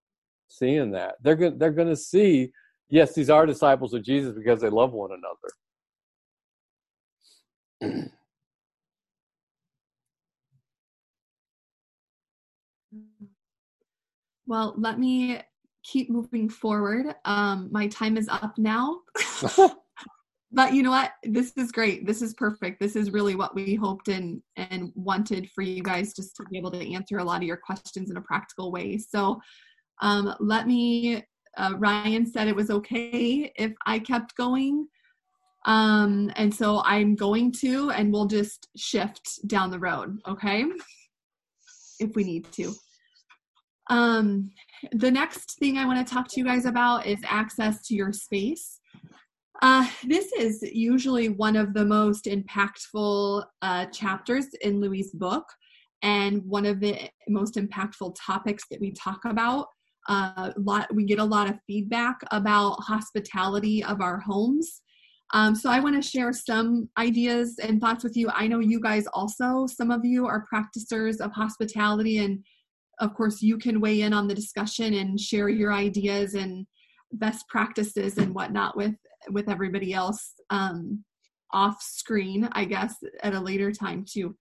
seeing 0.48 0.90
that, 0.92 1.16
they're 1.22 1.36
going 1.36 1.58
they're 1.58 1.70
going 1.72 1.88
to 1.88 1.96
see 1.96 2.50
yes, 2.88 3.14
these 3.14 3.30
are 3.30 3.46
disciples 3.46 3.94
of 3.94 4.04
Jesus 4.04 4.34
because 4.34 4.60
they 4.60 4.70
love 4.70 4.92
one 4.92 5.10
another. 7.80 8.08
Well, 14.50 14.74
let 14.76 14.98
me 14.98 15.40
keep 15.84 16.10
moving 16.10 16.48
forward. 16.48 17.14
Um, 17.24 17.68
my 17.70 17.86
time 17.86 18.16
is 18.16 18.28
up 18.28 18.58
now. 18.58 18.98
but 20.52 20.74
you 20.74 20.82
know 20.82 20.90
what? 20.90 21.12
This 21.22 21.52
is 21.56 21.70
great. 21.70 22.04
This 22.04 22.20
is 22.20 22.34
perfect. 22.34 22.80
This 22.80 22.96
is 22.96 23.12
really 23.12 23.36
what 23.36 23.54
we 23.54 23.76
hoped 23.76 24.08
and 24.08 24.42
and 24.56 24.90
wanted 24.96 25.48
for 25.54 25.62
you 25.62 25.84
guys 25.84 26.14
just 26.14 26.34
to 26.34 26.44
be 26.50 26.58
able 26.58 26.72
to 26.72 26.92
answer 26.92 27.18
a 27.18 27.24
lot 27.24 27.36
of 27.36 27.44
your 27.44 27.58
questions 27.58 28.10
in 28.10 28.16
a 28.16 28.22
practical 28.22 28.72
way. 28.72 28.98
So 28.98 29.40
um, 30.02 30.34
let 30.40 30.66
me. 30.66 31.24
Uh, 31.56 31.74
Ryan 31.78 32.26
said 32.26 32.48
it 32.48 32.56
was 32.56 32.70
okay 32.70 33.52
if 33.54 33.72
I 33.86 34.00
kept 34.00 34.34
going. 34.34 34.88
Um, 35.64 36.32
and 36.34 36.52
so 36.52 36.82
I'm 36.84 37.14
going 37.14 37.52
to, 37.60 37.90
and 37.90 38.12
we'll 38.12 38.26
just 38.26 38.68
shift 38.76 39.46
down 39.46 39.70
the 39.70 39.78
road, 39.78 40.18
okay? 40.26 40.64
If 42.00 42.16
we 42.16 42.24
need 42.24 42.50
to. 42.52 42.74
Um, 43.90 44.52
the 44.92 45.10
next 45.10 45.58
thing 45.58 45.76
I 45.76 45.84
want 45.84 46.06
to 46.06 46.14
talk 46.14 46.28
to 46.28 46.40
you 46.40 46.46
guys 46.46 46.64
about 46.64 47.06
is 47.06 47.18
access 47.24 47.86
to 47.88 47.94
your 47.94 48.12
space. 48.12 48.80
Uh, 49.62 49.86
this 50.06 50.32
is 50.32 50.62
usually 50.62 51.28
one 51.28 51.56
of 51.56 51.74
the 51.74 51.84
most 51.84 52.24
impactful 52.24 53.44
uh, 53.60 53.86
chapters 53.86 54.46
in 54.62 54.80
Louis' 54.80 55.10
book 55.12 55.44
and 56.02 56.42
one 56.46 56.64
of 56.64 56.80
the 56.80 57.10
most 57.28 57.56
impactful 57.56 58.16
topics 58.18 58.64
that 58.70 58.80
we 58.80 58.92
talk 58.92 59.24
about. 59.26 59.66
Uh, 60.08 60.52
lot, 60.56 60.86
we 60.94 61.04
get 61.04 61.18
a 61.18 61.24
lot 61.24 61.50
of 61.50 61.58
feedback 61.66 62.16
about 62.30 62.80
hospitality 62.80 63.84
of 63.84 64.00
our 64.00 64.18
homes. 64.18 64.80
Um, 65.34 65.54
so 65.54 65.68
I 65.68 65.78
want 65.78 66.02
to 66.02 66.08
share 66.08 66.32
some 66.32 66.88
ideas 66.96 67.56
and 67.62 67.80
thoughts 67.80 68.02
with 68.02 68.16
you. 68.16 68.30
I 68.34 68.46
know 68.46 68.60
you 68.60 68.80
guys 68.80 69.04
also, 69.12 69.66
some 69.66 69.90
of 69.90 70.04
you 70.04 70.26
are 70.26 70.46
practitioners 70.48 71.20
of 71.20 71.32
hospitality 71.32 72.18
and 72.18 72.42
of 73.00 73.14
course 73.14 73.42
you 73.42 73.58
can 73.58 73.80
weigh 73.80 74.02
in 74.02 74.12
on 74.12 74.28
the 74.28 74.34
discussion 74.34 74.94
and 74.94 75.18
share 75.18 75.48
your 75.48 75.72
ideas 75.72 76.34
and 76.34 76.66
best 77.12 77.48
practices 77.48 78.18
and 78.18 78.34
whatnot 78.34 78.76
with 78.76 78.94
with 79.30 79.48
everybody 79.48 79.92
else 79.92 80.34
um, 80.50 81.04
off 81.52 81.82
screen 81.82 82.48
i 82.52 82.64
guess 82.64 82.94
at 83.22 83.34
a 83.34 83.40
later 83.40 83.72
time 83.72 84.04
too. 84.08 84.36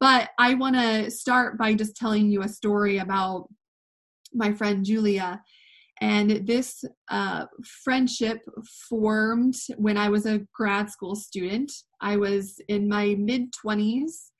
But 0.00 0.30
i 0.38 0.54
want 0.54 0.76
to 0.76 1.10
start 1.10 1.58
by 1.58 1.74
just 1.74 1.96
telling 1.96 2.30
you 2.30 2.42
a 2.42 2.48
story 2.48 2.98
about 2.98 3.48
my 4.32 4.52
friend 4.52 4.84
julia. 4.84 5.42
And 6.00 6.44
this 6.44 6.84
uh, 7.08 7.46
friendship 7.84 8.38
formed 8.88 9.54
when 9.76 9.96
i 9.96 10.08
was 10.08 10.26
a 10.26 10.42
grad 10.54 10.90
school 10.90 11.14
student. 11.14 11.70
I 12.00 12.16
was 12.16 12.60
in 12.68 12.88
my 12.88 13.14
mid 13.18 13.52
20s 13.64 14.30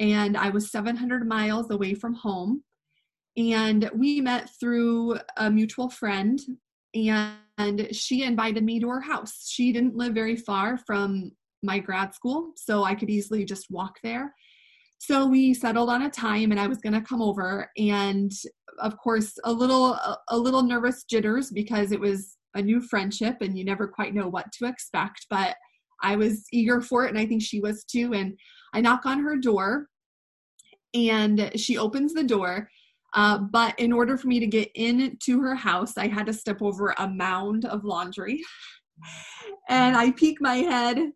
and 0.00 0.36
i 0.36 0.48
was 0.48 0.70
700 0.70 1.26
miles 1.28 1.70
away 1.70 1.92
from 1.94 2.14
home 2.14 2.62
and 3.36 3.90
we 3.94 4.20
met 4.20 4.50
through 4.60 5.18
a 5.36 5.50
mutual 5.50 5.88
friend 5.88 6.40
and 6.94 7.88
she 7.92 8.22
invited 8.22 8.64
me 8.64 8.80
to 8.80 8.88
her 8.88 9.00
house. 9.00 9.48
She 9.48 9.72
didn't 9.72 9.96
live 9.96 10.14
very 10.14 10.36
far 10.36 10.76
from 10.76 11.32
my 11.62 11.78
grad 11.78 12.12
school 12.12 12.52
so 12.56 12.82
i 12.82 12.94
could 12.94 13.08
easily 13.08 13.44
just 13.44 13.70
walk 13.70 13.98
there. 14.02 14.34
So 14.98 15.26
we 15.26 15.52
settled 15.52 15.90
on 15.90 16.02
a 16.02 16.10
time 16.10 16.50
and 16.52 16.60
i 16.60 16.66
was 16.66 16.78
going 16.78 16.92
to 16.92 17.00
come 17.00 17.22
over 17.22 17.70
and 17.76 18.32
of 18.78 18.96
course 18.98 19.36
a 19.44 19.52
little 19.52 19.98
a 20.28 20.38
little 20.38 20.62
nervous 20.62 21.04
jitters 21.04 21.50
because 21.50 21.92
it 21.92 22.00
was 22.00 22.36
a 22.54 22.62
new 22.62 22.80
friendship 22.80 23.38
and 23.40 23.56
you 23.56 23.64
never 23.64 23.88
quite 23.88 24.14
know 24.14 24.28
what 24.28 24.52
to 24.52 24.66
expect 24.66 25.26
but 25.28 25.56
i 26.02 26.14
was 26.14 26.44
eager 26.52 26.80
for 26.80 27.04
it 27.04 27.10
and 27.10 27.18
i 27.18 27.26
think 27.26 27.42
she 27.42 27.60
was 27.60 27.84
too 27.84 28.12
and 28.14 28.38
i 28.74 28.80
knock 28.80 29.04
on 29.04 29.18
her 29.20 29.36
door 29.36 29.88
and 30.94 31.50
she 31.56 31.78
opens 31.78 32.12
the 32.12 32.24
door 32.24 32.68
uh, 33.14 33.38
but 33.38 33.78
in 33.78 33.92
order 33.92 34.16
for 34.16 34.28
me 34.28 34.40
to 34.40 34.46
get 34.46 34.70
into 34.74 35.40
her 35.40 35.54
house, 35.54 35.96
I 35.98 36.06
had 36.08 36.26
to 36.26 36.32
step 36.32 36.62
over 36.62 36.94
a 36.98 37.08
mound 37.08 37.64
of 37.66 37.84
laundry. 37.84 38.42
and 39.68 39.96
I 39.96 40.12
peek 40.12 40.40
my 40.40 40.56
head 40.56 41.12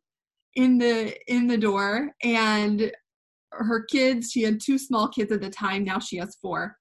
in 0.57 0.79
the 0.79 1.15
in 1.31 1.47
the 1.47 1.59
door 1.59 2.11
and 2.23 2.91
her 3.53 3.85
kids 3.85 4.31
she 4.33 4.43
had 4.43 4.61
two 4.61 4.79
small 4.79 5.09
kids 5.09 5.31
at 5.31 5.41
the 5.41 5.51
time 5.51 5.85
now 5.85 5.99
she 5.99 6.17
has 6.17 6.37
four 6.43 6.77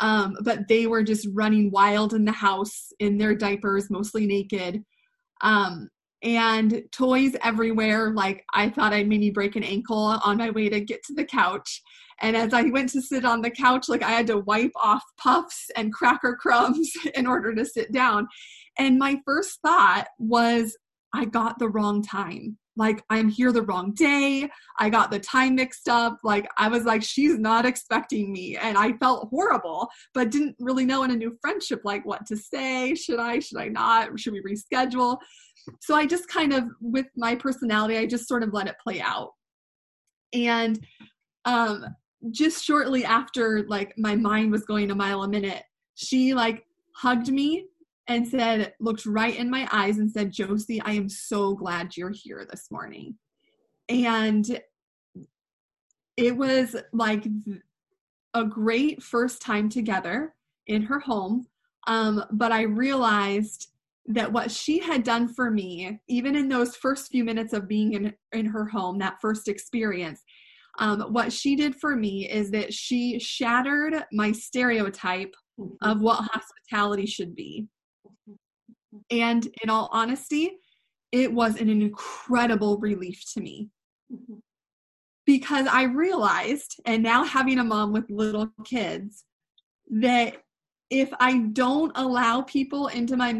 um, 0.00 0.36
but 0.42 0.66
they 0.68 0.86
were 0.86 1.02
just 1.02 1.28
running 1.32 1.70
wild 1.70 2.14
in 2.14 2.24
the 2.24 2.32
house 2.32 2.88
in 2.98 3.16
their 3.16 3.34
diapers 3.34 3.90
mostly 3.90 4.26
naked 4.26 4.82
um, 5.42 5.88
and 6.22 6.82
toys 6.92 7.34
everywhere 7.42 8.12
like 8.12 8.44
i 8.54 8.68
thought 8.68 8.92
i'd 8.92 9.08
maybe 9.08 9.30
break 9.30 9.56
an 9.56 9.64
ankle 9.64 10.18
on 10.24 10.36
my 10.36 10.50
way 10.50 10.68
to 10.68 10.80
get 10.80 11.02
to 11.02 11.14
the 11.14 11.24
couch 11.24 11.82
and 12.22 12.36
as 12.36 12.54
I 12.54 12.62
went 12.62 12.88
to 12.90 13.02
sit 13.02 13.24
on 13.24 13.42
the 13.42 13.50
couch, 13.50 13.88
like 13.88 14.02
I 14.02 14.10
had 14.10 14.28
to 14.28 14.38
wipe 14.38 14.72
off 14.80 15.02
puffs 15.18 15.66
and 15.76 15.92
cracker 15.92 16.38
crumbs 16.40 16.92
in 17.14 17.26
order 17.26 17.52
to 17.54 17.66
sit 17.66 17.92
down. 17.92 18.28
And 18.78 18.98
my 18.98 19.20
first 19.26 19.58
thought 19.60 20.06
was, 20.18 20.76
I 21.12 21.26
got 21.26 21.58
the 21.58 21.68
wrong 21.68 22.02
time. 22.02 22.58
Like, 22.74 23.02
I'm 23.10 23.28
here 23.28 23.52
the 23.52 23.62
wrong 23.62 23.92
day. 23.92 24.48
I 24.78 24.88
got 24.88 25.10
the 25.10 25.18
time 25.18 25.56
mixed 25.56 25.90
up. 25.90 26.18
Like, 26.24 26.48
I 26.56 26.68
was 26.68 26.84
like, 26.84 27.02
she's 27.02 27.38
not 27.38 27.66
expecting 27.66 28.32
me. 28.32 28.56
And 28.56 28.78
I 28.78 28.94
felt 28.94 29.28
horrible, 29.28 29.90
but 30.14 30.30
didn't 30.30 30.56
really 30.58 30.86
know 30.86 31.02
in 31.02 31.10
a 31.10 31.16
new 31.16 31.36
friendship, 31.42 31.82
like, 31.84 32.06
what 32.06 32.24
to 32.28 32.36
say. 32.36 32.94
Should 32.94 33.20
I? 33.20 33.40
Should 33.40 33.58
I 33.58 33.68
not? 33.68 34.18
Should 34.18 34.32
we 34.32 34.42
reschedule? 34.42 35.18
So 35.80 35.94
I 35.94 36.06
just 36.06 36.28
kind 36.28 36.52
of, 36.52 36.64
with 36.80 37.06
my 37.16 37.34
personality, 37.34 37.96
I 37.96 38.06
just 38.06 38.28
sort 38.28 38.42
of 38.42 38.52
let 38.52 38.66
it 38.66 38.76
play 38.82 39.00
out. 39.00 39.30
And 40.32 40.84
um, 41.44 41.84
just 42.30 42.64
shortly 42.64 43.04
after 43.04 43.64
like 43.66 43.94
my 43.98 44.14
mind 44.14 44.52
was 44.52 44.64
going 44.64 44.90
a 44.90 44.94
mile 44.94 45.22
a 45.22 45.28
minute 45.28 45.64
she 45.94 46.34
like 46.34 46.64
hugged 46.94 47.32
me 47.32 47.66
and 48.08 48.26
said 48.26 48.74
looked 48.80 49.06
right 49.06 49.36
in 49.36 49.50
my 49.50 49.68
eyes 49.72 49.98
and 49.98 50.10
said 50.10 50.30
josie 50.30 50.80
i 50.82 50.92
am 50.92 51.08
so 51.08 51.54
glad 51.54 51.96
you're 51.96 52.12
here 52.12 52.46
this 52.48 52.70
morning 52.70 53.16
and 53.88 54.60
it 56.16 56.36
was 56.36 56.76
like 56.92 57.26
a 58.34 58.44
great 58.44 59.02
first 59.02 59.42
time 59.42 59.68
together 59.68 60.34
in 60.68 60.82
her 60.82 61.00
home 61.00 61.46
um, 61.88 62.24
but 62.30 62.52
i 62.52 62.62
realized 62.62 63.68
that 64.06 64.32
what 64.32 64.50
she 64.50 64.78
had 64.78 65.04
done 65.04 65.28
for 65.28 65.50
me 65.50 66.00
even 66.08 66.34
in 66.34 66.48
those 66.48 66.76
first 66.76 67.10
few 67.10 67.24
minutes 67.24 67.52
of 67.52 67.68
being 67.68 67.92
in, 67.92 68.12
in 68.32 68.46
her 68.46 68.66
home 68.66 68.98
that 68.98 69.20
first 69.20 69.48
experience 69.48 70.22
um, 70.78 71.00
what 71.12 71.32
she 71.32 71.54
did 71.54 71.76
for 71.76 71.96
me 71.96 72.28
is 72.28 72.50
that 72.52 72.72
she 72.72 73.18
shattered 73.18 74.04
my 74.12 74.32
stereotype 74.32 75.34
of 75.82 76.00
what 76.00 76.28
hospitality 76.32 77.06
should 77.06 77.34
be. 77.34 77.66
And 79.10 79.46
in 79.62 79.70
all 79.70 79.88
honesty, 79.92 80.52
it 81.12 81.32
was 81.32 81.60
an 81.60 81.68
incredible 81.68 82.78
relief 82.78 83.22
to 83.34 83.40
me. 83.40 83.68
Because 85.26 85.66
I 85.66 85.84
realized, 85.84 86.80
and 86.84 87.02
now 87.02 87.24
having 87.24 87.58
a 87.58 87.64
mom 87.64 87.92
with 87.92 88.10
little 88.10 88.50
kids, 88.64 89.24
that 89.90 90.38
if 90.90 91.10
I 91.20 91.38
don't 91.52 91.92
allow 91.94 92.42
people 92.42 92.88
into 92.88 93.16
my 93.16 93.32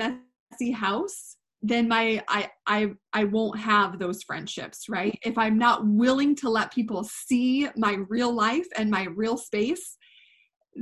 messy 0.52 0.70
house, 0.70 1.36
then 1.62 1.88
my 1.88 2.22
I 2.28 2.50
I 2.66 2.92
I 3.12 3.24
won't 3.24 3.58
have 3.58 3.98
those 3.98 4.22
friendships, 4.22 4.88
right? 4.88 5.18
If 5.24 5.38
I'm 5.38 5.58
not 5.58 5.86
willing 5.86 6.34
to 6.36 6.50
let 6.50 6.72
people 6.72 7.04
see 7.04 7.68
my 7.76 7.98
real 8.08 8.34
life 8.34 8.66
and 8.76 8.90
my 8.90 9.04
real 9.14 9.36
space, 9.36 9.96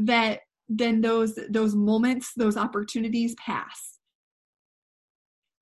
that 0.05 0.41
then 0.69 1.01
those 1.01 1.39
those 1.51 1.75
moments, 1.75 2.33
those 2.37 2.57
opportunities 2.57 3.35
pass. 3.35 3.99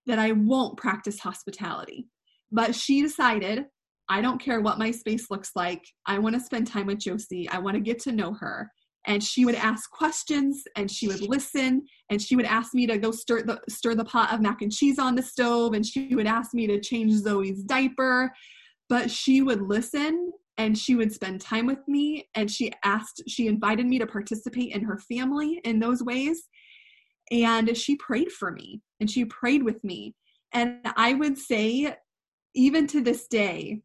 That 0.06 0.18
I 0.18 0.32
won't 0.32 0.78
practice 0.78 1.18
hospitality. 1.18 2.08
But 2.50 2.74
she 2.74 3.02
decided, 3.02 3.66
I 4.08 4.22
don't 4.22 4.40
care 4.40 4.62
what 4.62 4.78
my 4.78 4.90
space 4.90 5.30
looks 5.30 5.50
like. 5.54 5.84
I 6.06 6.18
want 6.18 6.34
to 6.34 6.40
spend 6.40 6.66
time 6.66 6.86
with 6.86 6.98
Josie. 6.98 7.46
I 7.50 7.58
want 7.58 7.74
to 7.74 7.80
get 7.80 7.98
to 8.04 8.12
know 8.12 8.32
her 8.34 8.70
and 9.08 9.24
she 9.24 9.46
would 9.46 9.54
ask 9.54 9.90
questions 9.90 10.64
and 10.76 10.88
she 10.88 11.08
would 11.08 11.22
listen 11.22 11.86
and 12.10 12.20
she 12.20 12.36
would 12.36 12.44
ask 12.44 12.74
me 12.74 12.86
to 12.86 12.98
go 12.98 13.10
stir 13.10 13.42
the 13.42 13.58
stir 13.68 13.94
the 13.94 14.04
pot 14.04 14.32
of 14.32 14.40
mac 14.40 14.60
and 14.60 14.70
cheese 14.70 14.98
on 14.98 15.14
the 15.14 15.22
stove 15.22 15.72
and 15.72 15.84
she 15.84 16.14
would 16.14 16.26
ask 16.26 16.54
me 16.54 16.66
to 16.66 16.78
change 16.78 17.12
Zoe's 17.14 17.62
diaper. 17.64 18.32
But 18.88 19.10
she 19.10 19.42
would 19.42 19.62
listen 19.62 20.32
and 20.58 20.76
she 20.76 20.94
would 20.94 21.12
spend 21.12 21.40
time 21.40 21.66
with 21.66 21.86
me 21.88 22.28
and 22.34 22.50
she 22.50 22.70
asked 22.84 23.22
she 23.26 23.46
invited 23.46 23.86
me 23.86 23.98
to 23.98 24.06
participate 24.06 24.74
in 24.74 24.84
her 24.84 24.98
family 24.98 25.60
in 25.64 25.80
those 25.80 26.02
ways. 26.02 26.46
And 27.32 27.76
she 27.76 27.96
prayed 27.96 28.30
for 28.30 28.50
me 28.50 28.82
and 29.00 29.10
she 29.10 29.24
prayed 29.24 29.62
with 29.62 29.82
me. 29.82 30.14
And 30.52 30.80
i 30.96 31.14
would 31.14 31.38
say 31.38 31.96
even 32.54 32.86
to 32.88 33.02
this 33.02 33.26
day 33.26 33.82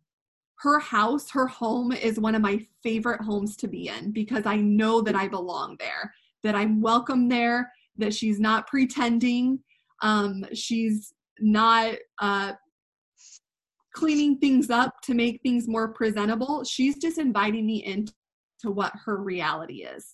her 0.63 0.79
house, 0.79 1.29
her 1.29 1.45
home 1.45 1.91
is 1.91 2.19
one 2.19 2.35
of 2.35 2.41
my 2.41 2.65
favorite 2.83 3.19
homes 3.19 3.57
to 3.57 3.67
be 3.67 3.89
in 3.89 4.11
because 4.11 4.45
I 4.45 4.55
know 4.55 5.01
that 5.01 5.13
I 5.13 5.27
belong 5.27 5.75
there, 5.77 6.13
that 6.41 6.55
I'm 6.55 6.81
welcome 6.81 7.27
there, 7.27 7.69
that 7.97 8.13
she's 8.13 8.39
not 8.39 8.65
pretending, 8.67 9.59
um, 10.01 10.45
she's 10.53 11.13
not 11.39 11.95
uh, 12.19 12.53
cleaning 13.93 14.37
things 14.37 14.69
up 14.69 15.01
to 15.01 15.13
make 15.13 15.41
things 15.43 15.67
more 15.67 15.89
presentable. 15.89 16.63
She's 16.63 16.97
just 16.97 17.17
inviting 17.17 17.65
me 17.65 17.83
into 17.83 18.13
what 18.63 18.93
her 19.03 19.17
reality 19.17 19.83
is. 19.83 20.13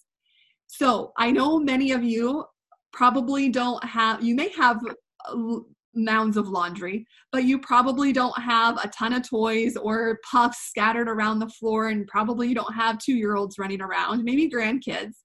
So 0.66 1.14
I 1.16 1.30
know 1.30 1.60
many 1.60 1.92
of 1.92 2.04
you 2.04 2.44
probably 2.92 3.50
don't 3.50 3.84
have, 3.84 4.24
you 4.24 4.34
may 4.34 4.50
have 4.50 4.82
mounds 5.96 6.38
of 6.38 6.48
laundry, 6.48 7.06
but 7.32 7.44
you 7.44 7.60
probably 7.60 8.12
don't 8.12 8.38
have 8.40 8.78
a 8.84 8.88
ton 8.90 9.14
of 9.14 9.28
toys 9.28 9.76
or 9.76 10.20
puffs 10.30 10.68
scattered 10.70 11.08
around 11.10 11.40
the 11.40 11.50
floor, 11.50 11.90
and 11.90 12.08
probably 12.08 12.48
you 12.48 12.56
don't 12.56 12.74
have 12.74 13.00
two 13.00 13.16
year 13.16 13.36
olds 13.36 13.58
running 13.58 13.82
around, 13.82 14.24
maybe 14.24 14.50
grandkids. 14.50 15.16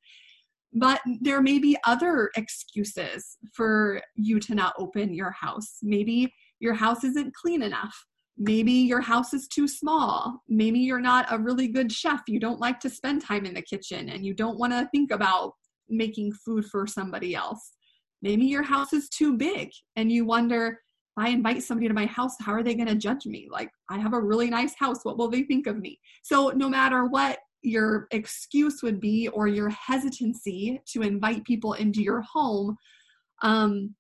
But 0.73 1.01
there 1.21 1.41
may 1.41 1.59
be 1.59 1.77
other 1.87 2.31
excuses 2.37 3.37
for 3.53 4.03
you 4.17 4.41
to 4.41 4.55
not 4.55 4.75
open 4.79 5.15
your 5.15 5.31
house. 5.31 5.79
Maybe 5.83 6.33
your 6.59 6.75
house 6.75 7.05
isn't 7.05 7.35
clean 7.35 7.63
enough. 7.63 7.95
Maybe 8.37 8.73
your 8.73 9.01
house 9.01 9.33
is 9.33 9.47
too 9.47 9.69
small. 9.69 10.43
Maybe 10.49 10.81
you're 10.81 10.99
not 10.99 11.27
a 11.31 11.39
really 11.39 11.69
good 11.69 11.93
chef. 11.93 12.23
You 12.27 12.41
don't 12.41 12.59
like 12.59 12.81
to 12.81 12.91
spend 12.91 13.23
time 13.23 13.47
in 13.47 13.55
the 13.55 13.63
kitchen 13.63 14.09
and 14.09 14.27
you 14.27 14.35
don't 14.35 14.59
want 14.59 14.73
to 14.73 14.89
think 14.93 15.13
about 15.13 15.53
making 15.89 16.33
food 16.33 16.65
for 16.67 16.87
somebody 16.87 17.37
else. 17.37 17.74
Maybe 18.25 18.47
your 18.47 18.63
house 18.63 18.95
is 18.95 19.11
too 19.11 19.37
big 19.37 19.71
and 19.97 20.11
you 20.11 20.25
wonder, 20.25 20.81
if 21.17 21.25
I 21.25 21.29
invite 21.29 21.63
somebody 21.63 21.89
to 21.89 21.95
my 21.95 22.07
house, 22.07 22.35
how 22.41 22.53
are 22.53 22.63
they 22.63 22.75
going 22.75 22.89
to 22.89 22.95
judge 22.95 23.27
me? 23.27 23.49
Like, 23.51 23.71
I 23.91 23.99
have 23.99 24.15
a 24.15 24.21
really 24.21 24.49
nice 24.49 24.75
house. 24.75 25.05
What 25.05 25.19
will 25.19 25.29
they 25.29 25.43
think 25.43 25.67
of 25.67 25.77
me? 25.77 26.01
So, 26.23 26.49
no 26.49 26.71
matter 26.71 27.05
what 27.05 27.39
your 27.61 28.09
excuse 28.13 28.83
would 28.83 28.99
be 28.99 29.29
or 29.29 29.47
your 29.47 29.69
hesitancy 29.69 30.81
to 30.93 31.03
invite 31.03 31.45
people 31.45 31.75
into 31.75 32.03
your 32.03 32.23
home, 32.23 32.77
um, 33.43 33.95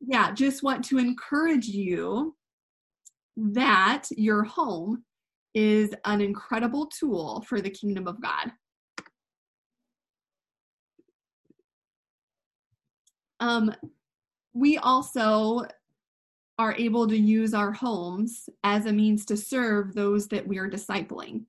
yeah, 0.00 0.32
just 0.32 0.64
want 0.64 0.84
to 0.86 0.98
encourage 0.98 1.68
you 1.68 2.34
that 3.36 4.02
your 4.10 4.42
home 4.42 5.04
is 5.54 5.90
an 6.04 6.20
incredible 6.20 6.86
tool 6.86 7.44
for 7.46 7.60
the 7.60 7.70
kingdom 7.70 8.08
of 8.08 8.20
God. 8.20 8.50
Um, 13.40 13.74
we 14.52 14.78
also 14.78 15.66
are 16.58 16.74
able 16.78 17.08
to 17.08 17.16
use 17.16 17.52
our 17.52 17.72
homes 17.72 18.48
as 18.62 18.86
a 18.86 18.92
means 18.92 19.24
to 19.26 19.36
serve 19.36 19.94
those 19.94 20.28
that 20.28 20.46
we 20.46 20.58
are 20.58 20.70
discipling. 20.70 21.44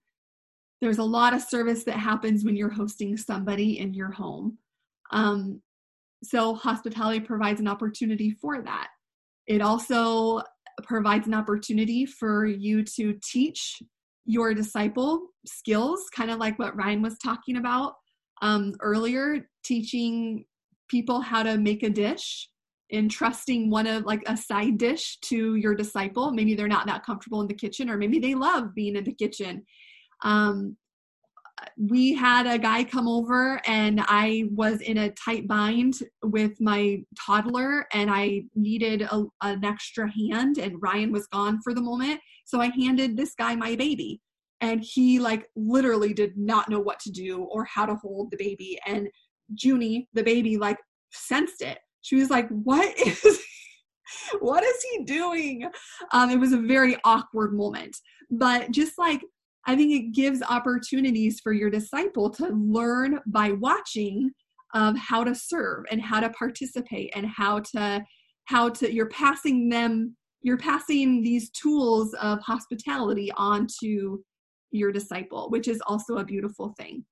There's 0.81 0.97
a 0.97 1.03
lot 1.03 1.33
of 1.33 1.41
service 1.41 1.83
that 1.83 1.97
happens 1.97 2.43
when 2.43 2.55
you're 2.55 2.69
hosting 2.69 3.15
somebody 3.15 3.79
in 3.79 3.93
your 3.93 4.11
home. 4.11 4.57
Um, 5.11 5.61
so, 6.23 6.55
hospitality 6.55 7.19
provides 7.19 7.59
an 7.59 7.67
opportunity 7.67 8.31
for 8.31 8.61
that. 8.63 8.87
It 9.47 9.61
also 9.61 10.41
provides 10.83 11.27
an 11.27 11.33
opportunity 11.33 12.05
for 12.05 12.45
you 12.45 12.83
to 12.83 13.17
teach 13.23 13.81
your 14.25 14.53
disciple 14.53 15.27
skills, 15.45 16.09
kind 16.13 16.31
of 16.31 16.39
like 16.39 16.57
what 16.57 16.75
Ryan 16.75 17.01
was 17.01 17.17
talking 17.19 17.57
about 17.57 17.93
um, 18.41 18.73
earlier, 18.81 19.47
teaching 19.63 20.45
people 20.87 21.21
how 21.21 21.43
to 21.43 21.57
make 21.57 21.83
a 21.83 21.89
dish 21.89 22.49
entrusting 22.91 23.69
one 23.69 23.87
of 23.87 24.05
like 24.05 24.21
a 24.27 24.37
side 24.37 24.77
dish 24.77 25.17
to 25.19 25.55
your 25.55 25.73
disciple 25.73 26.31
maybe 26.31 26.53
they're 26.53 26.67
not 26.67 26.85
that 26.85 27.03
comfortable 27.03 27.41
in 27.41 27.47
the 27.47 27.53
kitchen 27.53 27.89
or 27.89 27.97
maybe 27.97 28.19
they 28.19 28.35
love 28.35 28.75
being 28.75 28.95
in 28.95 29.03
the 29.03 29.13
kitchen 29.13 29.63
um, 30.23 30.77
we 31.77 32.13
had 32.13 32.47
a 32.47 32.57
guy 32.57 32.83
come 32.83 33.07
over 33.07 33.61
and 33.65 34.01
I 34.07 34.45
was 34.51 34.81
in 34.81 34.97
a 34.97 35.11
tight 35.11 35.47
bind 35.47 35.95
with 36.23 36.59
my 36.59 37.01
toddler 37.25 37.85
and 37.93 38.09
I 38.11 38.43
needed 38.55 39.03
a, 39.03 39.25
an 39.41 39.63
extra 39.63 40.09
hand 40.11 40.57
and 40.57 40.81
Ryan 40.81 41.11
was 41.11 41.27
gone 41.27 41.59
for 41.63 41.73
the 41.73 41.81
moment. 41.81 42.19
So 42.45 42.61
I 42.61 42.67
handed 42.67 43.15
this 43.15 43.33
guy 43.35 43.55
my 43.55 43.75
baby 43.75 44.21
and 44.61 44.81
he 44.81 45.19
like 45.19 45.47
literally 45.55 46.13
did 46.13 46.37
not 46.37 46.69
know 46.69 46.79
what 46.79 46.99
to 47.01 47.11
do 47.11 47.43
or 47.43 47.65
how 47.65 47.85
to 47.85 47.95
hold 47.95 48.31
the 48.31 48.37
baby. 48.37 48.79
And 48.85 49.07
Junie, 49.53 50.07
the 50.13 50.23
baby, 50.23 50.57
like 50.57 50.77
sensed 51.11 51.61
it. 51.61 51.79
She 52.01 52.15
was 52.15 52.29
like, 52.29 52.47
what 52.49 52.97
is 52.99 53.39
what 54.39 54.63
is 54.63 54.85
he 54.91 55.03
doing? 55.03 55.69
Um, 56.11 56.29
it 56.29 56.39
was 56.39 56.53
a 56.53 56.57
very 56.57 56.97
awkward 57.03 57.53
moment. 57.53 57.95
But 58.29 58.71
just 58.71 58.97
like 58.97 59.21
I 59.67 59.75
think 59.75 59.91
it 59.91 60.13
gives 60.13 60.43
opportunities 60.43 61.39
for 61.39 61.51
your 61.51 61.69
disciple 61.69 62.29
to 62.31 62.49
learn 62.49 63.19
by 63.25 63.51
watching 63.53 64.31
of 64.73 64.95
how 64.97 65.23
to 65.23 65.33
serve 65.33 65.85
and 65.89 66.01
how 66.01 66.19
to 66.19 66.29
participate 66.31 67.11
and 67.15 67.25
how 67.25 67.59
to 67.59 68.03
how 68.45 68.69
to 68.69 68.93
you're 68.93 69.09
passing 69.09 69.69
them 69.69 70.15
you're 70.41 70.57
passing 70.57 71.23
these 71.23 71.49
tools 71.51 72.13
of 72.15 72.39
hospitality 72.41 73.31
on 73.37 73.67
to 73.81 74.23
your 74.71 74.91
disciple 74.91 75.49
which 75.49 75.67
is 75.67 75.81
also 75.87 76.17
a 76.17 76.25
beautiful 76.25 76.73
thing 76.77 77.03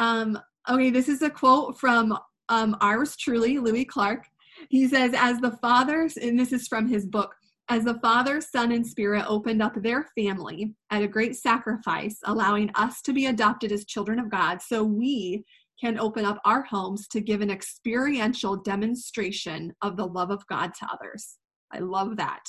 um, 0.00 0.38
okay 0.68 0.90
this 0.90 1.08
is 1.08 1.22
a 1.22 1.30
quote 1.30 1.78
from 1.78 2.18
um, 2.48 2.76
ours 2.80 3.16
truly 3.16 3.58
louis 3.58 3.84
clark 3.84 4.26
he 4.68 4.88
says 4.88 5.12
as 5.16 5.38
the 5.38 5.52
fathers 5.62 6.16
and 6.16 6.38
this 6.38 6.52
is 6.52 6.66
from 6.66 6.88
his 6.88 7.06
book 7.06 7.34
as 7.70 7.84
the 7.84 8.00
Father, 8.00 8.40
Son, 8.40 8.72
and 8.72 8.84
Spirit 8.84 9.24
opened 9.28 9.62
up 9.62 9.80
their 9.80 10.08
family 10.16 10.74
at 10.90 11.02
a 11.02 11.08
great 11.08 11.36
sacrifice, 11.36 12.18
allowing 12.24 12.68
us 12.74 13.00
to 13.02 13.12
be 13.12 13.26
adopted 13.26 13.70
as 13.70 13.84
children 13.84 14.18
of 14.18 14.28
God, 14.28 14.60
so 14.60 14.82
we 14.82 15.44
can 15.80 15.98
open 15.98 16.24
up 16.24 16.40
our 16.44 16.62
homes 16.62 17.06
to 17.08 17.20
give 17.20 17.40
an 17.40 17.50
experiential 17.50 18.56
demonstration 18.56 19.72
of 19.82 19.96
the 19.96 20.04
love 20.04 20.32
of 20.32 20.44
God 20.48 20.72
to 20.80 20.88
others. 20.92 21.36
I 21.72 21.78
love 21.78 22.16
that. 22.16 22.42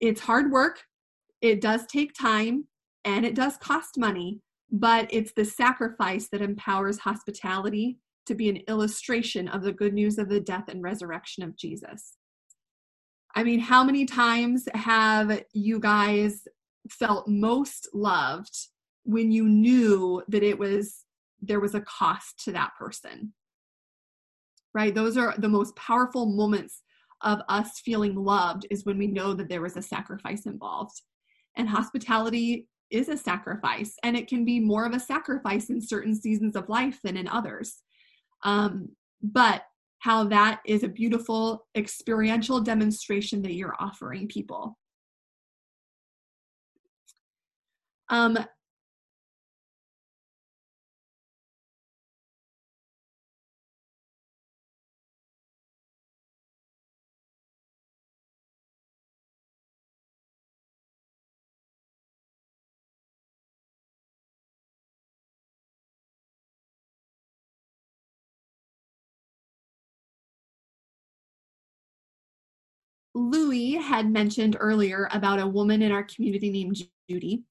It's 0.00 0.22
hard 0.22 0.50
work, 0.50 0.80
it 1.42 1.60
does 1.60 1.86
take 1.86 2.14
time, 2.14 2.66
and 3.04 3.26
it 3.26 3.34
does 3.34 3.58
cost 3.58 3.98
money, 3.98 4.40
but 4.70 5.08
it's 5.10 5.32
the 5.32 5.44
sacrifice 5.44 6.28
that 6.28 6.42
empowers 6.42 6.98
hospitality 6.98 7.98
to 8.26 8.34
be 8.34 8.48
an 8.48 8.58
illustration 8.68 9.48
of 9.48 9.62
the 9.62 9.72
good 9.72 9.94
news 9.94 10.18
of 10.18 10.28
the 10.28 10.40
death 10.40 10.68
and 10.68 10.82
resurrection 10.82 11.42
of 11.42 11.56
Jesus. 11.56 12.16
I 13.34 13.44
mean, 13.44 13.60
how 13.60 13.84
many 13.84 14.04
times 14.04 14.68
have 14.74 15.42
you 15.52 15.80
guys 15.80 16.46
felt 16.90 17.28
most 17.28 17.88
loved 17.94 18.56
when 19.04 19.30
you 19.30 19.48
knew 19.48 20.22
that 20.28 20.42
it 20.42 20.58
was 20.58 21.04
there 21.40 21.60
was 21.60 21.74
a 21.74 21.80
cost 21.82 22.44
to 22.44 22.52
that 22.52 22.72
person? 22.78 23.32
Right? 24.74 24.94
Those 24.94 25.16
are 25.16 25.34
the 25.38 25.48
most 25.48 25.74
powerful 25.76 26.26
moments 26.26 26.82
of 27.22 27.40
us 27.48 27.80
feeling 27.80 28.14
loved 28.14 28.66
is 28.70 28.84
when 28.84 28.98
we 28.98 29.06
know 29.06 29.32
that 29.34 29.48
there 29.48 29.62
was 29.62 29.76
a 29.76 29.82
sacrifice 29.82 30.46
involved. 30.46 31.00
And 31.56 31.68
hospitality 31.68 32.68
is 32.90 33.08
a 33.08 33.16
sacrifice, 33.16 33.94
and 34.02 34.16
it 34.16 34.28
can 34.28 34.44
be 34.44 34.60
more 34.60 34.86
of 34.86 34.94
a 34.94 35.00
sacrifice 35.00 35.70
in 35.70 35.80
certain 35.80 36.14
seasons 36.14 36.56
of 36.56 36.68
life 36.68 37.00
than 37.02 37.16
in 37.16 37.28
others. 37.28 37.82
Um, 38.44 38.90
but 39.22 39.62
how 40.00 40.24
that 40.24 40.60
is 40.64 40.84
a 40.84 40.88
beautiful 40.88 41.66
experiential 41.76 42.60
demonstration 42.60 43.42
that 43.42 43.54
you're 43.54 43.76
offering 43.80 44.28
people. 44.28 44.78
Um, 48.08 48.38
Louis 73.18 73.72
had 73.72 74.10
mentioned 74.10 74.56
earlier 74.58 75.08
about 75.12 75.40
a 75.40 75.46
woman 75.46 75.82
in 75.82 75.92
our 75.92 76.04
community 76.04 76.50
named 76.50 76.76
Judy 77.10 77.42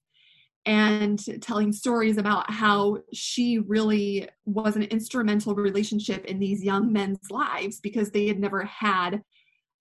and 0.64 1.22
telling 1.42 1.72
stories 1.72 2.18
about 2.18 2.50
how 2.50 2.98
she 3.12 3.58
really 3.58 4.28
was 4.44 4.76
an 4.76 4.82
instrumental 4.84 5.54
relationship 5.54 6.24
in 6.24 6.38
these 6.38 6.64
young 6.64 6.92
men's 6.92 7.30
lives 7.30 7.80
because 7.80 8.10
they 8.10 8.26
had 8.26 8.38
never 8.38 8.64
had 8.64 9.22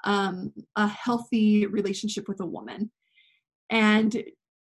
um, 0.03 0.53
a 0.75 0.87
healthy 0.87 1.65
relationship 1.65 2.27
with 2.27 2.39
a 2.39 2.45
woman. 2.45 2.91
And 3.69 4.23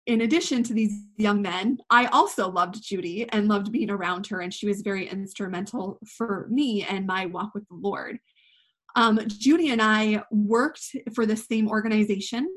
in 0.06 0.22
addition 0.22 0.62
to 0.62 0.72
these 0.72 1.02
young 1.18 1.42
men, 1.42 1.78
I 1.90 2.06
also 2.06 2.50
loved 2.50 2.82
Judy 2.82 3.28
and 3.28 3.48
loved 3.48 3.70
being 3.70 3.90
around 3.90 4.26
her, 4.28 4.40
and 4.40 4.54
she 4.54 4.66
was 4.66 4.80
very 4.80 5.06
instrumental 5.08 5.98
for 6.06 6.46
me 6.50 6.84
and 6.84 7.06
my 7.06 7.26
walk 7.26 7.54
with 7.54 7.68
the 7.68 7.74
Lord. 7.74 8.18
Um, 8.98 9.20
Judy 9.28 9.70
and 9.70 9.80
I 9.80 10.24
worked 10.32 10.82
for 11.14 11.24
the 11.24 11.36
same 11.36 11.68
organization. 11.68 12.52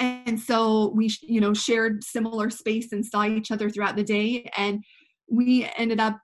And 0.00 0.40
so 0.40 0.92
we, 0.96 1.14
you 1.20 1.40
know, 1.40 1.54
shared 1.54 2.02
similar 2.02 2.50
space 2.50 2.90
and 2.90 3.06
saw 3.06 3.24
each 3.24 3.52
other 3.52 3.70
throughout 3.70 3.94
the 3.94 4.02
day. 4.02 4.50
And 4.56 4.82
we 5.30 5.70
ended 5.76 6.00
up, 6.00 6.18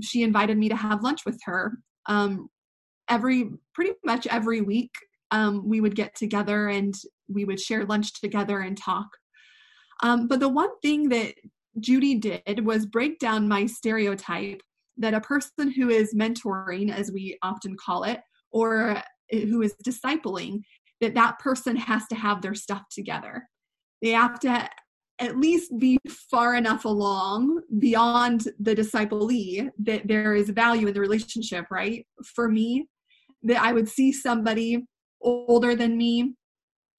she 0.00 0.22
invited 0.22 0.58
me 0.58 0.68
to 0.68 0.76
have 0.76 1.02
lunch 1.02 1.22
with 1.26 1.40
her 1.44 1.78
um, 2.06 2.48
every, 3.08 3.50
pretty 3.74 3.94
much 4.04 4.28
every 4.28 4.60
week. 4.60 4.92
Um, 5.32 5.68
we 5.68 5.80
would 5.80 5.96
get 5.96 6.14
together 6.14 6.68
and 6.68 6.94
we 7.28 7.44
would 7.44 7.58
share 7.58 7.84
lunch 7.84 8.20
together 8.20 8.60
and 8.60 8.78
talk. 8.78 9.08
Um, 10.04 10.28
but 10.28 10.38
the 10.38 10.48
one 10.48 10.70
thing 10.82 11.08
that 11.08 11.34
Judy 11.80 12.14
did 12.14 12.64
was 12.64 12.86
break 12.86 13.18
down 13.18 13.48
my 13.48 13.66
stereotype 13.66 14.62
that 14.98 15.14
a 15.14 15.20
person 15.20 15.72
who 15.72 15.88
is 15.88 16.14
mentoring, 16.14 16.92
as 16.92 17.10
we 17.10 17.36
often 17.42 17.76
call 17.76 18.04
it, 18.04 18.20
or 18.54 19.02
who 19.30 19.60
is 19.62 19.74
discipling, 19.84 20.60
that 21.00 21.14
that 21.14 21.38
person 21.40 21.76
has 21.76 22.06
to 22.06 22.14
have 22.14 22.40
their 22.40 22.54
stuff 22.54 22.82
together. 22.90 23.46
They 24.00 24.10
have 24.10 24.38
to 24.40 24.68
at 25.18 25.38
least 25.38 25.72
be 25.78 25.98
far 26.30 26.54
enough 26.54 26.84
along 26.84 27.60
beyond 27.78 28.48
the 28.60 28.74
disciplee 28.74 29.68
that 29.78 30.06
there 30.06 30.34
is 30.34 30.50
value 30.50 30.86
in 30.86 30.94
the 30.94 31.00
relationship, 31.00 31.66
right? 31.70 32.06
For 32.34 32.48
me, 32.48 32.88
that 33.42 33.60
I 33.60 33.72
would 33.72 33.88
see 33.88 34.12
somebody 34.12 34.84
older 35.20 35.74
than 35.74 35.96
me, 35.96 36.34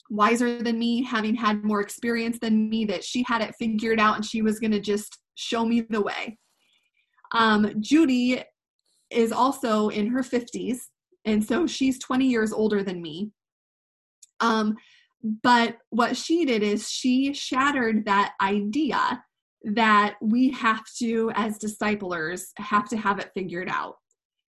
wiser 0.10 0.62
than 0.62 0.78
me, 0.78 1.03
having 1.03 1.36
had 1.36 1.64
more 1.64 1.82
experience 1.82 2.38
than 2.39 2.70
me, 2.70 2.86
that 2.86 3.03
she 3.03 3.24
had 3.28 3.41
it 3.41 3.56
figured 3.58 3.99
out 3.99 4.16
and 4.16 4.26
she 4.26 4.41
was 4.41 4.60
going 4.60 4.72
to 4.72 4.80
just 4.80 5.20
show 5.36 5.66
me 5.66 5.86
the 5.89 6.01
way. 6.01 6.38
Um, 7.32 7.74
Judy 7.80 8.43
is 9.10 9.32
also 9.32 9.89
in 9.89 10.08
her 10.08 10.22
50s, 10.22 10.78
and 11.26 11.44
so 11.44 11.66
she's 11.68 12.00
20 12.00 12.26
years 12.26 12.54
older 12.54 12.84
than 12.84 13.02
me. 13.02 13.32
Um, 14.40 14.76
but 15.44 15.78
what 15.90 16.16
she 16.16 16.46
did 16.46 16.62
is 16.62 16.90
she 16.90 17.34
shattered 17.34 18.06
that 18.06 18.34
idea 18.42 19.24
that 19.64 20.16
we 20.22 20.52
have 20.52 20.84
to, 21.00 21.32
as 21.34 21.58
disciplers, 21.58 22.52
have 22.58 22.88
to 22.90 22.98
have 22.98 23.18
it 23.20 23.32
figured 23.34 23.70
out, 23.70 23.96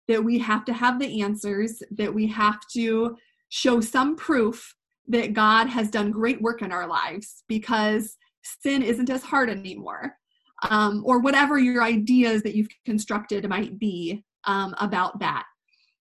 that 0.09 0.23
we 0.23 0.39
have 0.39 0.65
to 0.67 0.75
have 0.75 0.99
the 0.99 1.23
answers, 1.23 1.83
that 1.93 2.13
we 2.13 2.27
have 2.27 2.59
to 2.75 3.17
show 3.49 3.81
some 3.81 4.17
proof 4.17 4.75
that 5.09 5.33
God 5.33 5.69
has 5.69 5.89
done 5.89 6.11
great 6.11 6.43
work 6.43 6.61
in 6.61 6.73
our 6.73 6.87
lives 6.87 7.45
because 7.49 8.17
sin 8.43 8.83
isn't 8.83 9.09
as 9.09 9.23
hard 9.23 9.49
anymore. 9.49 10.15
Um, 10.71 11.03
or 11.05 11.21
whatever 11.21 11.59
your 11.59 11.83
ideas 11.83 12.43
that 12.43 12.55
you've 12.55 12.69
constructed 12.85 13.49
might 13.49 13.79
be 13.79 14.25
um, 14.45 14.75
about 14.79 15.19
that. 15.21 15.45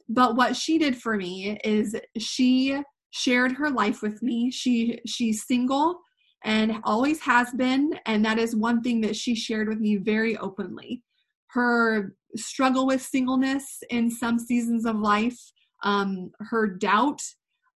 But 0.07 0.35
what 0.35 0.55
she 0.55 0.77
did 0.77 0.95
for 0.95 1.17
me 1.17 1.59
is 1.63 1.95
she 2.17 2.81
shared 3.11 3.53
her 3.53 3.69
life 3.69 4.01
with 4.01 4.21
me. 4.21 4.51
She 4.51 4.99
she's 5.07 5.45
single 5.45 5.99
and 6.43 6.77
always 6.83 7.19
has 7.21 7.51
been, 7.51 7.97
and 8.05 8.23
that 8.23 8.37
is 8.37 8.55
one 8.55 8.81
thing 8.83 9.01
that 9.01 9.15
she 9.15 9.33
shared 9.33 9.67
with 9.67 9.79
me 9.79 9.97
very 9.97 10.37
openly. 10.37 11.01
Her 11.47 12.13
struggle 12.35 12.85
with 12.85 13.01
singleness 13.01 13.81
in 13.89 14.11
some 14.11 14.37
seasons 14.37 14.85
of 14.85 14.97
life, 14.97 15.39
um, 15.83 16.31
her 16.39 16.67
doubt, 16.67 17.21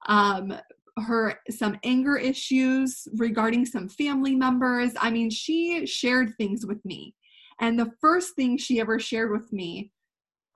um, 0.09 0.55
her 0.99 1.39
some 1.51 1.79
anger 1.85 2.17
issues 2.17 3.07
regarding 3.15 3.67
some 3.67 3.89
family 3.89 4.35
members. 4.35 4.93
I 4.99 5.11
mean, 5.11 5.31
she 5.31 5.87
shared 5.87 6.35
things 6.37 6.67
with 6.67 6.85
me. 6.85 7.15
And 7.61 7.79
the 7.79 7.93
first 8.01 8.35
thing 8.35 8.59
she 8.59 8.81
ever 8.81 8.99
shared 8.99 9.31
with 9.31 9.53
me, 9.53 9.93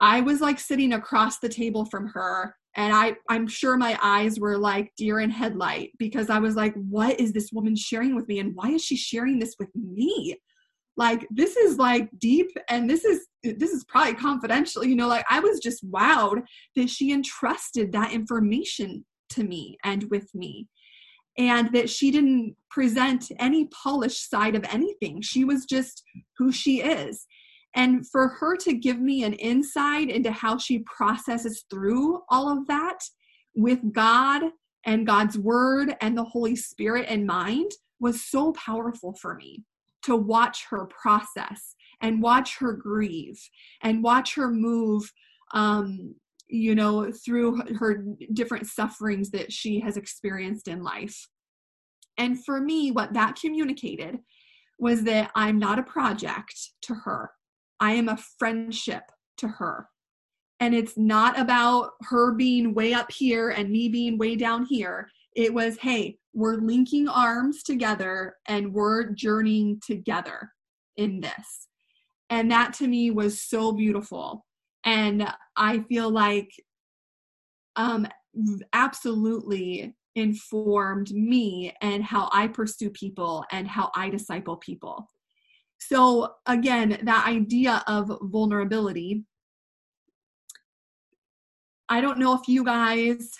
I 0.01 0.19
was 0.21 0.41
like 0.41 0.59
sitting 0.59 0.93
across 0.93 1.37
the 1.37 1.47
table 1.47 1.85
from 1.85 2.07
her 2.07 2.55
and 2.75 2.93
I 2.93 3.15
I'm 3.29 3.47
sure 3.47 3.77
my 3.77 3.97
eyes 4.01 4.39
were 4.39 4.57
like 4.57 4.91
deer 4.97 5.19
in 5.19 5.29
headlight 5.29 5.91
because 5.99 6.29
I 6.29 6.39
was 6.39 6.55
like 6.55 6.73
what 6.73 7.19
is 7.19 7.31
this 7.31 7.51
woman 7.53 7.75
sharing 7.75 8.15
with 8.15 8.27
me 8.27 8.39
and 8.39 8.55
why 8.55 8.69
is 8.71 8.83
she 8.83 8.95
sharing 8.97 9.39
this 9.39 9.55
with 9.59 9.69
me? 9.75 10.37
Like 10.97 11.27
this 11.29 11.55
is 11.55 11.77
like 11.77 12.09
deep 12.17 12.49
and 12.67 12.89
this 12.89 13.05
is 13.05 13.27
this 13.43 13.71
is 13.71 13.85
probably 13.85 14.15
confidential, 14.15 14.83
you 14.83 14.95
know, 14.95 15.07
like 15.07 15.25
I 15.29 15.39
was 15.39 15.59
just 15.59 15.89
wowed 15.89 16.41
that 16.75 16.89
she 16.89 17.11
entrusted 17.13 17.91
that 17.91 18.11
information 18.11 19.05
to 19.29 19.43
me 19.43 19.77
and 19.83 20.05
with 20.09 20.33
me 20.33 20.67
and 21.37 21.71
that 21.73 21.89
she 21.89 22.11
didn't 22.11 22.55
present 22.69 23.31
any 23.39 23.67
polished 23.67 24.29
side 24.29 24.55
of 24.55 24.65
anything. 24.69 25.21
She 25.21 25.45
was 25.45 25.65
just 25.65 26.03
who 26.37 26.51
she 26.51 26.81
is. 26.81 27.25
And 27.75 28.07
for 28.09 28.27
her 28.27 28.57
to 28.57 28.73
give 28.73 28.99
me 28.99 29.23
an 29.23 29.33
insight 29.33 30.09
into 30.09 30.31
how 30.31 30.57
she 30.57 30.79
processes 30.79 31.65
through 31.69 32.21
all 32.29 32.49
of 32.49 32.67
that 32.67 32.99
with 33.55 33.93
God 33.93 34.43
and 34.85 35.05
God's 35.07 35.37
word 35.37 35.95
and 36.01 36.17
the 36.17 36.23
Holy 36.23 36.55
Spirit 36.55 37.07
in 37.07 37.25
mind 37.25 37.71
was 37.99 38.25
so 38.25 38.51
powerful 38.53 39.13
for 39.13 39.35
me 39.35 39.63
to 40.03 40.15
watch 40.15 40.65
her 40.69 40.85
process 40.87 41.75
and 42.01 42.21
watch 42.21 42.57
her 42.57 42.73
grieve 42.73 43.39
and 43.83 44.03
watch 44.03 44.35
her 44.35 44.49
move 44.49 45.11
um, 45.53 46.15
you 46.51 46.75
know, 46.75 47.11
through 47.11 47.61
her 47.79 48.05
different 48.33 48.67
sufferings 48.67 49.31
that 49.31 49.51
she 49.51 49.79
has 49.79 49.95
experienced 49.95 50.67
in 50.67 50.83
life. 50.83 51.29
And 52.17 52.43
for 52.43 52.59
me, 52.59 52.91
what 52.91 53.13
that 53.13 53.37
communicated 53.39 54.19
was 54.77 55.03
that 55.03 55.31
I'm 55.33 55.59
not 55.59 55.79
a 55.79 55.83
project 55.83 56.53
to 56.83 56.93
her, 56.93 57.31
I 57.81 57.93
am 57.93 58.07
a 58.07 58.17
friendship 58.39 59.03
to 59.37 59.49
her. 59.49 59.89
And 60.61 60.73
it's 60.73 60.97
not 60.97 61.37
about 61.37 61.91
her 62.03 62.33
being 62.33 62.73
way 62.73 62.93
up 62.93 63.11
here 63.11 63.49
and 63.49 63.69
me 63.69 63.89
being 63.89 64.17
way 64.17 64.37
down 64.37 64.65
here. 64.65 65.09
It 65.35 65.53
was, 65.53 65.77
hey, 65.77 66.17
we're 66.33 66.55
linking 66.55 67.09
arms 67.09 67.63
together 67.63 68.35
and 68.47 68.73
we're 68.73 69.09
journeying 69.11 69.81
together 69.85 70.51
in 70.95 71.19
this. 71.19 71.67
And 72.29 72.49
that 72.51 72.73
to 72.75 72.87
me 72.87 73.11
was 73.11 73.41
so 73.41 73.73
beautiful 73.73 74.45
and 74.83 75.27
i 75.55 75.79
feel 75.79 76.09
like 76.09 76.49
um 77.75 78.07
absolutely 78.73 79.93
informed 80.15 81.11
me 81.11 81.73
and 81.81 82.03
how 82.03 82.29
i 82.33 82.47
pursue 82.47 82.89
people 82.89 83.45
and 83.51 83.67
how 83.67 83.89
i 83.95 84.09
disciple 84.09 84.57
people 84.57 85.07
so 85.91 86.35
again 86.45 86.99
that 87.03 87.27
idea 87.27 87.83
of 87.87 88.17
vulnerability. 88.21 89.25
I 91.89 91.99
don't 91.99 92.19
know 92.19 92.33
if 92.33 92.47
you 92.47 92.63
guys 92.63 93.31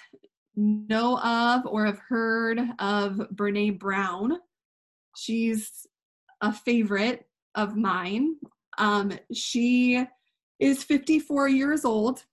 know 0.56 1.18
of 1.20 1.66
or 1.66 1.86
have 1.86 1.99
heard 1.99 2.60
of 2.80 3.22
brene 3.34 3.80
brown. 3.80 4.34
She's 5.16 5.88
a 6.41 6.52
favorite 6.52 7.26
of 7.56 7.78
mine. 7.78 8.36
Um, 8.78 9.14
she 9.34 10.06
is 10.60 10.84
54 10.84 11.47
years 11.47 11.86
old 11.86 12.26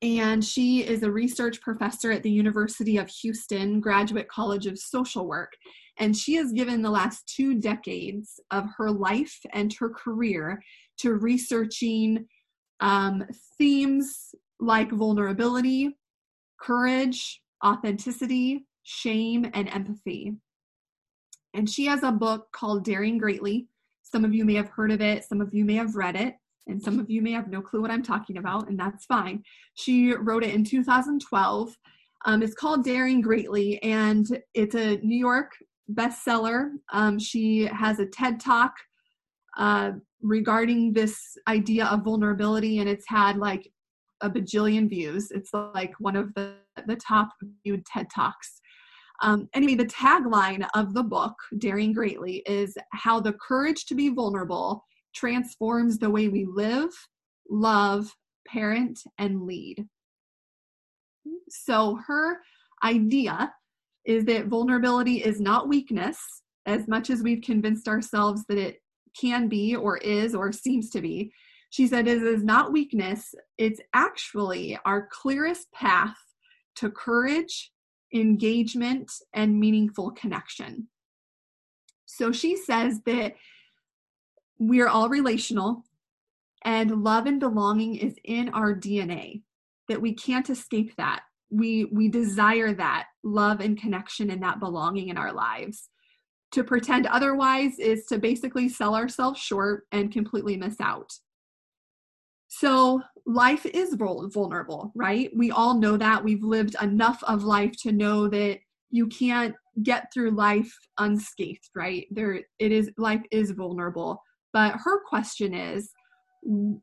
and 0.00 0.44
she 0.44 0.84
is 0.84 1.02
a 1.02 1.10
research 1.10 1.60
professor 1.60 2.12
at 2.12 2.22
the 2.22 2.30
University 2.30 2.96
of 2.96 3.08
Houston 3.08 3.80
Graduate 3.80 4.28
College 4.28 4.66
of 4.66 4.78
Social 4.78 5.26
Work. 5.26 5.52
And 5.98 6.16
she 6.16 6.34
has 6.34 6.52
given 6.52 6.82
the 6.82 6.90
last 6.90 7.26
two 7.26 7.54
decades 7.60 8.40
of 8.50 8.66
her 8.76 8.90
life 8.90 9.38
and 9.52 9.72
her 9.74 9.90
career 9.90 10.62
to 10.98 11.14
researching 11.14 12.26
um, 12.80 13.24
themes 13.58 14.34
like 14.60 14.90
vulnerability, 14.90 15.96
courage, 16.60 17.40
authenticity, 17.64 18.64
shame, 18.82 19.50
and 19.54 19.68
empathy. 19.68 20.34
And 21.54 21.68
she 21.68 21.86
has 21.86 22.02
a 22.02 22.12
book 22.12 22.48
called 22.52 22.84
Daring 22.84 23.18
Greatly. 23.18 23.66
Some 24.02 24.24
of 24.24 24.34
you 24.34 24.44
may 24.44 24.54
have 24.54 24.68
heard 24.68 24.92
of 24.92 25.00
it, 25.00 25.24
some 25.24 25.40
of 25.40 25.52
you 25.52 25.64
may 25.64 25.74
have 25.74 25.96
read 25.96 26.16
it 26.16 26.34
and 26.68 26.82
some 26.82 27.00
of 27.00 27.10
you 27.10 27.22
may 27.22 27.32
have 27.32 27.48
no 27.48 27.60
clue 27.60 27.80
what 27.80 27.90
I'm 27.90 28.02
talking 28.02 28.36
about, 28.36 28.68
and 28.68 28.78
that's 28.78 29.06
fine. 29.06 29.42
She 29.74 30.12
wrote 30.12 30.44
it 30.44 30.54
in 30.54 30.64
2012. 30.64 31.76
Um, 32.26 32.42
it's 32.42 32.54
called 32.54 32.84
Daring 32.84 33.20
Greatly, 33.20 33.82
and 33.82 34.26
it's 34.54 34.74
a 34.74 34.98
New 34.98 35.16
York 35.16 35.52
bestseller. 35.92 36.70
Um, 36.92 37.18
she 37.18 37.64
has 37.66 37.98
a 37.98 38.06
TED 38.06 38.40
Talk 38.40 38.74
uh, 39.56 39.92
regarding 40.22 40.92
this 40.92 41.36
idea 41.46 41.86
of 41.86 42.04
vulnerability, 42.04 42.78
and 42.78 42.88
it's 42.88 43.08
had 43.08 43.36
like 43.36 43.70
a 44.20 44.30
bajillion 44.30 44.88
views. 44.88 45.30
It's 45.30 45.50
like 45.52 45.92
one 45.98 46.16
of 46.16 46.34
the, 46.34 46.54
the 46.86 46.96
top 46.96 47.30
viewed 47.64 47.84
TED 47.86 48.08
Talks. 48.14 48.60
Um, 49.20 49.48
anyway, 49.54 49.74
the 49.74 49.86
tagline 49.86 50.66
of 50.74 50.94
the 50.94 51.02
book, 51.02 51.34
Daring 51.58 51.92
Greatly, 51.92 52.42
is 52.46 52.76
how 52.92 53.20
the 53.20 53.32
courage 53.32 53.86
to 53.86 53.94
be 53.94 54.10
vulnerable 54.10 54.84
transforms 55.14 55.98
the 55.98 56.10
way 56.10 56.28
we 56.28 56.44
live, 56.44 56.90
love, 57.50 58.14
parent, 58.46 59.00
and 59.18 59.42
lead. 59.42 59.84
So 61.48 61.98
her 62.06 62.38
idea 62.84 63.52
is 64.08 64.24
that 64.24 64.46
vulnerability 64.46 65.22
is 65.22 65.38
not 65.38 65.68
weakness 65.68 66.18
as 66.64 66.88
much 66.88 67.10
as 67.10 67.22
we've 67.22 67.42
convinced 67.42 67.86
ourselves 67.86 68.42
that 68.48 68.56
it 68.56 68.82
can 69.14 69.48
be 69.48 69.76
or 69.76 69.98
is 69.98 70.34
or 70.34 70.50
seems 70.50 70.88
to 70.88 71.02
be. 71.02 71.30
She 71.68 71.86
said 71.86 72.08
it 72.08 72.22
is 72.22 72.42
not 72.42 72.72
weakness, 72.72 73.34
it's 73.58 73.80
actually 73.92 74.78
our 74.86 75.08
clearest 75.12 75.70
path 75.72 76.16
to 76.76 76.90
courage, 76.90 77.70
engagement, 78.14 79.12
and 79.34 79.60
meaningful 79.60 80.12
connection. 80.12 80.88
So 82.06 82.32
she 82.32 82.56
says 82.56 83.00
that 83.04 83.34
we 84.58 84.80
are 84.80 84.88
all 84.88 85.10
relational 85.10 85.84
and 86.64 87.04
love 87.04 87.26
and 87.26 87.38
belonging 87.38 87.96
is 87.96 88.16
in 88.24 88.48
our 88.48 88.74
DNA 88.74 89.42
that 89.88 90.00
we 90.00 90.14
can't 90.14 90.48
escape 90.48 90.96
that 90.96 91.20
we 91.50 91.86
we 91.86 92.08
desire 92.08 92.72
that 92.74 93.06
love 93.24 93.60
and 93.60 93.80
connection 93.80 94.30
and 94.30 94.42
that 94.42 94.60
belonging 94.60 95.08
in 95.08 95.18
our 95.18 95.32
lives 95.32 95.88
To 96.52 96.64
pretend 96.64 97.06
otherwise 97.06 97.78
is 97.78 98.06
to 98.06 98.18
basically 98.18 98.68
sell 98.68 98.94
ourselves 98.94 99.40
short 99.40 99.84
and 99.92 100.12
completely 100.12 100.56
miss 100.56 100.80
out. 100.80 101.12
So, 102.48 103.02
life 103.26 103.66
is 103.66 103.94
vulnerable, 103.94 104.92
right? 104.94 105.30
We 105.36 105.50
all 105.50 105.78
know 105.78 105.98
that. 105.98 106.24
We've 106.24 106.42
lived 106.42 106.76
enough 106.80 107.22
of 107.24 107.44
life 107.44 107.72
to 107.82 107.92
know 107.92 108.28
that 108.28 108.58
you 108.90 109.06
can't 109.08 109.54
get 109.82 110.12
through 110.12 110.30
life 110.30 110.72
unscathed, 110.98 111.68
right? 111.74 112.06
There 112.10 112.40
it 112.58 112.72
is 112.72 112.90
life 112.96 113.22
is 113.30 113.50
vulnerable. 113.50 114.22
But 114.54 114.76
her 114.82 115.02
question 115.04 115.54
is 115.54 115.90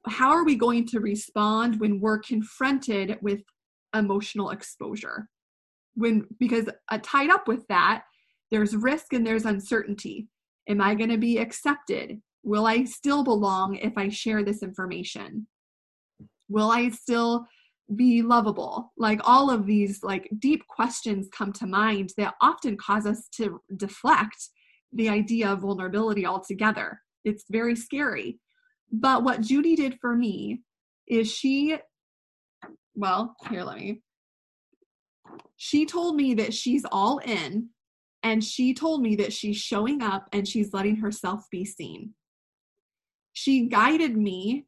how 0.07 0.29
are 0.29 0.45
we 0.45 0.55
going 0.55 0.87
to 0.89 0.99
respond 0.99 1.79
when 1.79 1.99
we're 1.99 2.19
confronted 2.19 3.17
with 3.21 3.41
emotional 3.95 4.51
exposure? 4.51 5.27
When 5.95 6.27
because 6.39 6.67
uh, 6.89 6.99
tied 7.01 7.29
up 7.29 7.47
with 7.47 7.65
that, 7.67 8.03
there's 8.51 8.75
risk 8.75 9.13
and 9.13 9.25
there's 9.25 9.45
uncertainty. 9.45 10.27
Am 10.67 10.81
I 10.81 10.95
going 10.95 11.09
to 11.09 11.17
be 11.17 11.37
accepted? 11.37 12.21
Will 12.43 12.67
I 12.67 12.83
still 12.83 13.23
belong 13.23 13.75
if 13.75 13.93
I 13.97 14.09
share 14.09 14.43
this 14.43 14.61
information? 14.61 15.47
Will 16.49 16.69
I 16.69 16.89
still 16.89 17.47
be 17.95 18.21
lovable? 18.21 18.91
Like 18.97 19.21
all 19.23 19.49
of 19.49 19.65
these 19.65 20.03
like 20.03 20.29
deep 20.39 20.65
questions 20.67 21.27
come 21.35 21.53
to 21.53 21.67
mind 21.67 22.13
that 22.17 22.35
often 22.41 22.77
cause 22.77 23.05
us 23.05 23.27
to 23.37 23.61
deflect 23.77 24.49
the 24.93 25.09
idea 25.09 25.49
of 25.51 25.61
vulnerability 25.61 26.25
altogether. 26.25 26.99
It's 27.23 27.45
very 27.49 27.75
scary. 27.75 28.39
But 28.91 29.23
what 29.23 29.41
Judy 29.41 29.75
did 29.75 29.97
for 29.99 30.15
me 30.15 30.61
is 31.07 31.31
she 31.31 31.77
well, 32.95 33.35
here 33.49 33.63
let 33.63 33.77
me 33.77 34.01
she 35.57 35.85
told 35.85 36.15
me 36.15 36.33
that 36.35 36.53
she's 36.53 36.85
all 36.91 37.19
in 37.19 37.69
and 38.23 38.43
she 38.43 38.73
told 38.73 39.01
me 39.01 39.15
that 39.17 39.33
she's 39.33 39.57
showing 39.57 40.01
up 40.01 40.27
and 40.33 40.47
she's 40.47 40.73
letting 40.73 40.97
herself 40.97 41.45
be 41.51 41.63
seen. 41.63 42.13
She 43.33 43.67
guided 43.67 44.17
me 44.17 44.65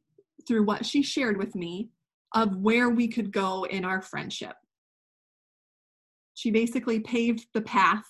through 0.48 0.66
what 0.66 0.86
she 0.86 1.02
shared 1.02 1.38
with 1.38 1.56
me 1.56 1.90
of 2.36 2.58
where 2.58 2.90
we 2.90 3.08
could 3.08 3.32
go 3.32 3.66
in 3.66 3.84
our 3.84 4.02
friendship. 4.02 4.56
She 6.36 6.52
basically 6.52 7.00
paved 7.00 7.48
the 7.54 7.62
path 7.62 8.06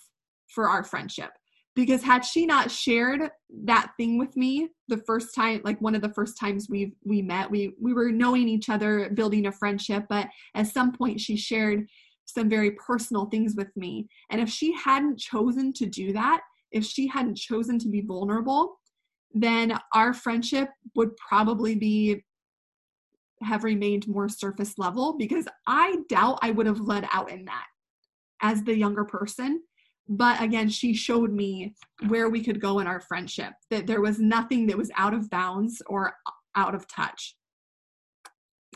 for 0.48 0.68
our 0.68 0.84
friendship 0.84 1.30
because 1.78 2.02
had 2.02 2.24
she 2.24 2.44
not 2.44 2.72
shared 2.72 3.30
that 3.64 3.92
thing 3.96 4.18
with 4.18 4.36
me 4.36 4.68
the 4.88 4.96
first 5.06 5.32
time 5.32 5.60
like 5.62 5.80
one 5.80 5.94
of 5.94 6.02
the 6.02 6.12
first 6.12 6.36
times 6.36 6.66
we 6.68 6.92
we 7.04 7.22
met 7.22 7.48
we 7.48 7.72
we 7.80 7.94
were 7.94 8.10
knowing 8.10 8.48
each 8.48 8.68
other 8.68 9.10
building 9.10 9.46
a 9.46 9.52
friendship 9.52 10.04
but 10.08 10.26
at 10.56 10.66
some 10.66 10.90
point 10.90 11.20
she 11.20 11.36
shared 11.36 11.86
some 12.24 12.48
very 12.48 12.72
personal 12.72 13.26
things 13.26 13.54
with 13.56 13.68
me 13.76 14.08
and 14.30 14.40
if 14.40 14.48
she 14.48 14.72
hadn't 14.72 15.18
chosen 15.20 15.72
to 15.72 15.86
do 15.86 16.12
that 16.12 16.40
if 16.72 16.84
she 16.84 17.06
hadn't 17.06 17.36
chosen 17.36 17.78
to 17.78 17.88
be 17.88 18.00
vulnerable 18.00 18.80
then 19.32 19.72
our 19.94 20.12
friendship 20.12 20.68
would 20.96 21.16
probably 21.16 21.76
be 21.76 22.24
have 23.40 23.62
remained 23.62 24.08
more 24.08 24.28
surface 24.28 24.78
level 24.78 25.16
because 25.16 25.46
I 25.68 25.98
doubt 26.08 26.40
I 26.42 26.50
would 26.50 26.66
have 26.66 26.80
led 26.80 27.06
out 27.12 27.30
in 27.30 27.44
that 27.44 27.66
as 28.42 28.64
the 28.64 28.76
younger 28.76 29.04
person. 29.04 29.62
But 30.08 30.40
again, 30.40 30.68
she 30.70 30.94
showed 30.94 31.32
me 31.32 31.74
where 32.08 32.30
we 32.30 32.42
could 32.42 32.60
go 32.60 32.78
in 32.78 32.86
our 32.86 33.00
friendship, 33.00 33.52
that 33.70 33.86
there 33.86 34.00
was 34.00 34.18
nothing 34.18 34.66
that 34.66 34.78
was 34.78 34.90
out 34.96 35.12
of 35.12 35.28
bounds 35.28 35.82
or 35.86 36.14
out 36.56 36.74
of 36.74 36.88
touch. 36.88 37.36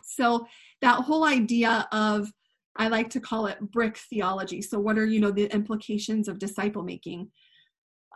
So 0.04 0.46
that 0.82 1.00
whole 1.00 1.24
idea 1.24 1.88
of 1.92 2.30
I 2.76 2.88
like 2.88 3.10
to 3.10 3.20
call 3.20 3.46
it 3.46 3.60
brick 3.60 3.98
theology. 3.98 4.62
So 4.62 4.78
what 4.78 4.98
are, 4.98 5.06
you 5.06 5.20
know, 5.20 5.30
the 5.30 5.52
implications 5.52 6.28
of 6.28 6.38
disciple 6.38 6.82
making? 6.82 7.30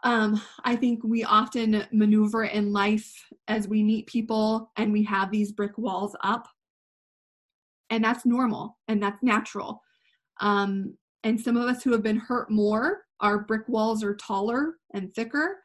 Um, 0.03 0.41
I 0.65 0.77
think 0.77 1.03
we 1.05 1.25
often 1.25 1.87
maneuver 1.93 2.45
in 2.45 2.73
life 2.73 3.13
as 3.49 3.69
we 3.69 3.83
meet 3.83 4.07
people 4.07 4.71
and 4.77 4.93
we 4.93 5.03
have 5.05 5.31
these 5.31 5.53
brick 5.53 5.77
walls 5.77 6.17
up. 6.23 6.47
And 7.91 8.03
that's 8.03 8.27
normal 8.27 8.79
and 8.89 9.03
that's 9.03 9.23
natural. 9.23 9.83
Um, 10.41 10.97
and 11.23 11.41
some 11.41 11.57
of 11.57 11.69
us 11.69 11.83
who 11.83 11.93
have 11.93 12.03
been 12.03 12.19
hurt 12.19 12.51
more, 12.51 13.06
our 13.21 13.39
brick 13.39 13.69
walls 13.69 14.03
are 14.03 14.15
taller 14.15 14.75
and 14.95 15.15
thicker. 15.15 15.59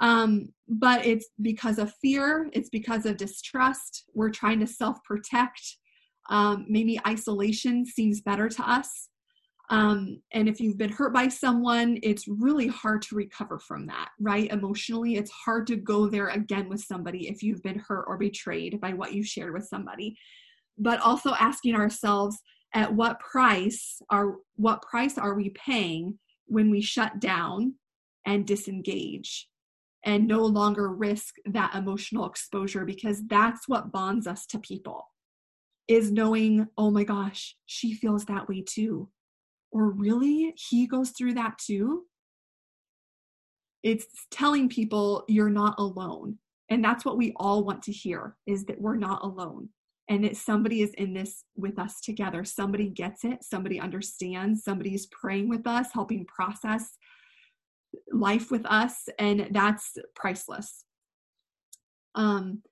Um, 0.00 0.48
but 0.68 1.06
it's 1.06 1.28
because 1.40 1.78
of 1.78 1.94
fear, 2.02 2.48
it's 2.52 2.68
because 2.68 3.06
of 3.06 3.16
distrust. 3.16 4.04
We're 4.14 4.30
trying 4.30 4.60
to 4.60 4.66
self 4.66 5.02
protect. 5.04 5.62
Um, 6.30 6.66
maybe 6.68 7.00
isolation 7.06 7.84
seems 7.84 8.20
better 8.20 8.48
to 8.48 8.70
us. 8.70 9.08
Um, 9.70 10.20
and 10.32 10.48
if 10.48 10.60
you've 10.60 10.76
been 10.76 10.92
hurt 10.92 11.14
by 11.14 11.28
someone, 11.28 11.98
it's 12.02 12.28
really 12.28 12.66
hard 12.66 13.00
to 13.02 13.14
recover 13.14 13.58
from 13.58 13.86
that, 13.86 14.10
right? 14.20 14.50
Emotionally, 14.50 15.16
it's 15.16 15.30
hard 15.30 15.66
to 15.68 15.76
go 15.76 16.06
there 16.06 16.28
again 16.28 16.68
with 16.68 16.80
somebody 16.80 17.28
if 17.28 17.42
you've 17.42 17.62
been 17.62 17.78
hurt 17.78 18.04
or 18.06 18.18
betrayed 18.18 18.78
by 18.80 18.92
what 18.92 19.14
you 19.14 19.22
shared 19.22 19.54
with 19.54 19.66
somebody. 19.66 20.16
But 20.76 21.00
also 21.00 21.34
asking 21.34 21.76
ourselves, 21.76 22.38
at 22.74 22.92
what 22.92 23.20
price 23.20 24.02
are 24.10 24.34
what 24.56 24.82
price 24.82 25.16
are 25.16 25.34
we 25.34 25.50
paying 25.50 26.18
when 26.46 26.70
we 26.70 26.80
shut 26.80 27.20
down 27.20 27.74
and 28.26 28.46
disengage 28.46 29.48
and 30.04 30.26
no 30.26 30.44
longer 30.44 30.92
risk 30.92 31.36
that 31.46 31.74
emotional 31.74 32.26
exposure 32.26 32.84
because 32.84 33.22
that's 33.26 33.68
what 33.68 33.92
bonds 33.92 34.26
us 34.26 34.46
to 34.46 34.58
people 34.58 35.08
is 35.88 36.10
knowing 36.10 36.66
oh 36.78 36.90
my 36.90 37.04
gosh 37.04 37.56
she 37.66 37.94
feels 37.94 38.24
that 38.26 38.48
way 38.48 38.62
too. 38.62 39.08
Or 39.70 39.90
really 39.90 40.54
he 40.56 40.86
goes 40.86 41.10
through 41.10 41.34
that 41.34 41.58
too? 41.58 42.04
It's 43.82 44.06
telling 44.30 44.68
people 44.68 45.24
you're 45.28 45.50
not 45.50 45.74
alone. 45.78 46.38
And 46.70 46.82
that's 46.82 47.04
what 47.04 47.18
we 47.18 47.32
all 47.36 47.64
want 47.64 47.82
to 47.82 47.92
hear 47.92 48.36
is 48.46 48.64
that 48.66 48.80
we're 48.80 48.96
not 48.96 49.22
alone 49.22 49.68
and 50.08 50.24
that 50.24 50.36
somebody 50.36 50.82
is 50.82 50.92
in 50.94 51.14
this 51.14 51.44
with 51.56 51.78
us 51.78 52.00
together. 52.00 52.44
Somebody 52.44 52.88
gets 52.88 53.24
it. 53.24 53.42
Somebody 53.42 53.80
understands. 53.80 54.62
Somebody's 54.62 55.06
praying 55.06 55.48
with 55.48 55.66
us 55.66 55.88
helping 55.92 56.26
process 56.26 56.98
life 58.12 58.50
with 58.50 58.66
us 58.66 59.08
and 59.18 59.48
that's 59.52 59.96
priceless. 60.14 60.84
Um 62.14 62.62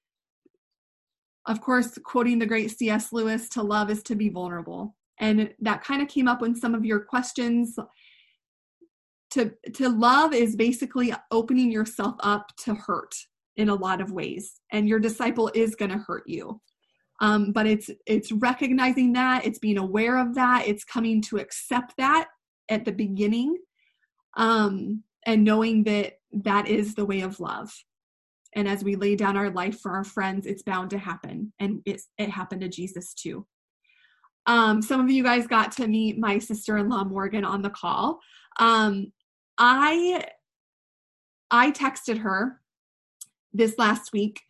of 1.47 1.61
course 1.61 1.99
quoting 2.05 2.39
the 2.39 2.47
great 2.47 2.71
cs 2.71 3.13
lewis 3.13 3.49
to 3.51 3.63
love 3.63 3.91
is 3.91 4.03
to 4.05 4.15
be 4.15 4.29
vulnerable. 4.29 4.97
And 5.19 5.55
that 5.61 5.85
kind 5.85 6.03
of 6.03 6.09
came 6.09 6.29
up 6.29 6.43
in 6.43 6.55
some 6.55 6.75
of 6.75 6.85
your 6.85 7.01
questions 7.01 7.79
to 9.31 9.53
to 9.75 9.89
love 9.89 10.35
is 10.35 10.57
basically 10.57 11.15
opening 11.31 11.71
yourself 11.71 12.17
up 12.21 12.47
to 12.59 12.75
hurt 12.75 13.15
in 13.57 13.69
a 13.69 13.75
lot 13.75 14.01
of 14.01 14.13
ways 14.13 14.61
and 14.73 14.89
your 14.89 14.99
disciple 14.99 15.51
is 15.55 15.75
going 15.75 15.91
to 15.91 15.99
hurt 15.99 16.25
you 16.27 16.61
um, 17.23 17.53
but 17.53 17.67
it's 17.67 17.89
it's 18.07 18.31
recognizing 18.33 19.15
that 19.15 19.47
it's 19.47 19.59
being 19.59 19.79
aware 19.79 20.19
of 20.19 20.35
that 20.35 20.67
it's 20.67 20.85
coming 20.85 21.23
to 21.23 21.39
accept 21.39 21.95
that 21.97 22.29
at 22.69 22.85
the 22.85 22.93
beginning 22.93 23.57
um, 24.37 25.03
and 25.25 25.45
knowing 25.45 25.85
that 25.85 26.19
that 26.33 26.69
is 26.69 26.95
the 26.95 27.07
way 27.07 27.23
of 27.23 27.41
love 27.41 27.73
and 28.55 28.69
as 28.69 28.85
we 28.85 28.97
lay 28.97 29.17
down 29.17 29.37
our 29.37 29.51
life 29.51 29.81
for 29.81 29.93
our 29.93 30.05
friends 30.05 30.47
it's 30.47 30.63
bound 30.63 30.91
to 30.91 30.99
happen 30.99 31.53
and 31.59 31.81
it's, 31.87 32.09
it 32.19 32.29
happened 32.29 32.61
to 32.61 32.69
jesus 32.69 33.15
too 33.15 33.47
um, 34.47 34.83
some 34.83 35.01
of 35.01 35.11
you 35.11 35.23
guys 35.23 35.47
got 35.47 35.73
to 35.73 35.87
meet 35.87 36.19
my 36.19 36.39
sister-in-law 36.39 37.05
Morgan 37.05 37.45
on 37.45 37.63
the 37.63 37.71
call. 37.71 38.19
Um, 38.59 39.13
I 39.59 40.25
I 41.51 41.71
texted 41.71 42.19
her 42.19 42.61
this 43.53 43.79
last 43.79 44.13
week. 44.13 44.41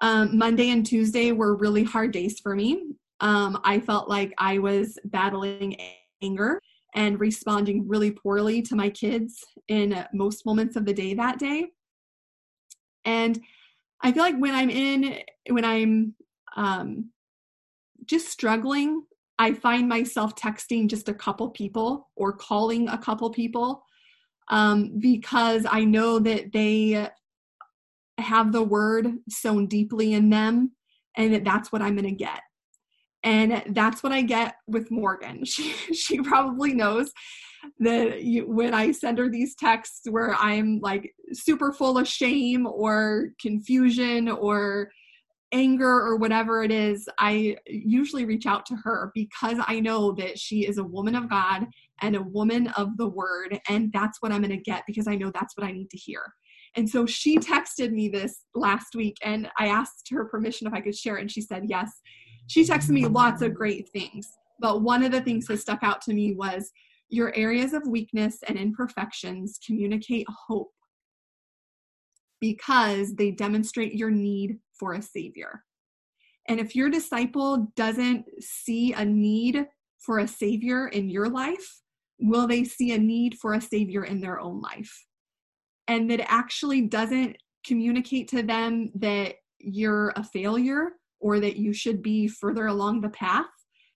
Um, 0.00 0.36
Monday 0.36 0.70
and 0.70 0.84
Tuesday 0.84 1.32
were 1.32 1.56
really 1.56 1.84
hard 1.84 2.12
days 2.12 2.40
for 2.40 2.54
me. 2.54 2.82
Um, 3.20 3.60
I 3.64 3.80
felt 3.80 4.08
like 4.08 4.32
I 4.38 4.58
was 4.58 4.98
battling 5.04 5.76
anger 6.22 6.60
and 6.94 7.20
responding 7.20 7.86
really 7.86 8.10
poorly 8.10 8.62
to 8.62 8.74
my 8.74 8.90
kids 8.90 9.44
in 9.68 10.04
most 10.12 10.46
moments 10.46 10.76
of 10.76 10.84
the 10.84 10.94
day 10.94 11.14
that 11.14 11.38
day. 11.38 11.66
And 13.04 13.40
I 14.00 14.12
feel 14.12 14.22
like 14.22 14.38
when 14.38 14.54
I'm 14.54 14.70
in, 14.70 15.18
when 15.48 15.64
I'm 15.64 16.14
um, 16.56 17.10
just 18.06 18.28
struggling 18.28 19.02
I 19.40 19.54
find 19.54 19.88
myself 19.88 20.36
texting 20.36 20.86
just 20.86 21.08
a 21.08 21.14
couple 21.14 21.48
people 21.48 22.10
or 22.14 22.30
calling 22.30 22.90
a 22.90 22.98
couple 22.98 23.30
people 23.30 23.82
um, 24.48 24.98
because 24.98 25.64
I 25.66 25.84
know 25.84 26.18
that 26.18 26.52
they 26.52 27.08
have 28.20 28.52
the 28.52 28.62
word 28.62 29.08
sewn 29.28 29.66
deeply 29.66 30.12
in 30.12 30.30
them 30.30 30.72
and 31.16 31.44
that's 31.44 31.72
what 31.72 31.82
I'm 31.82 31.96
going 31.96 32.08
to 32.08 32.12
get. 32.12 32.40
And 33.22 33.62
that's 33.74 34.02
what 34.02 34.12
I 34.12 34.22
get 34.22 34.54
with 34.66 34.90
Morgan. 34.90 35.44
She, 35.44 35.72
she 35.94 36.20
probably 36.20 36.72
knows 36.72 37.12
that 37.80 38.22
you, 38.22 38.50
when 38.50 38.72
I 38.72 38.92
send 38.92 39.18
her 39.18 39.28
these 39.28 39.54
texts 39.54 40.02
where 40.08 40.34
I'm 40.34 40.80
like 40.80 41.12
super 41.32 41.72
full 41.72 41.98
of 41.98 42.08
shame 42.08 42.66
or 42.66 43.30
confusion 43.40 44.28
or 44.28 44.90
anger 45.52 45.90
or 45.90 46.16
whatever 46.16 46.62
it 46.62 46.70
is, 46.70 47.08
I 47.18 47.56
usually 47.66 48.24
reach 48.24 48.46
out 48.46 48.64
to 48.66 48.76
her 48.76 49.10
because 49.14 49.58
I 49.66 49.80
know 49.80 50.12
that 50.12 50.38
she 50.38 50.66
is 50.66 50.78
a 50.78 50.84
woman 50.84 51.14
of 51.14 51.28
God 51.28 51.66
and 52.00 52.16
a 52.16 52.22
woman 52.22 52.68
of 52.68 52.96
the 52.96 53.08
word. 53.08 53.58
And 53.68 53.92
that's 53.92 54.22
what 54.22 54.32
I'm 54.32 54.42
going 54.42 54.56
to 54.56 54.62
get 54.62 54.84
because 54.86 55.08
I 55.08 55.16
know 55.16 55.30
that's 55.30 55.56
what 55.56 55.66
I 55.66 55.72
need 55.72 55.90
to 55.90 55.98
hear. 55.98 56.22
And 56.76 56.88
so 56.88 57.04
she 57.04 57.38
texted 57.38 57.90
me 57.90 58.08
this 58.08 58.44
last 58.54 58.94
week 58.94 59.16
and 59.22 59.48
I 59.58 59.66
asked 59.66 60.08
her 60.10 60.24
permission 60.26 60.66
if 60.66 60.72
I 60.72 60.80
could 60.80 60.94
share 60.94 61.16
it. 61.16 61.22
And 61.22 61.30
she 61.30 61.40
said 61.40 61.64
yes. 61.66 61.90
She 62.46 62.64
texted 62.64 62.90
me 62.90 63.06
lots 63.06 63.42
of 63.42 63.54
great 63.54 63.88
things. 63.92 64.28
But 64.60 64.82
one 64.82 65.02
of 65.02 65.12
the 65.12 65.20
things 65.20 65.46
that 65.46 65.58
stuck 65.58 65.82
out 65.82 66.00
to 66.02 66.12
me 66.12 66.34
was 66.34 66.70
your 67.08 67.34
areas 67.36 67.72
of 67.72 67.82
weakness 67.88 68.38
and 68.46 68.56
imperfections 68.56 69.58
communicate 69.66 70.26
hope 70.28 70.70
because 72.40 73.14
they 73.16 73.30
demonstrate 73.30 73.94
your 73.94 74.10
need 74.10 74.58
for 74.78 74.94
a 74.94 75.02
savior. 75.02 75.64
And 76.48 76.58
if 76.58 76.74
your 76.74 76.88
disciple 76.88 77.72
doesn't 77.76 78.24
see 78.40 78.92
a 78.92 79.04
need 79.04 79.66
for 79.98 80.20
a 80.20 80.28
savior 80.28 80.88
in 80.88 81.10
your 81.10 81.28
life, 81.28 81.80
will 82.18 82.46
they 82.46 82.64
see 82.64 82.92
a 82.92 82.98
need 82.98 83.36
for 83.40 83.54
a 83.54 83.60
savior 83.60 84.04
in 84.04 84.20
their 84.20 84.40
own 84.40 84.60
life? 84.60 85.06
And 85.90 86.10
that 86.10 86.30
actually 86.30 86.82
doesn't 86.82 87.36
communicate 87.66 88.28
to 88.28 88.42
them 88.42 88.90
that 88.94 89.34
you're 89.58 90.12
a 90.16 90.24
failure 90.24 90.92
or 91.20 91.40
that 91.40 91.56
you 91.56 91.72
should 91.72 92.02
be 92.02 92.28
further 92.28 92.66
along 92.66 93.00
the 93.00 93.10
path 93.10 93.44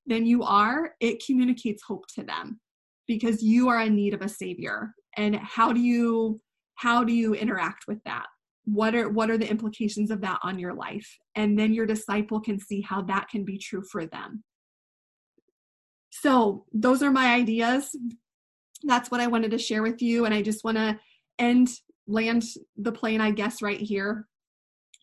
than 0.06 0.26
you 0.26 0.42
are, 0.42 0.94
it 1.00 1.24
communicates 1.24 1.82
hope 1.82 2.06
to 2.16 2.22
them 2.22 2.60
because 3.06 3.42
you 3.42 3.68
are 3.68 3.80
in 3.80 3.94
need 3.94 4.12
of 4.12 4.20
a 4.20 4.28
savior. 4.28 4.92
And 5.16 5.36
how 5.36 5.72
do 5.72 5.80
you 5.80 6.40
how 6.76 7.04
do 7.04 7.12
you 7.12 7.34
interact 7.34 7.84
with 7.86 8.02
that? 8.04 8.26
what 8.64 8.94
are 8.94 9.08
what 9.10 9.30
are 9.30 9.38
the 9.38 9.48
implications 9.48 10.10
of 10.10 10.20
that 10.22 10.38
on 10.42 10.58
your 10.58 10.72
life 10.72 11.18
and 11.34 11.58
then 11.58 11.74
your 11.74 11.86
disciple 11.86 12.40
can 12.40 12.58
see 12.58 12.80
how 12.80 13.02
that 13.02 13.28
can 13.28 13.44
be 13.44 13.58
true 13.58 13.82
for 13.90 14.06
them 14.06 14.42
so 16.10 16.64
those 16.72 17.02
are 17.02 17.10
my 17.10 17.34
ideas 17.34 17.94
that's 18.84 19.10
what 19.10 19.20
i 19.20 19.26
wanted 19.26 19.50
to 19.50 19.58
share 19.58 19.82
with 19.82 20.00
you 20.00 20.24
and 20.24 20.32
i 20.32 20.40
just 20.40 20.64
want 20.64 20.76
to 20.76 20.98
end 21.38 21.68
land 22.06 22.44
the 22.76 22.92
plane 22.92 23.20
i 23.20 23.30
guess 23.30 23.62
right 23.62 23.80
here 23.80 24.26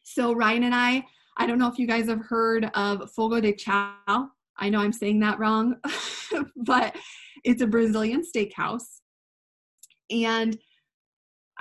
so 0.04 0.34
ryan 0.34 0.64
and 0.64 0.76
i 0.76 1.04
i 1.38 1.46
don't 1.46 1.58
know 1.58 1.68
if 1.68 1.80
you 1.80 1.88
guys 1.88 2.08
have 2.08 2.22
heard 2.28 2.70
of 2.76 3.10
fogo 3.12 3.40
de 3.40 3.54
chao 3.54 4.28
i 4.58 4.70
know 4.70 4.80
i'm 4.80 4.94
saying 4.94 5.20
that 5.20 5.40
wrong 5.40 5.76
but 6.58 6.96
it's 7.44 7.62
a 7.62 7.68
brazilian 7.68 8.22
steakhouse 8.22 9.02
and 10.12 10.58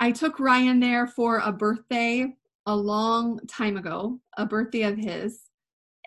I 0.01 0.11
took 0.11 0.39
Ryan 0.39 0.79
there 0.79 1.05
for 1.05 1.37
a 1.37 1.51
birthday 1.51 2.25
a 2.65 2.75
long 2.75 3.39
time 3.47 3.77
ago, 3.77 4.19
a 4.37 4.47
birthday 4.47 4.81
of 4.81 4.97
his. 4.97 5.41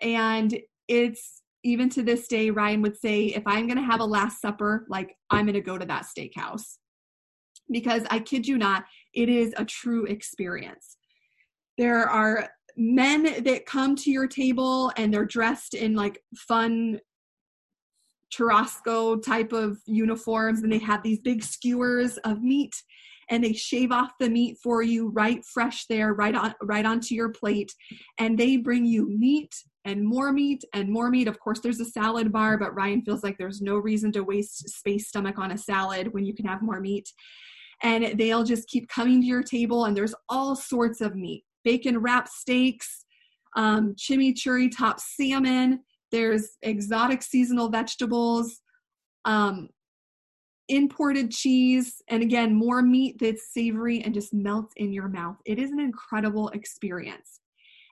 And 0.01 0.57
it's 0.89 1.41
even 1.63 1.89
to 1.91 2.03
this 2.03 2.27
day, 2.27 2.49
Ryan 2.49 2.81
would 2.81 2.97
say, 2.97 3.27
if 3.27 3.43
I'm 3.45 3.67
going 3.67 3.77
to 3.77 3.83
have 3.83 4.01
a 4.01 4.05
Last 4.05 4.41
Supper, 4.41 4.85
like 4.89 5.15
I'm 5.29 5.45
going 5.45 5.53
to 5.53 5.61
go 5.61 5.77
to 5.77 5.85
that 5.85 6.05
steakhouse. 6.05 6.77
Because 7.71 8.03
I 8.11 8.19
kid 8.19 8.45
you 8.45 8.57
not, 8.57 8.83
it 9.15 9.29
is 9.29 9.53
a 9.57 9.65
true 9.65 10.05
experience. 10.05 10.97
There 11.77 12.07
are 12.09 12.49
men 12.77 13.43
that 13.43 13.65
come 13.65 13.95
to 13.95 14.11
your 14.11 14.27
table 14.27 14.91
and 14.97 15.13
they're 15.13 15.25
dressed 15.25 15.73
in 15.73 15.95
like 15.95 16.21
fun 16.35 16.99
churrasco 18.33 19.21
type 19.23 19.53
of 19.53 19.77
uniforms 19.85 20.61
and 20.61 20.71
they 20.71 20.79
have 20.79 21.01
these 21.03 21.19
big 21.19 21.43
skewers 21.43 22.17
of 22.19 22.41
meat 22.41 22.73
and 23.29 23.43
they 23.43 23.53
shave 23.53 23.91
off 23.91 24.11
the 24.19 24.29
meat 24.29 24.57
for 24.61 24.81
you 24.81 25.09
right 25.09 25.43
fresh 25.45 25.85
there 25.87 26.13
right 26.13 26.35
on 26.35 26.53
right 26.63 26.85
onto 26.85 27.15
your 27.15 27.29
plate 27.29 27.73
and 28.19 28.37
they 28.37 28.57
bring 28.57 28.85
you 28.85 29.07
meat 29.07 29.53
and 29.85 30.05
more 30.05 30.33
meat 30.33 30.63
and 30.73 30.89
more 30.89 31.09
meat 31.09 31.27
of 31.27 31.39
course 31.39 31.59
there's 31.59 31.79
a 31.79 31.85
salad 31.85 32.31
bar 32.31 32.57
but 32.57 32.75
ryan 32.75 33.01
feels 33.03 33.23
like 33.23 33.37
there's 33.37 33.61
no 33.61 33.77
reason 33.77 34.11
to 34.11 34.23
waste 34.23 34.67
space 34.69 35.07
stomach 35.07 35.37
on 35.37 35.51
a 35.51 35.57
salad 35.57 36.11
when 36.11 36.25
you 36.25 36.33
can 36.33 36.45
have 36.45 36.61
more 36.61 36.81
meat 36.81 37.07
and 37.83 38.17
they'll 38.17 38.43
just 38.43 38.67
keep 38.67 38.87
coming 38.89 39.21
to 39.21 39.27
your 39.27 39.43
table 39.43 39.85
and 39.85 39.95
there's 39.95 40.15
all 40.29 40.55
sorts 40.55 41.01
of 41.01 41.15
meat 41.15 41.43
bacon 41.63 41.97
wrapped 41.97 42.29
steaks 42.29 43.05
um, 43.55 43.93
chimichurri 43.95 44.69
top 44.75 44.99
salmon 44.99 45.79
there's 46.11 46.57
exotic 46.61 47.21
seasonal 47.21 47.69
vegetables 47.69 48.61
um, 49.25 49.69
imported 50.69 51.31
cheese, 51.31 52.01
and 52.07 52.23
again, 52.23 52.53
more 52.53 52.81
meat 52.81 53.17
that's 53.19 53.53
savory 53.53 54.01
and 54.01 54.13
just 54.13 54.33
melts 54.33 54.73
in 54.77 54.91
your 54.91 55.07
mouth. 55.07 55.37
It 55.45 55.59
is 55.59 55.71
an 55.71 55.79
incredible 55.79 56.49
experience. 56.49 57.39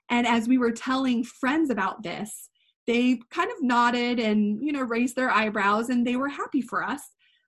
And 0.09 0.27
as 0.27 0.47
we 0.47 0.57
were 0.57 0.71
telling 0.71 1.23
friends 1.23 1.69
about 1.69 2.03
this, 2.03 2.49
they 2.85 3.19
kind 3.29 3.49
of 3.49 3.61
nodded 3.61 4.19
and, 4.19 4.61
you 4.61 4.71
know, 4.71 4.81
raised 4.81 5.15
their 5.15 5.31
eyebrows 5.31 5.89
and 5.89 6.05
they 6.05 6.15
were 6.15 6.27
happy 6.27 6.61
for 6.61 6.83
us. 6.83 7.01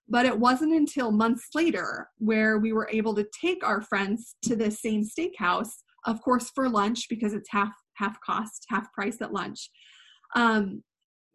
But 0.08 0.26
it 0.26 0.38
wasn't 0.38 0.72
until 0.72 1.10
months 1.10 1.48
later 1.54 2.08
where 2.18 2.58
we 2.58 2.72
were 2.72 2.88
able 2.92 3.14
to 3.16 3.26
take 3.40 3.66
our 3.66 3.80
friends 3.80 4.36
to 4.42 4.54
the 4.54 4.70
same 4.70 5.02
steakhouse, 5.02 5.70
of 6.04 6.22
course, 6.22 6.50
for 6.54 6.68
lunch 6.68 7.08
because 7.08 7.32
it's 7.32 7.50
half 7.50 7.72
half 7.94 8.20
cost, 8.20 8.66
half 8.68 8.92
price 8.92 9.20
at 9.20 9.32
lunch. 9.32 9.70
Um, 10.34 10.82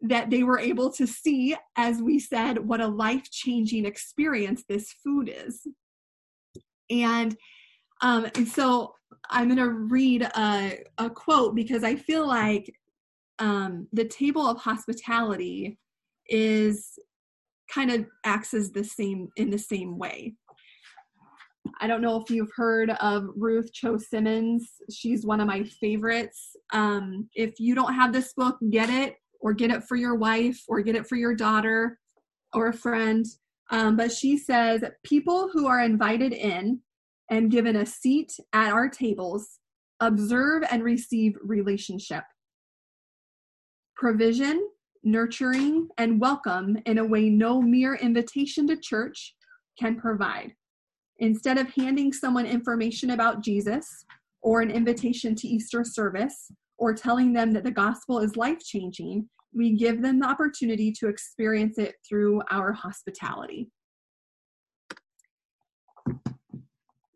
that 0.02 0.30
they 0.30 0.42
were 0.42 0.58
able 0.58 0.90
to 0.92 1.06
see, 1.06 1.56
as 1.76 2.02
we 2.02 2.18
said, 2.18 2.58
what 2.58 2.80
a 2.80 2.86
life 2.86 3.30
changing 3.30 3.86
experience 3.86 4.64
this 4.68 4.92
food 5.04 5.32
is. 5.32 5.64
And, 6.90 7.36
um, 8.00 8.26
and 8.34 8.46
so 8.48 8.94
I'm 9.30 9.46
going 9.46 9.58
to 9.58 9.70
read 9.70 10.22
a, 10.22 10.78
a 10.98 11.08
quote 11.08 11.54
because 11.54 11.84
I 11.84 11.94
feel 11.94 12.26
like 12.26 12.74
um, 13.38 13.86
the 13.92 14.04
table 14.04 14.46
of 14.46 14.58
hospitality 14.58 15.78
is 16.28 16.98
kind 17.72 17.90
of 17.90 18.06
acts 18.24 18.54
as 18.54 18.70
the 18.70 18.84
same 18.84 19.28
in 19.36 19.50
the 19.50 19.58
same 19.58 19.98
way. 19.98 20.34
I 21.80 21.86
don't 21.86 22.02
know 22.02 22.20
if 22.20 22.30
you've 22.30 22.50
heard 22.54 22.90
of 22.90 23.28
Ruth 23.36 23.72
Chou 23.72 23.98
Simons. 23.98 24.68
She's 24.90 25.24
one 25.24 25.40
of 25.40 25.46
my 25.46 25.64
favorites. 25.64 26.56
Um, 26.72 27.28
if 27.34 27.58
you 27.58 27.74
don't 27.74 27.94
have 27.94 28.12
this 28.12 28.32
book, 28.34 28.58
get 28.70 28.90
it 28.90 29.16
or 29.40 29.52
get 29.52 29.70
it 29.70 29.84
for 29.84 29.96
your 29.96 30.16
wife 30.16 30.60
or 30.68 30.80
get 30.80 30.96
it 30.96 31.06
for 31.06 31.16
your 31.16 31.34
daughter 31.34 31.98
or 32.52 32.68
a 32.68 32.72
friend. 32.72 33.24
Um, 33.70 33.96
but 33.96 34.12
she 34.12 34.36
says 34.36 34.84
people 35.04 35.48
who 35.52 35.66
are 35.66 35.80
invited 35.80 36.32
in 36.32 36.80
and 37.30 37.50
given 37.50 37.76
a 37.76 37.86
seat 37.86 38.32
at 38.52 38.72
our 38.72 38.88
tables 38.88 39.58
observe 40.00 40.64
and 40.70 40.82
receive 40.82 41.36
relationship, 41.42 42.24
provision, 43.96 44.68
nurturing, 45.04 45.88
and 45.98 46.20
welcome 46.20 46.76
in 46.86 46.98
a 46.98 47.04
way 47.04 47.28
no 47.28 47.60
mere 47.60 47.94
invitation 47.96 48.66
to 48.68 48.76
church 48.76 49.34
can 49.78 49.96
provide. 49.96 50.54
Instead 51.18 51.58
of 51.58 51.68
handing 51.70 52.12
someone 52.12 52.46
information 52.46 53.10
about 53.10 53.42
Jesus 53.42 54.04
or 54.42 54.60
an 54.60 54.70
invitation 54.70 55.34
to 55.36 55.48
Easter 55.48 55.84
service, 55.84 56.50
or 56.82 56.92
telling 56.92 57.32
them 57.32 57.52
that 57.52 57.62
the 57.62 57.70
gospel 57.70 58.18
is 58.18 58.36
life 58.36 58.58
changing, 58.58 59.28
we 59.54 59.76
give 59.76 60.02
them 60.02 60.18
the 60.18 60.26
opportunity 60.26 60.90
to 60.90 61.06
experience 61.06 61.78
it 61.78 61.94
through 62.06 62.42
our 62.50 62.72
hospitality. 62.72 63.70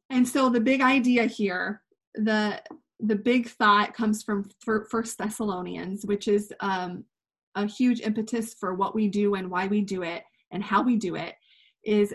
And 0.08 0.26
so 0.26 0.48
the 0.50 0.60
big 0.60 0.82
idea 0.82 1.24
here, 1.24 1.82
the 2.14 2.62
the 3.00 3.16
big 3.16 3.48
thought 3.48 3.92
comes 3.92 4.22
from 4.22 4.48
First 4.64 5.18
Thessalonians, 5.18 6.06
which 6.06 6.28
is 6.28 6.52
um, 6.60 7.04
a 7.56 7.66
huge 7.66 8.00
impetus 8.00 8.54
for 8.54 8.74
what 8.74 8.94
we 8.94 9.08
do 9.08 9.34
and 9.34 9.50
why 9.50 9.66
we 9.66 9.80
do 9.80 10.02
it 10.02 10.22
and 10.52 10.62
how 10.62 10.82
we 10.82 10.96
do 10.96 11.16
it. 11.16 11.34
Is 11.84 12.14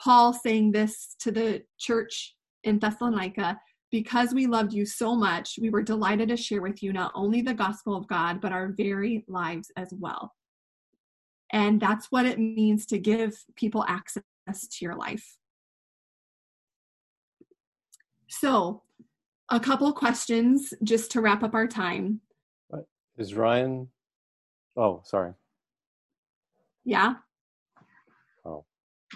Paul 0.00 0.32
saying 0.32 0.72
this 0.72 1.16
to 1.20 1.30
the 1.30 1.62
church 1.78 2.34
in 2.64 2.78
Thessalonica 2.78 3.58
because 3.90 4.34
we 4.34 4.46
loved 4.46 4.72
you 4.72 4.84
so 4.84 5.14
much, 5.14 5.56
we 5.60 5.70
were 5.70 5.82
delighted 5.82 6.28
to 6.28 6.36
share 6.36 6.60
with 6.60 6.82
you 6.82 6.92
not 6.92 7.12
only 7.14 7.40
the 7.42 7.54
gospel 7.54 7.94
of 7.94 8.08
God, 8.08 8.40
but 8.40 8.50
our 8.50 8.74
very 8.76 9.24
lives 9.28 9.70
as 9.76 9.94
well. 9.96 10.32
And 11.52 11.80
that's 11.80 12.06
what 12.10 12.26
it 12.26 12.40
means 12.40 12.86
to 12.86 12.98
give 12.98 13.32
people 13.54 13.84
access 13.86 14.24
to 14.44 14.84
your 14.84 14.96
life. 14.96 15.36
So, 18.28 18.82
a 19.50 19.60
couple 19.60 19.92
questions 19.92 20.74
just 20.82 21.12
to 21.12 21.20
wrap 21.20 21.44
up 21.44 21.54
our 21.54 21.68
time. 21.68 22.20
Is 23.16 23.34
Ryan? 23.34 23.88
Oh, 24.76 25.00
sorry. 25.04 25.32
Yeah. 26.84 27.14
Oh, 28.44 28.64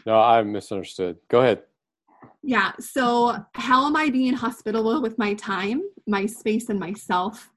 no, 0.07 0.21
I 0.21 0.43
misunderstood. 0.43 1.19
Go 1.29 1.41
ahead. 1.41 1.63
Yeah. 2.43 2.73
So, 2.81 3.37
how 3.55 3.87
am 3.87 3.97
I 3.97 4.11
being 4.11 4.35
hospitable 4.35 5.03
with 5.03 5.19
my 5.19 5.35
time, 5.35 5.83
my 6.07 6.27
space, 6.27 6.69
and 6.69 6.79
myself? 6.79 7.51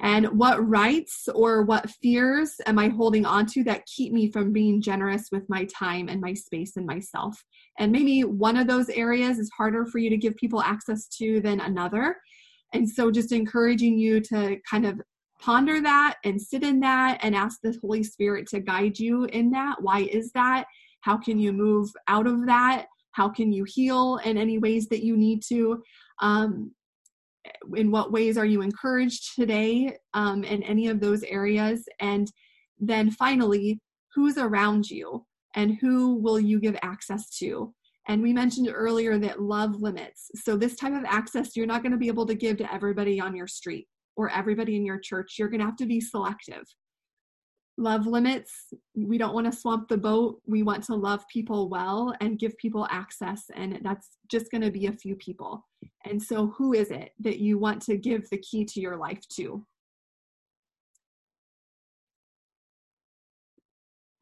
And 0.00 0.26
what 0.38 0.66
rights 0.68 1.28
or 1.32 1.62
what 1.62 1.88
fears 2.02 2.56
am 2.66 2.80
I 2.80 2.88
holding 2.88 3.24
on 3.24 3.46
to 3.46 3.62
that 3.64 3.86
keep 3.86 4.12
me 4.12 4.28
from 4.30 4.52
being 4.52 4.82
generous 4.82 5.28
with 5.30 5.48
my 5.48 5.66
time 5.66 6.08
and 6.08 6.20
my 6.20 6.34
space 6.34 6.76
and 6.76 6.84
myself? 6.84 7.44
And 7.78 7.92
maybe 7.92 8.22
one 8.22 8.56
of 8.56 8.66
those 8.66 8.88
areas 8.88 9.38
is 9.38 9.50
harder 9.56 9.86
for 9.86 9.98
you 9.98 10.10
to 10.10 10.16
give 10.16 10.34
people 10.36 10.62
access 10.62 11.06
to 11.18 11.40
than 11.40 11.60
another. 11.60 12.16
And 12.72 12.88
so 12.88 13.12
just 13.12 13.30
encouraging 13.30 13.96
you 13.96 14.20
to 14.20 14.56
kind 14.68 14.84
of 14.84 15.00
ponder 15.44 15.80
that 15.82 16.16
and 16.24 16.40
sit 16.40 16.62
in 16.62 16.80
that 16.80 17.18
and 17.22 17.34
ask 17.34 17.60
the 17.62 17.76
Holy 17.82 18.02
Spirit 18.02 18.48
to 18.48 18.60
guide 18.60 18.98
you 18.98 19.24
in 19.26 19.50
that. 19.50 19.76
Why 19.80 20.00
is 20.00 20.32
that? 20.32 20.64
How 21.02 21.18
can 21.18 21.38
you 21.38 21.52
move 21.52 21.90
out 22.08 22.26
of 22.26 22.46
that? 22.46 22.86
How 23.12 23.28
can 23.28 23.52
you 23.52 23.64
heal 23.64 24.18
in 24.24 24.38
any 24.38 24.58
ways 24.58 24.88
that 24.88 25.04
you 25.04 25.16
need 25.16 25.42
to? 25.48 25.82
Um, 26.20 26.72
in 27.76 27.90
what 27.90 28.10
ways 28.10 28.38
are 28.38 28.46
you 28.46 28.62
encouraged 28.62 29.34
today 29.34 29.94
um, 30.14 30.44
in 30.44 30.62
any 30.62 30.88
of 30.88 30.98
those 30.98 31.22
areas? 31.24 31.84
And 32.00 32.32
then 32.78 33.10
finally, 33.10 33.80
who's 34.14 34.38
around 34.38 34.88
you 34.88 35.26
and 35.54 35.76
who 35.78 36.14
will 36.14 36.40
you 36.40 36.58
give 36.58 36.78
access 36.82 37.28
to? 37.38 37.74
And 38.08 38.22
we 38.22 38.32
mentioned 38.32 38.70
earlier 38.72 39.18
that 39.18 39.42
love 39.42 39.76
limits. 39.76 40.30
So, 40.36 40.56
this 40.56 40.76
type 40.76 40.92
of 40.92 41.04
access 41.06 41.56
you're 41.56 41.66
not 41.66 41.82
going 41.82 41.92
to 41.92 41.98
be 41.98 42.08
able 42.08 42.26
to 42.26 42.34
give 42.34 42.58
to 42.58 42.72
everybody 42.72 43.20
on 43.20 43.34
your 43.34 43.46
street 43.46 43.88
or 44.16 44.30
everybody 44.30 44.76
in 44.76 44.84
your 44.84 44.98
church. 44.98 45.36
You're 45.38 45.48
going 45.48 45.60
to 45.60 45.66
have 45.66 45.76
to 45.76 45.86
be 45.86 46.00
selective. 46.00 46.64
Love 47.76 48.06
limits. 48.06 48.72
We 48.94 49.18
don't 49.18 49.34
want 49.34 49.50
to 49.52 49.58
swamp 49.58 49.88
the 49.88 49.98
boat. 49.98 50.40
We 50.46 50.62
want 50.62 50.84
to 50.84 50.94
love 50.94 51.26
people 51.28 51.68
well 51.68 52.14
and 52.20 52.38
give 52.38 52.56
people 52.56 52.86
access. 52.88 53.50
And 53.54 53.80
that's 53.82 54.10
just 54.30 54.50
going 54.52 54.62
to 54.62 54.70
be 54.70 54.86
a 54.86 54.92
few 54.92 55.16
people. 55.16 55.66
And 56.04 56.22
so, 56.22 56.48
who 56.56 56.72
is 56.72 56.90
it 56.92 57.12
that 57.20 57.38
you 57.40 57.58
want 57.58 57.82
to 57.82 57.96
give 57.96 58.30
the 58.30 58.38
key 58.38 58.64
to 58.66 58.80
your 58.80 58.96
life 58.96 59.26
to? 59.34 59.66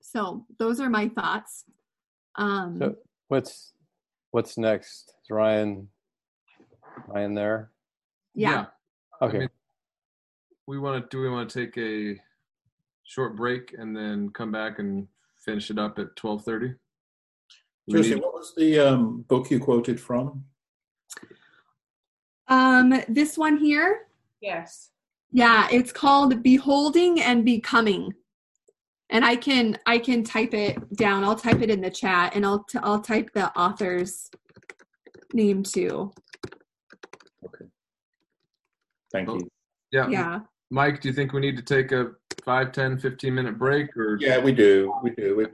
So, 0.00 0.46
those 0.58 0.80
are 0.80 0.90
my 0.90 1.08
thoughts. 1.08 1.64
Um, 2.36 2.78
So 2.78 2.96
what's 3.28 3.72
what's 4.30 4.56
next? 4.56 5.14
Is 5.22 5.30
Ryan 5.30 5.88
Ryan 7.06 7.34
there? 7.34 7.70
yeah. 8.34 8.66
I 9.20 9.26
Okay. 9.26 9.38
mean, 9.40 9.48
we 10.72 10.78
want 10.78 11.02
to 11.10 11.14
do 11.14 11.20
we 11.22 11.28
want 11.28 11.50
to 11.50 11.66
take 11.66 11.76
a 11.76 12.18
short 13.04 13.36
break 13.36 13.74
and 13.78 13.94
then 13.94 14.30
come 14.30 14.50
back 14.50 14.78
and 14.78 15.06
finish 15.44 15.70
it 15.70 15.78
up 15.78 15.98
at 15.98 16.16
12:30? 16.16 16.74
We 17.86 17.92
Josie, 17.94 18.14
need- 18.14 18.22
what 18.22 18.32
was 18.32 18.54
the 18.56 18.78
um, 18.78 19.20
book 19.28 19.50
you 19.50 19.60
quoted 19.60 20.00
from? 20.00 20.44
Um, 22.48 22.94
this 23.08 23.36
one 23.36 23.58
here, 23.58 24.06
Yes. 24.40 24.90
yeah, 25.30 25.68
it's 25.70 25.92
called 25.92 26.42
Beholding 26.42 27.20
and 27.20 27.44
Becoming. 27.44 28.14
And 29.10 29.26
I 29.26 29.36
can 29.36 29.76
I 29.84 29.98
can 29.98 30.24
type 30.24 30.54
it 30.54 30.96
down. 30.96 31.22
I'll 31.22 31.36
type 31.36 31.60
it 31.60 31.68
in 31.70 31.82
the 31.82 31.90
chat, 31.90 32.34
and 32.34 32.46
I'll 32.46 32.64
t- 32.64 32.78
I'll 32.82 33.00
type 33.02 33.30
the 33.34 33.54
author's 33.58 34.30
name 35.34 35.62
too. 35.64 36.12
Okay. 37.44 37.66
Thank 39.12 39.28
Oh. 39.28 39.34
you. 39.34 39.48
yeah. 39.90 40.08
Yeah. 40.08 40.40
Mike, 40.72 41.02
do 41.02 41.08
you 41.08 41.14
think 41.14 41.34
we 41.34 41.40
need 41.40 41.54
to 41.58 41.62
take 41.62 41.92
a 41.92 42.12
5, 42.46 42.72
10, 42.72 42.98
15 42.98 43.34
minute 43.34 43.58
break 43.58 43.94
or 43.94 44.16
Yeah, 44.18 44.38
we 44.38 44.52
do. 44.52 44.94
We 45.02 45.10
do. 45.10 45.36
We 45.36 45.44